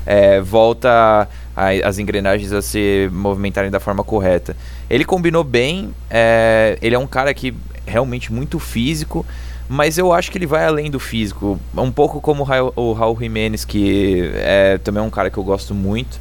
é, 0.05 0.41
volta 0.41 1.28
a, 1.57 1.68
as 1.85 1.99
engrenagens 1.99 2.53
a 2.53 2.61
se 2.61 3.09
movimentarem 3.12 3.70
da 3.70 3.80
forma 3.80 4.05
correta. 4.05 4.57
Ele 4.91 5.05
combinou 5.05 5.45
bem, 5.45 5.95
é, 6.11 6.78
ele 6.83 6.95
é 6.95 6.99
um 6.99 7.07
cara 7.07 7.33
que 7.33 7.55
realmente 7.87 8.33
muito 8.33 8.59
físico 8.59 9.26
mas 9.68 9.97
eu 9.97 10.12
acho 10.12 10.30
que 10.30 10.37
ele 10.37 10.45
vai 10.45 10.66
além 10.66 10.91
do 10.91 11.01
físico. 11.01 11.59
Um 11.74 11.91
pouco 11.91 12.20
como 12.20 12.47
o 12.76 12.93
Raul 12.93 13.18
Jimenez, 13.18 13.64
que 13.64 14.30
é 14.35 14.76
também 14.76 15.03
um 15.03 15.09
cara 15.09 15.30
que 15.30 15.39
eu 15.39 15.43
gosto 15.43 15.74
muito. 15.74 16.20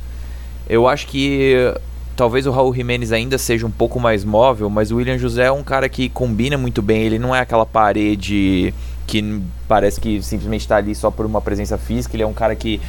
Eu 0.70 0.88
acho 0.88 1.06
que 1.08 1.74
talvez 2.16 2.46
o 2.46 2.52
Raul 2.52 2.74
Jimenez 2.74 3.12
ainda 3.12 3.38
seja 3.38 3.66
um 3.66 3.72
pouco 3.72 4.00
mais 4.00 4.24
móvel, 4.24 4.70
mas 4.70 4.92
o 4.92 4.98
William 4.98 5.18
José 5.18 5.46
é 5.46 5.52
um 5.52 5.64
cara 5.64 5.88
que 5.90 6.10
combina 6.10 6.58
muito 6.58 6.82
bem. 6.82 7.02
Ele 7.02 7.20
não 7.20 7.36
é 7.36 7.40
aquela 7.40 7.66
parede 7.66 8.74
que 9.08 9.42
parece 9.68 10.00
que 10.00 10.22
simplesmente 10.22 10.62
está 10.62 10.78
ali 10.78 10.96
só 10.96 11.12
por 11.12 11.26
uma 11.26 11.42
presença 11.42 11.78
física. 11.78 12.16
Ele 12.16 12.24
é 12.24 12.28
um 12.28 12.34
cara 12.34 12.56
que 12.56 12.80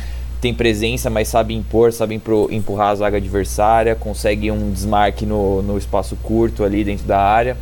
tem 0.40 0.52
presença, 0.52 1.08
mas 1.08 1.28
sabe 1.28 1.54
impor, 1.54 1.92
sabe 1.92 2.20
empurrar 2.50 2.88
a 2.88 2.94
zaga 2.96 3.16
adversária, 3.16 3.94
consegue 3.94 4.50
um 4.50 4.72
desmarque 4.72 5.24
no, 5.24 5.62
no 5.62 5.78
espaço 5.78 6.16
curto 6.16 6.64
ali 6.64 6.82
dentro 6.82 7.06
da 7.06 7.20
área. 7.20 7.56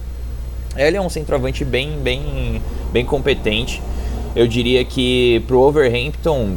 Ele 0.77 0.97
é 0.97 1.01
um 1.01 1.11
centroavante 1.11 1.65
bem, 1.65 1.99
bem, 2.03 2.63
bem 2.93 3.05
competente. 3.05 3.83
Eu 4.35 4.47
diria 4.47 4.85
que 4.85 5.43
pro 5.47 5.59
Overhampton 5.61 6.57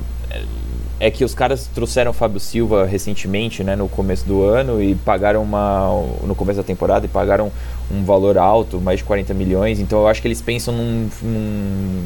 é 1.05 1.11
que 1.11 1.25
os 1.25 1.35
caras 1.35 1.69
trouxeram 1.75 2.11
o 2.11 2.13
Fábio 2.13 2.39
Silva 2.39 2.85
recentemente, 2.85 3.61
né, 3.61 3.75
no 3.75 3.89
começo 3.89 4.25
do 4.25 4.41
ano 4.41 4.81
e 4.81 4.95
pagaram 4.95 5.43
uma 5.43 5.89
no 6.23 6.33
começo 6.33 6.55
da 6.55 6.63
temporada 6.63 7.05
e 7.05 7.09
pagaram 7.09 7.51
um 7.91 8.05
valor 8.05 8.37
alto, 8.37 8.79
mais 8.79 8.99
de 8.99 9.03
40 9.03 9.33
milhões. 9.33 9.81
Então 9.81 9.99
eu 9.99 10.07
acho 10.07 10.21
que 10.21 10.29
eles 10.29 10.41
pensam 10.41 10.73
num, 10.73 11.09
num 11.21 12.05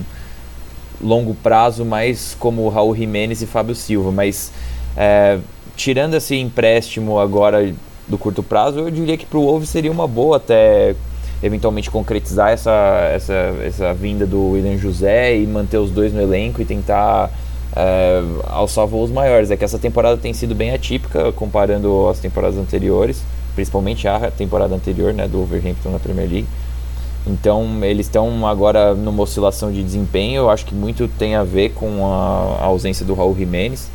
longo 1.00 1.36
prazo 1.36 1.86
mais 1.86 2.36
como 2.39 2.68
Raul 2.70 2.95
Jimenez 2.95 3.43
e 3.43 3.45
Fábio 3.45 3.76
Silva, 3.76 4.12
mas 4.12 4.52
é, 4.95 5.38
tirando 5.76 6.16
esse 6.16 6.36
empréstimo 6.36 7.20
agora 7.20 7.72
do 8.08 8.18
curto 8.18 8.41
prazo, 8.41 8.80
eu 8.80 8.89
diria 8.89 9.16
que 9.16 9.28
para 9.28 9.38
o 9.38 9.43
Wolves 9.43 9.70
seria 9.70 9.91
uma 9.91 10.08
boa 10.08 10.38
até 10.38 10.95
eventualmente 11.43 11.91
concretizar 11.91 12.50
essa, 12.50 13.12
essa, 13.14 13.34
essa 13.64 13.93
vinda 13.93 14.26
do 14.26 14.54
William 14.54 14.76
José 14.76 15.38
e 15.38 15.45
manter 15.45 15.78
os 15.78 15.91
dois 15.91 16.12
no 16.12 16.20
elenco 16.20 16.64
e 16.64 16.66
tentar 16.66 17.30
é, 17.78 18.23
alçar 18.47 18.88
voos 18.88 19.11
maiores. 19.11 19.51
É 19.51 19.57
que 19.57 19.63
essa 19.63 19.78
temporada 19.78 20.17
tem 20.17 20.34
sido 20.34 20.55
bem 20.55 20.71
atípica 20.71 21.32
comparando 21.34 22.07
as 22.09 22.19
temporadas 22.19 22.57
anteriores, 22.57 23.23
principalmente 23.53 24.07
a 24.07 24.32
temporada 24.32 24.73
anterior 24.73 25.13
né, 25.13 25.28
do 25.28 25.38
Wolverhampton 25.38 25.91
na 25.91 25.99
Premier 25.99 26.28
League. 26.28 26.47
Então 27.28 27.84
eles 27.84 28.07
estão 28.07 28.47
agora 28.47 28.95
numa 28.95 29.21
oscilação 29.21 29.71
de 29.71 29.84
desempenho. 29.84 30.41
Eu 30.41 30.49
acho 30.49 30.65
que 30.65 30.73
muito 30.73 31.07
tem 31.07 31.36
a 31.36 31.43
ver 31.43 31.69
com 31.69 32.05
a, 32.05 32.63
a 32.63 32.65
ausência 32.65 33.05
do 33.05 33.13
Raul 33.13 33.36
Jimenez. 33.36 33.89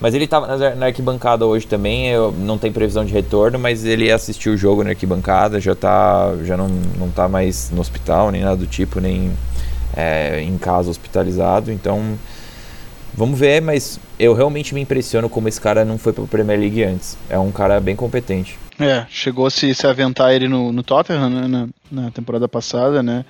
Mas 0.00 0.12
ele 0.12 0.24
estava 0.24 0.46
na, 0.46 0.74
na, 0.74 0.86
arquibancada 0.86 1.46
hoje 1.46 1.66
também, 1.66 2.08
eu, 2.08 2.30
não 2.30 2.58
tem 2.58 2.70
previsão 2.70 3.04
de 3.04 3.12
retorno, 3.12 3.58
mas 3.58 3.84
ele 3.84 4.10
assistiu 4.10 4.52
o 4.52 4.56
jogo 4.56 4.82
na 4.84 4.90
arquibancada, 4.90 5.58
já 5.60 5.74
tá, 5.74 6.34
já 6.42 6.56
não, 6.56 6.68
não 6.98 7.08
tá 7.08 7.26
mais 7.26 7.70
no 7.70 7.80
hospital, 7.80 8.30
nem 8.30 8.42
nada 8.42 8.56
do 8.56 8.66
tipo, 8.66 9.00
nem 9.00 9.30
é, 9.96 10.42
em 10.42 10.58
casa 10.58 10.90
hospitalizado, 10.90 11.72
então 11.72 12.18
vamos 13.16 13.38
ver, 13.38 13.60
mas 13.62 13.98
eu 14.18 14.34
realmente 14.34 14.74
me 14.74 14.80
impressiono 14.80 15.28
como 15.28 15.48
esse 15.48 15.60
cara 15.60 15.84
não 15.84 15.98
foi 15.98 16.12
para 16.12 16.24
a 16.24 16.26
Premier 16.26 16.58
League 16.58 16.82
antes. 16.82 17.16
É 17.28 17.38
um 17.38 17.50
cara 17.52 17.80
bem 17.80 17.96
competente. 17.96 18.58
É, 18.78 19.06
chegou 19.08 19.46
a 19.46 19.50
se, 19.50 19.74
se 19.74 19.86
aventar 19.86 20.32
ele 20.32 20.48
no, 20.48 20.72
no 20.72 20.82
Tottenham 20.82 21.30
né, 21.30 21.46
na, 21.46 21.68
na 21.90 22.10
temporada 22.10 22.48
passada, 22.48 23.02
né? 23.02 23.24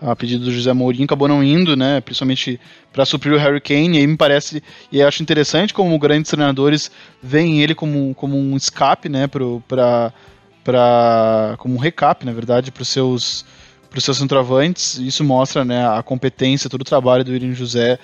a 0.00 0.14
pedido 0.14 0.44
do 0.44 0.52
José 0.52 0.72
Mourinho, 0.72 1.04
acabou 1.04 1.28
não 1.28 1.42
indo, 1.42 1.76
né? 1.76 2.00
Principalmente 2.00 2.60
para 2.92 3.04
suprir 3.04 3.32
o 3.32 3.38
Harry 3.38 3.60
Kane. 3.60 3.96
E 3.96 4.00
aí 4.00 4.06
me 4.06 4.16
parece, 4.16 4.62
e 4.92 5.02
acho 5.02 5.22
interessante 5.22 5.72
como 5.72 5.98
grandes 5.98 6.30
treinadores 6.30 6.90
veem 7.22 7.62
ele 7.62 7.74
como, 7.74 8.14
como 8.14 8.36
um 8.36 8.56
escape, 8.56 9.08
né? 9.08 9.26
Para 9.26 10.12
como 11.58 11.74
um 11.74 11.78
recap, 11.78 12.24
na 12.26 12.32
verdade, 12.32 12.70
para 12.70 12.82
os 12.82 12.88
seus 12.88 13.44
para 13.88 13.98
os 13.98 14.04
seus 14.04 14.18
centroavantes. 14.18 14.98
Isso 14.98 15.24
mostra, 15.24 15.64
né? 15.64 15.86
A 15.88 16.02
competência, 16.02 16.68
todo 16.68 16.82
o 16.82 16.84
trabalho 16.84 17.24
do 17.24 17.32
William 17.32 17.54
José, 17.54 17.98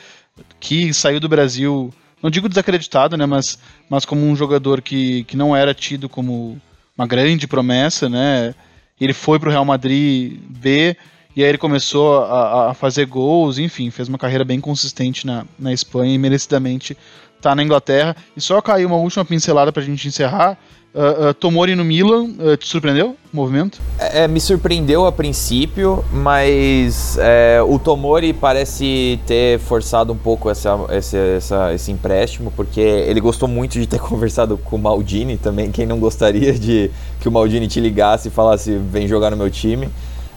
que 0.61 0.93
saiu 0.93 1.21
do 1.21 1.29
Brasil, 1.29 1.93
não 2.23 2.31
digo 2.31 2.49
desacreditado, 2.49 3.17
né? 3.17 3.27
Mas, 3.27 3.59
mas 3.89 4.05
como 4.05 4.25
um 4.25 4.37
jogador 4.37 4.81
que, 4.81 5.25
que 5.25 5.37
não 5.37 5.55
era 5.55 5.75
tido 5.75 6.09
como 6.09 6.61
uma 6.97 7.07
grande 7.07 7.47
promessa, 7.47 8.09
né? 8.09 8.55
Ele 9.01 9.13
foi 9.13 9.39
para 9.39 9.49
o 9.49 9.53
Real 9.53 9.65
Madrid 9.65 10.39
B 10.49 10.97
e 11.35 11.43
aí 11.43 11.49
ele 11.49 11.59
começou 11.59 12.25
a, 12.25 12.71
a, 12.71 12.75
fazer 12.75 13.07
gols, 13.07 13.59
enfim, 13.59 13.91
fez 13.91 14.09
uma 14.09 14.19
carreira 14.19 14.45
bem 14.45 14.61
consistente 14.61 15.27
na, 15.27 15.47
na 15.59 15.73
Espanha 15.73 16.15
e 16.15 16.19
merecidamente 16.19 16.97
tá 17.41 17.55
na 17.55 17.63
Inglaterra. 17.63 18.15
E 18.37 18.41
só 18.41 18.61
caiu 18.61 18.89
uma 18.89 18.97
última 18.97 19.25
pincelada 19.25 19.73
pra 19.73 19.83
gente 19.83 20.07
encerrar. 20.07 20.59
Uh, 20.95 21.31
uh, 21.31 21.35
Tomori 21.35 21.75
no 21.75 21.85
Milan, 21.85 22.25
uh, 22.39 22.55
te 22.55 22.69
surpreendeu 22.69 23.17
o 23.33 23.37
movimento? 23.37 23.81
É, 23.99 24.29
me 24.29 24.39
surpreendeu 24.39 25.07
a 25.07 25.13
princípio, 25.13 26.05
mas 26.13 27.17
é, 27.19 27.63
o 27.67 27.79
Tomori 27.79 28.35
parece 28.35 29.19
ter 29.27 29.59
forçado 29.61 30.13
um 30.13 30.17
pouco 30.17 30.51
essa, 30.51 30.79
esse, 30.91 31.17
essa, 31.17 31.73
esse 31.73 31.91
empréstimo, 31.91 32.53
porque 32.55 32.81
ele 32.81 33.21
gostou 33.21 33.49
muito 33.49 33.81
de 33.81 33.87
ter 33.87 33.99
conversado 34.05 34.59
com 34.59 34.77
o 34.77 34.79
Maldini 34.79 35.39
também. 35.39 35.73
Quem 35.73 35.87
não 35.87 35.99
gostaria 35.99 36.53
de 36.53 36.91
que 37.21 37.27
o 37.27 37.33
Maldini 37.33 37.67
te 37.69 37.81
ligasse 37.81 38.29
e 38.29 38.31
falasse: 38.31 38.77
vem 38.77 39.09
jogar 39.09 39.31
no 39.31 39.37
meu 39.39 39.51
time 39.51 39.89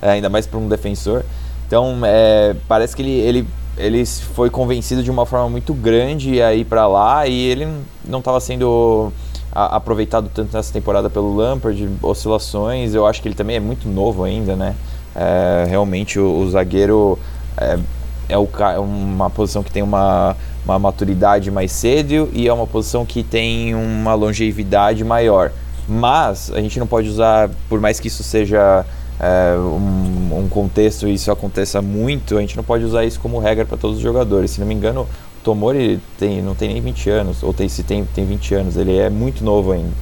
é, 0.02 0.12
ainda 0.12 0.30
mais 0.30 0.48
para 0.48 0.58
um 0.58 0.70
defensor. 0.70 1.26
Então, 1.68 2.00
é, 2.06 2.56
parece 2.68 2.96
que 2.96 3.02
ele, 3.02 3.12
ele, 3.12 3.48
ele 3.78 4.06
foi 4.06 4.50
convencido 4.50 5.04
de 5.04 5.12
uma 5.12 5.26
forma 5.26 5.50
muito 5.50 5.74
grande 5.74 6.42
a 6.42 6.54
ir 6.54 6.64
para 6.64 6.88
lá 6.88 7.28
e 7.28 7.48
ele 7.48 7.68
não 8.08 8.20
estava 8.20 8.40
sendo 8.40 9.12
a, 9.56 9.78
aproveitado 9.78 10.30
tanto 10.34 10.56
nessa 10.56 10.74
temporada 10.74 11.10
pelo 11.10 11.34
Lampard, 11.34 11.90
oscilações. 12.04 12.94
Eu 12.94 13.08
acho 13.08 13.22
que 13.22 13.28
ele 13.30 13.36
também 13.36 13.56
é 13.56 13.60
muito 13.60 13.88
novo 13.88 14.26
ainda, 14.26 14.56
né? 14.56 14.76
É, 15.16 15.66
realmente 15.70 16.20
o, 16.20 16.40
o 16.40 16.50
zagueiro 16.50 17.18
é, 17.58 17.80
é, 18.28 18.38
o, 18.38 18.48
é 18.60 18.80
uma 18.80 19.30
posição 19.30 19.64
que 19.64 19.72
tem 19.72 19.82
uma, 19.82 20.36
uma 20.66 20.78
maturidade 20.78 21.50
mais 21.50 21.72
cedo 21.72 22.30
e 22.34 22.48
é 22.48 22.54
uma 22.54 22.68
posição 22.68 23.06
que 23.06 23.24
tem 23.24 23.74
uma 23.74 24.14
longevidade 24.14 25.04
maior. 25.04 25.52
Mas 25.88 26.52
a 26.52 26.60
gente 26.60 26.80
não 26.80 26.88
pode 26.88 27.08
usar, 27.08 27.50
por 27.70 27.80
mais 27.80 28.00
que 28.00 28.08
isso 28.08 28.24
seja 28.24 28.86
é, 29.20 29.56
um, 29.58 30.40
um, 30.40 30.50
contexto 30.50 31.08
e 31.08 31.14
isso 31.14 31.32
aconteça 31.32 31.82
muito, 31.82 32.38
a 32.38 32.42
gente 32.42 32.58
não 32.58 32.64
pode 32.64 32.84
usar 32.84 33.06
isso 33.06 33.20
como 33.20 33.40
regra 33.40 33.66
para 33.66 33.78
todos 33.78 33.98
os 33.98 34.04
jogadores. 34.04 34.52
Se 34.52 34.60
não 34.60 34.68
me 34.68 34.74
engano, 34.74 35.08
Tomori 35.46 36.00
tem, 36.18 36.42
não 36.42 36.56
tem 36.56 36.74
nem 36.74 36.82
20 36.82 37.10
anos, 37.12 37.44
ou 37.44 37.54
tem, 37.54 37.70
se 37.70 37.84
tem, 37.84 38.04
tem 38.04 38.26
20 38.26 38.56
anos, 38.56 38.78
ele 38.78 38.98
é 38.98 39.12
muito 39.12 39.44
novo 39.44 39.72
ainda. 39.72 39.94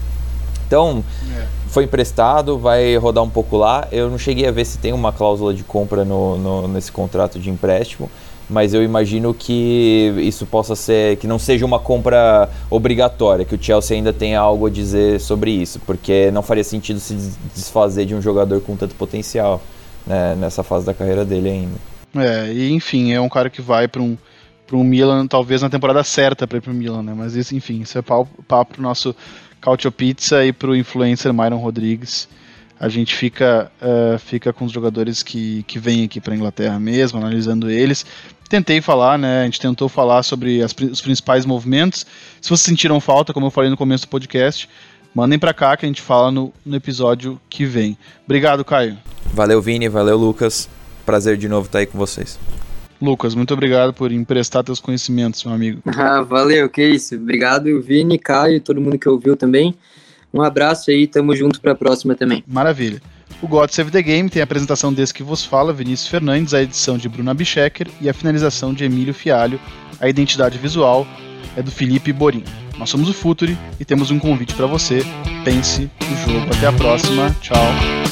Então, 0.66 1.04
é. 1.38 1.46
foi 1.68 1.84
emprestado, 1.84 2.58
vai 2.58 2.96
rodar 2.96 3.24
um 3.24 3.30
pouco 3.30 3.58
lá. 3.58 3.86
Eu 3.92 4.10
não 4.10 4.18
cheguei 4.18 4.48
a 4.48 4.52
ver 4.52 4.66
se 4.66 4.78
tem 4.78 4.94
uma 4.94 5.12
cláusula 5.12 5.54
de 5.54 5.64
compra 5.64 6.06
no, 6.06 6.38
no 6.38 6.68
nesse 6.70 6.92
contrato 6.92 7.38
de 7.38 7.50
empréstimo 7.50 8.10
mas 8.50 8.74
eu 8.74 8.84
imagino 8.84 9.34
que 9.34 10.14
isso 10.18 10.46
possa 10.46 10.76
ser, 10.76 11.18
que 11.18 11.26
não 11.26 11.40
seja 11.40 11.66
uma 11.66 11.80
compra 11.80 12.50
obrigatória, 12.70 13.46
que 13.46 13.56
o 13.56 13.62
Chelsea 13.62 13.96
ainda 13.96 14.12
tenha 14.12 14.40
algo 14.40 14.68
a 14.68 14.70
dizer 14.70 15.20
sobre 15.20 15.50
isso, 15.50 15.80
porque 15.86 16.30
não 16.32 16.44
faria 16.44 16.64
sentido 16.64 17.00
se 17.00 17.16
desfazer 17.56 18.06
de 18.06 18.14
um 18.14 18.22
jogador 18.22 18.62
com 18.62 18.76
tanto 18.76 18.96
potencial 18.96 19.62
né, 20.06 20.36
nessa 20.38 20.62
fase 20.62 20.86
da 20.86 20.94
carreira 20.94 21.24
dele 21.24 21.50
ainda. 21.50 21.94
É, 22.16 22.52
e 22.52 22.72
enfim, 22.72 23.14
é 23.14 23.20
um 23.20 23.30
cara 23.30 23.50
que 23.50 23.62
vai 23.62 23.88
para 23.88 24.02
um 24.02 24.18
para 24.66 24.78
um 24.78 24.84
Milan, 24.84 25.28
talvez 25.28 25.62
na 25.62 25.70
temporada 25.70 26.04
certa 26.04 26.48
para 26.48 26.58
ir 26.58 26.62
para 26.62 26.72
o 26.72 26.76
Milan, 26.76 27.04
né? 27.04 27.14
Mas 27.16 27.36
isso, 27.36 27.56
enfim, 27.56 27.82
isso 27.82 27.98
é 27.98 28.02
papo, 28.02 28.44
papo 28.44 28.74
pro 28.74 28.82
nosso 28.82 29.16
Cautio 29.62 29.92
Pizza 29.92 30.46
e 30.46 30.54
pro 30.54 30.76
influencer 30.76 31.34
Myron 31.34 31.58
Rodrigues 31.58 32.28
a 32.84 32.90
gente 32.90 33.16
fica, 33.16 33.72
uh, 33.82 34.20
fica 34.20 34.52
com 34.52 34.66
os 34.66 34.72
jogadores 34.74 35.24
que, 35.24 35.64
que 35.64 35.80
vêm 35.80 36.04
aqui 36.04 36.20
para 36.20 36.36
Inglaterra 36.36 36.78
mesmo, 36.78 37.18
analisando 37.18 37.70
eles. 37.70 38.06
Tentei 38.50 38.82
falar, 38.82 39.18
né? 39.18 39.44
A 39.44 39.46
gente 39.46 39.58
tentou 39.58 39.88
falar 39.88 40.22
sobre 40.22 40.62
as, 40.62 40.76
os 40.92 41.00
principais 41.00 41.46
movimentos. 41.46 42.06
Se 42.42 42.50
vocês 42.50 42.60
sentiram 42.60 43.00
falta, 43.00 43.32
como 43.32 43.46
eu 43.46 43.52
falei 43.52 43.70
no 43.70 43.78
começo 43.78 44.06
do 44.06 44.10
podcast, 44.10 44.70
mandem 45.16 45.40
para 45.40 45.54
cá 45.54 45.78
que 45.78 45.86
a 45.86 45.88
gente 45.88 46.02
fala 46.02 46.30
no, 46.30 46.52
no 46.66 46.76
episódio 46.76 47.40
que 47.50 47.66
vem. 47.66 47.98
Obrigado, 48.26 48.66
Caio. 48.66 48.98
Valeu, 49.34 49.62
Vini. 49.62 49.88
Valeu, 49.88 50.18
Lucas. 50.18 50.68
Prazer 51.06 51.38
de 51.38 51.48
novo 51.48 51.68
estar 51.68 51.80
aí 51.80 51.86
com 51.86 51.98
vocês. 51.98 52.38
Lucas, 53.04 53.36
muito 53.36 53.54
obrigado 53.54 53.94
por 53.94 54.12
emprestar 54.12 54.64
teus 54.64 54.80
conhecimentos, 54.80 55.44
meu 55.44 55.54
amigo. 55.54 55.82
Ah, 55.96 56.22
valeu, 56.22 56.70
que 56.70 56.84
isso. 56.86 57.16
Obrigado, 57.16 57.82
Vini, 57.82 58.18
Caio, 58.18 58.60
todo 58.60 58.82
mundo 58.82 58.98
que 58.98 59.08
ouviu 59.08 59.36
também. 59.38 59.76
Um 60.34 60.42
abraço 60.42 60.90
aí, 60.90 61.06
tamo 61.06 61.36
junto 61.36 61.62
pra 61.62 61.76
próxima 61.76 62.16
também. 62.16 62.44
Maravilha. 62.48 63.02
O 63.42 63.48
God 63.48 63.70
Save 63.70 63.92
the 63.92 64.02
Game 64.02 64.30
tem 64.30 64.42
a 64.42 64.44
apresentação 64.44 64.94
desse 64.94 65.14
que 65.14 65.22
vos 65.22 65.46
fala, 65.46 65.74
Vinícius 65.74 66.10
Fernandes, 66.10 66.54
a 66.54 66.62
edição 66.62 66.98
de 66.98 67.10
Bruna 67.10 67.34
Bichecker 67.34 67.88
e 68.02 68.10
a 68.10 68.14
finalização 68.14 68.74
de 68.74 68.84
Emílio 68.84 69.14
Fialho, 69.14 69.60
a 70.00 70.10
identidade 70.10 70.58
visual 70.58 71.06
é 71.56 71.62
do 71.62 71.72
Felipe 71.72 72.12
Borim. 72.12 72.44
Nós 72.78 72.90
somos 72.90 73.10
o 73.10 73.14
Futuri 73.14 73.58
e 73.80 73.86
temos 73.86 74.12
um 74.12 74.20
convite 74.20 74.56
para 74.56 74.66
você. 74.66 75.04
Pense 75.44 75.90
o 76.02 76.32
jogo. 76.32 76.54
Até 76.56 76.68
a 76.68 76.74
próxima. 76.74 77.36
Tchau. 77.42 78.03